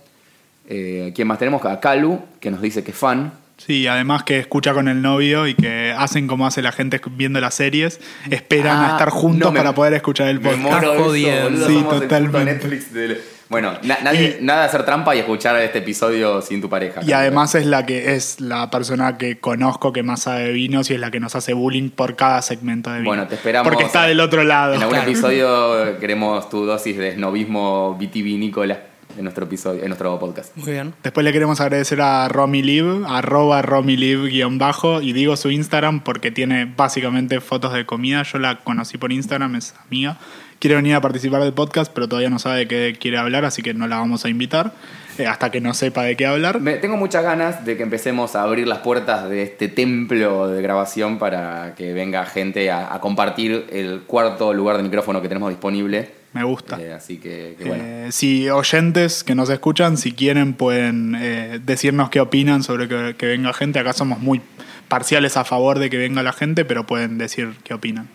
Eh, 0.70 1.11
¿Quién 1.16 1.28
más 1.28 1.39
tenemos? 1.39 1.64
A 1.66 1.80
Calu, 1.80 2.22
que 2.39 2.49
nos 2.51 2.61
dice 2.61 2.84
que 2.84 2.91
es 2.91 2.97
fan. 2.97 3.34
Sí, 3.57 3.86
además 3.88 4.24
que 4.24 4.39
escucha 4.39 4.74
con 4.74 4.88
el 4.88 5.01
novio 5.01 5.45
y 5.47 5.53
que 5.53 5.93
hacen 5.97 6.28
como 6.28 6.47
hace 6.47 6.61
la 6.61 6.72
gente 6.72 6.99
viendo 7.11 7.39
las 7.39 7.53
series, 7.53 7.99
esperan 8.30 8.78
Ah, 8.78 8.88
a 8.88 8.91
estar 8.93 9.09
juntos 9.09 9.47
no, 9.47 9.51
me- 9.51 9.59
para 9.59 9.74
poder 9.76 9.93
escuchar 9.93 10.28
el 10.28 10.39
Me 10.39 10.49
podcast. 10.49 10.64
muero 10.64 11.11
de 11.11 11.22
eso, 11.22 11.43
boludo, 11.43 11.68
Sí, 11.68 11.84
totalmente. 11.89 12.68
Del- 12.93 13.22
Bueno, 13.49 13.74
na- 13.84 13.99
nadie- 14.01 14.39
nada 14.41 14.61
de 14.61 14.66
hacer 14.66 14.84
trampa 14.84 15.16
y 15.16 15.20
escuchar 15.20 15.55
este 15.61 15.78
episodio 15.80 16.41
sin 16.41 16.59
tu 16.61 16.70
pareja. 16.70 17.01
Y 17.05 17.11
además 17.11 17.53
es 17.53 17.68
la 17.68 17.86
que 17.86 18.16
es 18.16 18.39
la 18.41 18.72
persona 18.72 19.18
que 19.20 19.38
conozco 19.39 19.93
que 19.93 20.01
más 20.01 20.24
sabe 20.24 20.45
de 20.45 20.51
vinos 20.53 20.89
y 20.89 20.95
es 20.95 20.99
la 20.99 21.11
que 21.11 21.20
nos 21.20 21.36
hace 21.36 21.53
bullying 21.53 21.89
por 21.91 22.16
cada 22.16 22.41
segmento 22.41 22.89
de 22.89 22.99
vino. 22.99 23.09
Bueno, 23.11 23.28
te 23.28 23.36
esperamos. 23.36 23.70
Porque 23.72 23.86
está 23.86 24.07
del 24.07 24.20
otro 24.22 24.43
lado. 24.43 24.74
En 24.74 24.82
algún 24.82 24.95
Claro. 24.95 25.11
episodio 25.11 25.99
queremos 25.99 26.49
tu 26.49 26.66
dosis 26.66 26.97
de 26.97 27.14
snobismo 27.14 27.95
vitivinícola 27.99 28.80
en 29.18 29.24
nuestro 29.24 29.45
episodio, 29.45 29.82
en 29.82 29.88
nuestro 29.89 30.18
podcast. 30.20 30.55
Muy 30.57 30.72
bien. 30.72 30.93
Después 31.03 31.24
le 31.24 31.32
queremos 31.32 31.59
agradecer 31.61 32.01
a 32.01 32.28
Romiliv, 32.30 33.05
arroba 33.07 33.61
Romiliv 33.61 34.26
guion 34.26 34.57
bajo, 34.57 35.01
y 35.01 35.14
digo 35.14 35.36
su 35.38 35.51
Instagram 35.51 36.01
porque 36.03 36.32
tiene 36.32 36.66
básicamente 36.78 37.39
fotos 37.41 37.74
de 37.74 37.86
comida. 37.86 38.24
Yo 38.24 38.39
la 38.39 38.59
conocí 38.59 38.97
por 38.97 39.11
Instagram, 39.11 39.55
es 39.55 39.76
amiga. 39.88 40.18
Quiere 40.59 40.76
venir 40.78 40.95
a 40.95 41.01
participar 41.01 41.41
del 41.43 41.51
podcast, 41.53 41.91
pero 41.93 42.07
todavía 42.07 42.30
no 42.30 42.39
sabe 42.39 42.59
de 42.59 42.68
qué 42.68 42.97
quiere 42.97 43.18
hablar, 43.18 43.43
así 43.43 43.61
que 43.61 43.74
no 43.74 43.86
la 43.88 43.97
vamos 43.97 44.24
a 44.24 44.30
invitar 44.30 44.72
eh, 45.18 45.28
hasta 45.28 45.51
que 45.51 45.59
no 45.59 45.74
sepa 45.74 46.03
de 46.03 46.16
qué 46.16 46.26
hablar. 46.26 46.61
Me- 46.61 46.76
tengo 46.78 46.95
muchas 46.95 47.22
ganas 47.22 47.66
de 47.66 47.76
que 47.76 47.84
empecemos 47.84 48.38
a 48.38 48.43
abrir 48.43 48.66
las 48.66 48.78
puertas 48.80 49.30
de 49.30 49.43
este 49.43 49.68
templo 49.68 50.47
de 50.47 50.61
grabación 50.61 51.20
para 51.20 51.76
que 51.76 51.91
venga 51.91 52.26
gente 52.26 52.72
a, 52.72 52.93
a 52.93 53.01
compartir 53.01 53.66
el 53.74 54.03
cuarto 54.07 54.53
lugar 54.53 54.78
de 54.78 54.84
micrófono 54.84 55.22
que 55.22 55.28
tenemos 55.28 55.49
disponible. 55.49 56.22
Me 56.34 56.44
gusta. 56.44 56.82
Eh, 56.82 56.94
así 56.94 57.18
que, 57.18 57.56
que 57.58 57.66
bueno. 57.66 57.84
Eh, 57.86 58.08
si 58.12 58.50
oyentes 58.50 59.24
que 59.24 59.36
nos 59.36 59.50
escuchan, 59.50 59.98
si 59.98 60.14
quieren, 60.14 60.54
pueden 60.54 61.16
eh, 61.20 61.60
decirnos 61.64 62.10
qué 62.10 62.20
opinan 62.20 62.64
sobre 62.64 62.88
que, 62.88 63.16
que 63.18 63.28
venga 63.28 63.54
gente. 63.54 63.80
Acá 63.80 63.94
somos 63.94 64.20
muy 64.20 64.42
parciales 64.88 65.38
a 65.38 65.44
favor 65.44 65.80
de 65.80 65.90
que 65.90 65.98
venga 65.98 66.24
la 66.24 66.34
gente, 66.34 66.66
pero 66.66 66.86
pueden 66.86 67.18
decir 67.18 67.56
qué 67.64 67.74
opinan. 67.74 68.08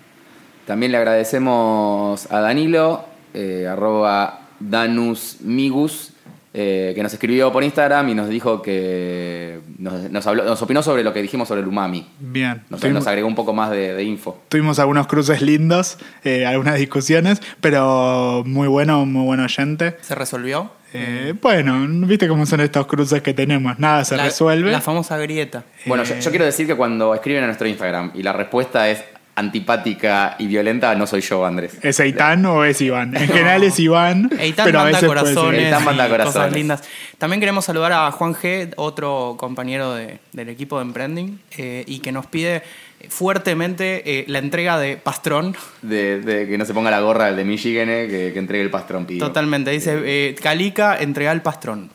También 0.69 0.93
le 0.93 0.99
agradecemos 0.99 2.31
a 2.31 2.41
Danilo, 2.41 3.07
eh, 3.33 3.67
arroba 3.67 4.49
danusmigus, 4.61 6.13
eh, 6.61 6.93
que 6.93 7.03
nos 7.05 7.13
escribió 7.13 7.53
por 7.53 7.63
Instagram 7.63 8.09
y 8.09 8.15
nos 8.17 8.29
dijo 8.29 8.61
que 8.63 9.61
nos, 9.79 10.11
nos 10.11 10.27
habló- 10.27 10.43
nos 10.45 10.61
opinó 10.61 10.83
sobre 10.83 11.05
lo 11.05 11.13
que 11.13 11.23
dijimos 11.23 11.47
sobre 11.47 11.61
el 11.61 11.69
umami. 11.69 12.05
Bien. 12.19 12.63
Nos, 12.69 12.81
Tuvimos- 12.81 12.95
nos 13.01 13.07
agregó 13.07 13.29
un 13.29 13.37
poco 13.37 13.53
más 13.53 13.71
de, 13.71 13.95
de 13.95 14.03
info. 14.03 14.43
Tuvimos 14.49 14.81
algunos 14.81 15.07
cruces 15.07 15.41
lindos, 15.41 15.99
eh, 16.25 16.47
algunas 16.47 16.75
discusiones, 16.77 17.41
pero 17.61 18.43
muy 18.45 18.67
bueno, 18.67 19.07
muy 19.07 19.25
buen 19.25 19.39
oyente. 19.41 19.97
¿Se 20.01 20.17
resolvió? 20.17 20.73
Eh, 20.95 21.35
bueno, 21.41 21.87
viste 22.09 22.27
cómo 22.27 22.45
son 22.47 22.61
estos 22.61 22.87
cruces 22.87 23.21
que 23.23 23.35
tenemos, 23.35 23.79
nada 23.79 24.05
se 24.05 24.17
La- 24.17 24.25
resuelve. 24.25 24.73
La 24.73 24.81
famosa 24.81 25.17
grieta. 25.19 25.63
Bueno, 25.87 26.03
yo, 26.03 26.19
yo 26.19 26.31
quiero 26.31 26.45
decir 26.47 26.67
que 26.67 26.75
cuando 26.75 27.15
escriben 27.15 27.45
a 27.45 27.47
nuestro 27.47 27.69
Instagram 27.69 28.11
y 28.15 28.23
la 28.23 28.33
respuesta 28.33 28.89
es 28.89 29.05
antipática 29.39 30.37
y 30.39 30.47
violenta, 30.47 30.95
no 30.95 31.07
soy 31.07 31.21
yo, 31.21 31.45
Andrés. 31.47 31.79
¿Es 31.83 32.01
Eitan 32.01 32.45
o 32.47 32.65
es 32.65 32.81
Iván? 32.81 33.17
En 33.17 33.29
general 33.29 33.63
es 33.65 33.79
Iván, 33.79 34.31
Eitan 34.39 34.65
pero 34.67 34.81
a 34.81 34.83
manda 34.85 34.99
veces 34.99 35.09
corazones, 35.09 35.65
Eitan 35.65 35.85
manda 35.85 36.09
corazones. 36.09 36.35
cosas 36.35 36.53
lindas. 36.53 36.83
También 37.19 37.41
queremos 37.41 37.65
saludar 37.65 37.93
a 37.93 38.11
Juan 38.13 38.35
G, 38.35 38.73
otro 38.77 39.37
compañero 39.39 39.95
de- 39.95 40.19
del 40.33 40.49
equipo 40.49 40.77
de 40.79 40.83
Emprending, 40.83 41.41
eh, 41.57 41.85
y 41.87 42.01
que 42.01 42.13
nos 42.13 42.27
pide 42.27 42.63
fuertemente 43.09 44.03
eh, 44.05 44.25
la 44.29 44.39
entrega 44.39 44.79
de 44.79 44.97
Pastrón. 44.97 45.57
De, 45.83 46.21
de 46.21 46.47
que 46.49 46.59
no 46.59 46.65
se 46.65 46.75
ponga 46.75 46.91
la 46.91 47.01
gorra 47.01 47.29
el 47.29 47.37
de 47.37 47.45
Michigan, 47.45 47.89
eh, 47.89 48.07
que, 48.09 48.33
que 48.33 48.39
entregue 48.39 48.63
el 48.65 48.71
pastrón 48.71 49.07
pidió. 49.07 49.25
Totalmente. 49.27 49.71
Dice, 49.71 49.99
eh, 50.05 50.35
Calica, 50.43 50.97
entrega 50.99 51.33
el 51.33 51.43
Pastrón. 51.43 51.91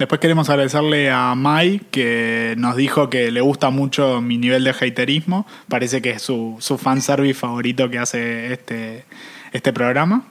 Después 0.00 0.18
queremos 0.18 0.48
agradecerle 0.48 1.10
a 1.10 1.34
Mai, 1.34 1.82
que 1.90 2.54
nos 2.56 2.74
dijo 2.74 3.10
que 3.10 3.30
le 3.30 3.42
gusta 3.42 3.68
mucho 3.68 4.22
mi 4.22 4.38
nivel 4.38 4.64
de 4.64 4.70
haterismo. 4.70 5.46
Parece 5.68 6.00
que 6.00 6.12
es 6.12 6.22
su, 6.22 6.56
su 6.58 6.78
fanservice 6.78 7.38
favorito 7.38 7.90
que 7.90 7.98
hace 7.98 8.50
este, 8.50 9.04
este 9.52 9.74
programa. 9.74 10.24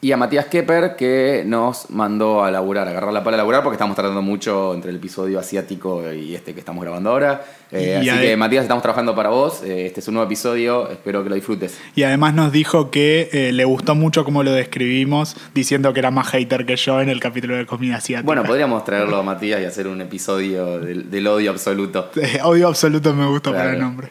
Y 0.00 0.12
a 0.12 0.16
Matías 0.16 0.46
Kepper, 0.46 0.94
que 0.94 1.42
nos 1.44 1.90
mandó 1.90 2.44
a 2.44 2.52
laburar, 2.52 2.86
a 2.86 2.90
agarrar 2.90 3.12
la 3.12 3.24
pala 3.24 3.34
a 3.34 3.38
laburar, 3.38 3.64
porque 3.64 3.74
estamos 3.74 3.96
tratando 3.96 4.22
mucho 4.22 4.72
entre 4.72 4.90
el 4.90 4.96
episodio 4.98 5.40
asiático 5.40 6.04
y 6.12 6.36
este 6.36 6.54
que 6.54 6.60
estamos 6.60 6.84
grabando 6.84 7.10
ahora. 7.10 7.44
Eh, 7.72 8.00
Y 8.04 8.08
así 8.08 8.20
que, 8.20 8.36
Matías, 8.36 8.62
estamos 8.62 8.80
trabajando 8.82 9.16
para 9.16 9.30
vos. 9.30 9.60
Eh, 9.64 9.86
este 9.86 9.98
es 9.98 10.06
un 10.06 10.14
nuevo 10.14 10.28
episodio, 10.28 10.88
espero 10.88 11.24
que 11.24 11.30
lo 11.30 11.34
disfrutes. 11.34 11.76
Y 11.96 12.04
además 12.04 12.32
nos 12.32 12.52
dijo 12.52 12.92
que 12.92 13.28
eh, 13.32 13.50
le 13.52 13.64
gustó 13.64 13.96
mucho 13.96 14.24
cómo 14.24 14.44
lo 14.44 14.52
describimos, 14.52 15.34
diciendo 15.52 15.92
que 15.92 15.98
era 15.98 16.12
más 16.12 16.28
hater 16.28 16.64
que 16.64 16.76
yo 16.76 17.00
en 17.00 17.08
el 17.08 17.18
capítulo 17.18 17.56
de 17.56 17.66
comida 17.66 17.96
asiática. 17.96 18.24
Bueno, 18.24 18.44
podríamos 18.44 18.84
traerlo 18.84 19.16
a 19.16 19.24
Matías 19.24 19.60
y 19.60 19.64
hacer 19.64 19.88
un 19.88 20.00
episodio 20.00 20.78
del, 20.78 21.10
del 21.10 21.26
odio 21.26 21.50
absoluto. 21.50 22.08
Odio 22.44 22.68
absoluto 22.68 23.12
me 23.14 23.26
gusta 23.26 23.50
para 23.50 23.72
el 23.72 23.80
nombre. 23.80 24.10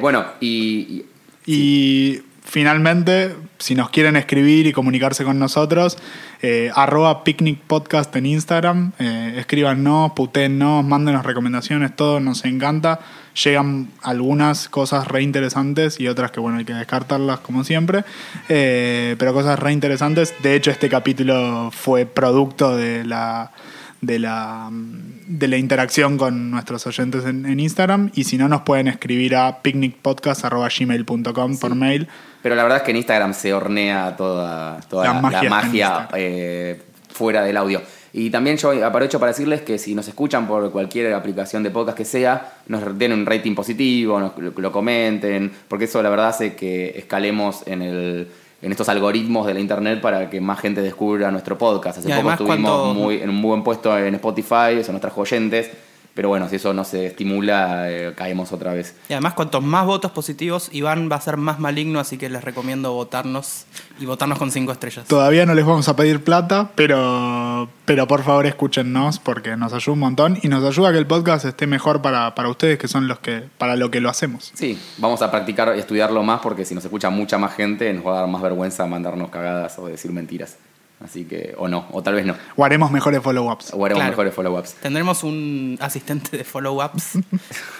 Bueno, 0.00 0.24
y, 0.40 1.04
y- 1.46 2.14
Y 2.14 2.22
finalmente, 2.48 3.36
si 3.58 3.74
nos 3.74 3.90
quieren 3.90 4.16
escribir 4.16 4.66
y 4.66 4.72
comunicarse 4.72 5.22
con 5.22 5.38
nosotros, 5.38 5.98
eh, 6.40 6.70
arroba 6.74 7.22
picnic 7.22 7.60
podcast 7.60 8.14
en 8.16 8.24
Instagram, 8.24 8.92
eh, 8.98 9.34
escríbanos, 9.36 10.12
putéennos, 10.12 10.82
mándenos 10.82 11.26
recomendaciones, 11.26 11.94
todo 11.94 12.20
nos 12.20 12.46
encanta. 12.46 13.00
Llegan 13.44 13.90
algunas 14.02 14.70
cosas 14.70 15.06
re 15.06 15.22
interesantes 15.22 16.00
y 16.00 16.08
otras 16.08 16.30
que, 16.30 16.40
bueno, 16.40 16.58
hay 16.58 16.64
que 16.64 16.74
descartarlas 16.74 17.40
como 17.40 17.64
siempre, 17.64 18.04
Eh, 18.48 19.14
pero 19.18 19.34
cosas 19.34 19.58
re 19.58 19.72
interesantes. 19.72 20.34
De 20.42 20.54
hecho, 20.54 20.70
este 20.70 20.88
capítulo 20.88 21.70
fue 21.70 22.06
producto 22.06 22.76
de 22.76 23.04
la 23.04 23.52
de 24.00 24.18
la, 24.18 24.70
de 24.70 25.48
la 25.48 25.56
interacción 25.56 26.18
con 26.18 26.50
nuestros 26.50 26.86
oyentes 26.86 27.24
en, 27.24 27.46
en 27.46 27.60
Instagram 27.60 28.10
y 28.14 28.24
si 28.24 28.38
no 28.38 28.48
nos 28.48 28.62
pueden 28.62 28.88
escribir 28.88 29.36
a 29.36 29.60
picnicpodcast.gmail.com 29.62 31.58
por 31.58 31.74
mail. 31.74 32.08
Pero 32.42 32.54
la 32.54 32.62
verdad 32.62 32.78
es 32.78 32.84
que 32.84 32.92
en 32.92 32.98
Instagram 32.98 33.34
se 33.34 33.52
hornea 33.52 34.16
toda, 34.16 34.80
toda 34.88 35.04
La 35.04 35.14
la, 35.14 35.42
magia 35.48 35.88
la 35.88 36.08
eh, 36.14 36.80
fuera 37.10 37.42
del 37.42 37.56
audio. 37.56 37.82
Y 38.12 38.30
también 38.30 38.56
yo 38.56 38.70
aprovecho 38.86 39.20
para 39.20 39.32
decirles 39.32 39.60
que 39.62 39.78
si 39.78 39.94
nos 39.94 40.08
escuchan 40.08 40.46
por 40.46 40.70
cualquier 40.70 41.12
aplicación 41.12 41.62
de 41.62 41.70
podcast 41.70 41.98
que 41.98 42.04
sea, 42.04 42.54
nos 42.66 42.98
den 42.98 43.12
un 43.12 43.26
rating 43.26 43.54
positivo, 43.54 44.18
nos, 44.18 44.38
lo, 44.38 44.52
lo 44.56 44.72
comenten, 44.72 45.52
porque 45.68 45.84
eso 45.84 46.02
la 46.02 46.08
verdad 46.08 46.28
hace 46.28 46.54
que 46.54 46.94
escalemos 46.96 47.66
en, 47.66 47.82
el, 47.82 48.28
en 48.60 48.72
estos 48.72 48.88
algoritmos 48.88 49.46
de 49.46 49.54
la 49.54 49.60
internet 49.60 50.00
para 50.00 50.28
que 50.28 50.40
más 50.40 50.58
gente 50.60 50.82
descubra 50.82 51.30
nuestro 51.30 51.56
podcast. 51.56 51.98
Hace 51.98 52.08
Y 52.10 52.12
poco 52.12 52.30
estuvimos 52.32 52.70
cuando- 52.70 52.94
muy, 52.94 53.16
en 53.22 53.30
un 53.30 53.36
muy 53.36 53.48
buen 53.50 53.62
puesto 53.62 53.96
en 53.96 54.14
Spotify, 54.16 54.78
eso 54.80 54.92
nos 54.92 55.00
trajo 55.00 55.20
oyentes. 55.20 55.70
Pero 56.18 56.30
bueno, 56.30 56.48
si 56.48 56.56
eso 56.56 56.74
no 56.74 56.82
se 56.82 57.06
estimula, 57.06 57.88
eh, 57.92 58.12
caemos 58.16 58.50
otra 58.50 58.74
vez. 58.74 58.96
Y 59.08 59.12
además, 59.12 59.34
cuantos 59.34 59.62
más 59.62 59.86
votos 59.86 60.10
positivos, 60.10 60.68
Iván 60.72 61.08
va 61.08 61.14
a 61.14 61.20
ser 61.20 61.36
más 61.36 61.60
maligno, 61.60 62.00
así 62.00 62.18
que 62.18 62.28
les 62.28 62.42
recomiendo 62.42 62.92
votarnos 62.92 63.66
y 64.00 64.04
votarnos 64.04 64.36
con 64.36 64.50
cinco 64.50 64.72
estrellas. 64.72 65.06
Todavía 65.06 65.46
no 65.46 65.54
les 65.54 65.64
vamos 65.64 65.88
a 65.88 65.94
pedir 65.94 66.24
plata, 66.24 66.72
pero, 66.74 67.68
pero 67.84 68.08
por 68.08 68.24
favor 68.24 68.46
escúchennos 68.46 69.20
porque 69.20 69.56
nos 69.56 69.72
ayuda 69.72 69.92
un 69.92 70.00
montón 70.00 70.38
y 70.42 70.48
nos 70.48 70.64
ayuda 70.64 70.88
a 70.88 70.92
que 70.92 70.98
el 70.98 71.06
podcast 71.06 71.44
esté 71.44 71.68
mejor 71.68 72.02
para, 72.02 72.34
para 72.34 72.48
ustedes, 72.48 72.80
que 72.80 72.88
son 72.88 73.06
los 73.06 73.20
que 73.20 73.44
para 73.56 73.76
lo 73.76 73.92
que 73.92 74.00
lo 74.00 74.10
hacemos. 74.10 74.50
Sí, 74.54 74.76
vamos 74.96 75.22
a 75.22 75.30
practicar 75.30 75.72
y 75.76 75.78
estudiarlo 75.78 76.24
más 76.24 76.40
porque 76.40 76.64
si 76.64 76.74
nos 76.74 76.84
escucha 76.84 77.10
mucha 77.10 77.38
más 77.38 77.54
gente 77.54 77.92
nos 77.92 78.04
va 78.04 78.14
a 78.14 78.20
dar 78.22 78.26
más 78.26 78.42
vergüenza 78.42 78.84
mandarnos 78.86 79.30
cagadas 79.30 79.78
o 79.78 79.86
decir 79.86 80.10
mentiras. 80.10 80.56
Así 81.04 81.24
que, 81.26 81.54
o 81.56 81.68
no, 81.68 81.86
o 81.92 82.02
tal 82.02 82.14
vez 82.14 82.26
no. 82.26 82.34
O 82.56 82.64
haremos 82.64 82.90
mejores 82.90 83.22
follow-ups. 83.22 83.72
O 83.72 83.84
haremos 83.84 84.00
Claro. 84.00 84.10
mejores 84.10 84.34
follow-ups. 84.34 84.74
Tendremos 84.74 85.22
un 85.22 85.78
asistente 85.80 86.36
de 86.36 86.42
follow-ups, 86.44 87.18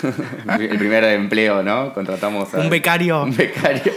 El 0.60 0.78
primer 0.78 1.02
empleo, 1.04 1.62
¿no? 1.62 1.92
Contratamos 1.94 2.54
a 2.54 2.60
un 2.60 2.70
becario. 2.70 3.24
Un 3.24 3.36
becario. 3.36 3.92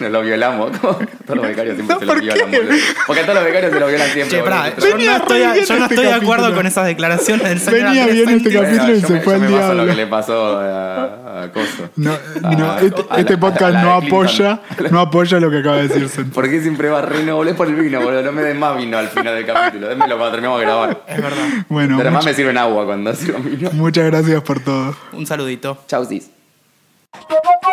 Nos 0.00 0.10
lo 0.10 0.22
violamos. 0.22 0.76
Como 0.78 0.94
todos 1.26 1.36
los 1.36 1.46
becarios 1.46 1.76
siempre 1.76 1.94
No, 1.94 2.00
se 2.00 2.06
¿por 2.06 2.20
violan, 2.20 2.50
qué? 2.50 2.58
boludo. 2.58 2.74
Porque 3.06 3.20
a 3.22 3.24
todos 3.24 3.34
los 3.36 3.44
becarios 3.44 3.72
se 3.72 3.80
los 3.80 3.88
violan 3.88 4.08
siempre. 4.08 4.38
Che, 4.38 4.44
Nosotros- 4.44 4.84
yo 4.90 4.96
no 4.96 5.16
estoy, 5.16 5.42
a- 5.42 5.54
yo 5.56 5.76
no 5.78 5.82
este 5.84 5.94
estoy 5.94 6.04
de 6.06 6.12
acuerdo 6.14 6.54
con 6.54 6.66
esas 6.66 6.86
declaraciones 6.86 7.48
del 7.48 7.60
señor 7.60 7.84
Venía 7.84 8.06
bien 8.06 8.28
este 8.28 8.52
capítulo. 8.52 8.92
Y 8.96 9.00
se 9.00 9.12
me- 9.12 9.20
fue 9.20 9.34
al 9.34 9.42
en 9.44 9.50
lo 9.50 9.56
diablo. 9.58 9.86
que 9.86 9.94
le 9.94 10.06
pasó 10.06 10.56
a, 10.58 11.42
a 11.44 11.52
Coso. 11.52 11.88
No, 11.96 12.12
A- 12.12 12.80
este, 12.80 13.02
este 13.18 13.38
podcast 13.38 13.74
no 13.74 13.92
apoya, 13.94 14.60
no 14.90 15.00
apoya 15.00 15.40
lo 15.40 15.50
que 15.50 15.58
acaba 15.58 15.76
de 15.76 15.88
decir 15.88 16.08
Santi. 16.08 16.30
¿Por 16.30 16.48
qué 16.50 16.60
siempre 16.60 16.88
va 16.88 17.02
re 17.02 17.22
no 17.22 17.36
volés 17.36 17.54
por 17.54 17.68
el 17.68 17.74
vino, 17.74 18.00
boludo? 18.00 18.22
No 18.22 18.32
me 18.32 18.42
den 18.42 18.58
más 18.58 18.76
vino 18.76 18.98
al 18.98 19.08
final 19.08 19.34
del 19.34 19.46
capítulo. 19.46 19.88
Démelo 19.88 20.16
cuando 20.16 20.30
terminemos 20.32 20.58
de 20.60 20.66
grabar. 20.66 21.02
Es 21.06 21.22
verdad. 21.22 21.38
Bueno, 21.68 21.96
Pero 21.96 22.08
además 22.08 22.24
much- 22.24 22.28
me 22.28 22.34
sirven 22.34 22.58
agua 22.58 22.84
cuando 22.86 23.14
sirvo 23.14 23.38
vino. 23.40 23.70
muchas 23.72 24.04
gracias 24.06 24.42
por 24.42 24.60
todo. 24.60 24.94
Un 25.12 25.26
saludito. 25.26 25.78
Chau, 25.86 26.04
sis. 26.04 26.30
Thank 27.12 27.72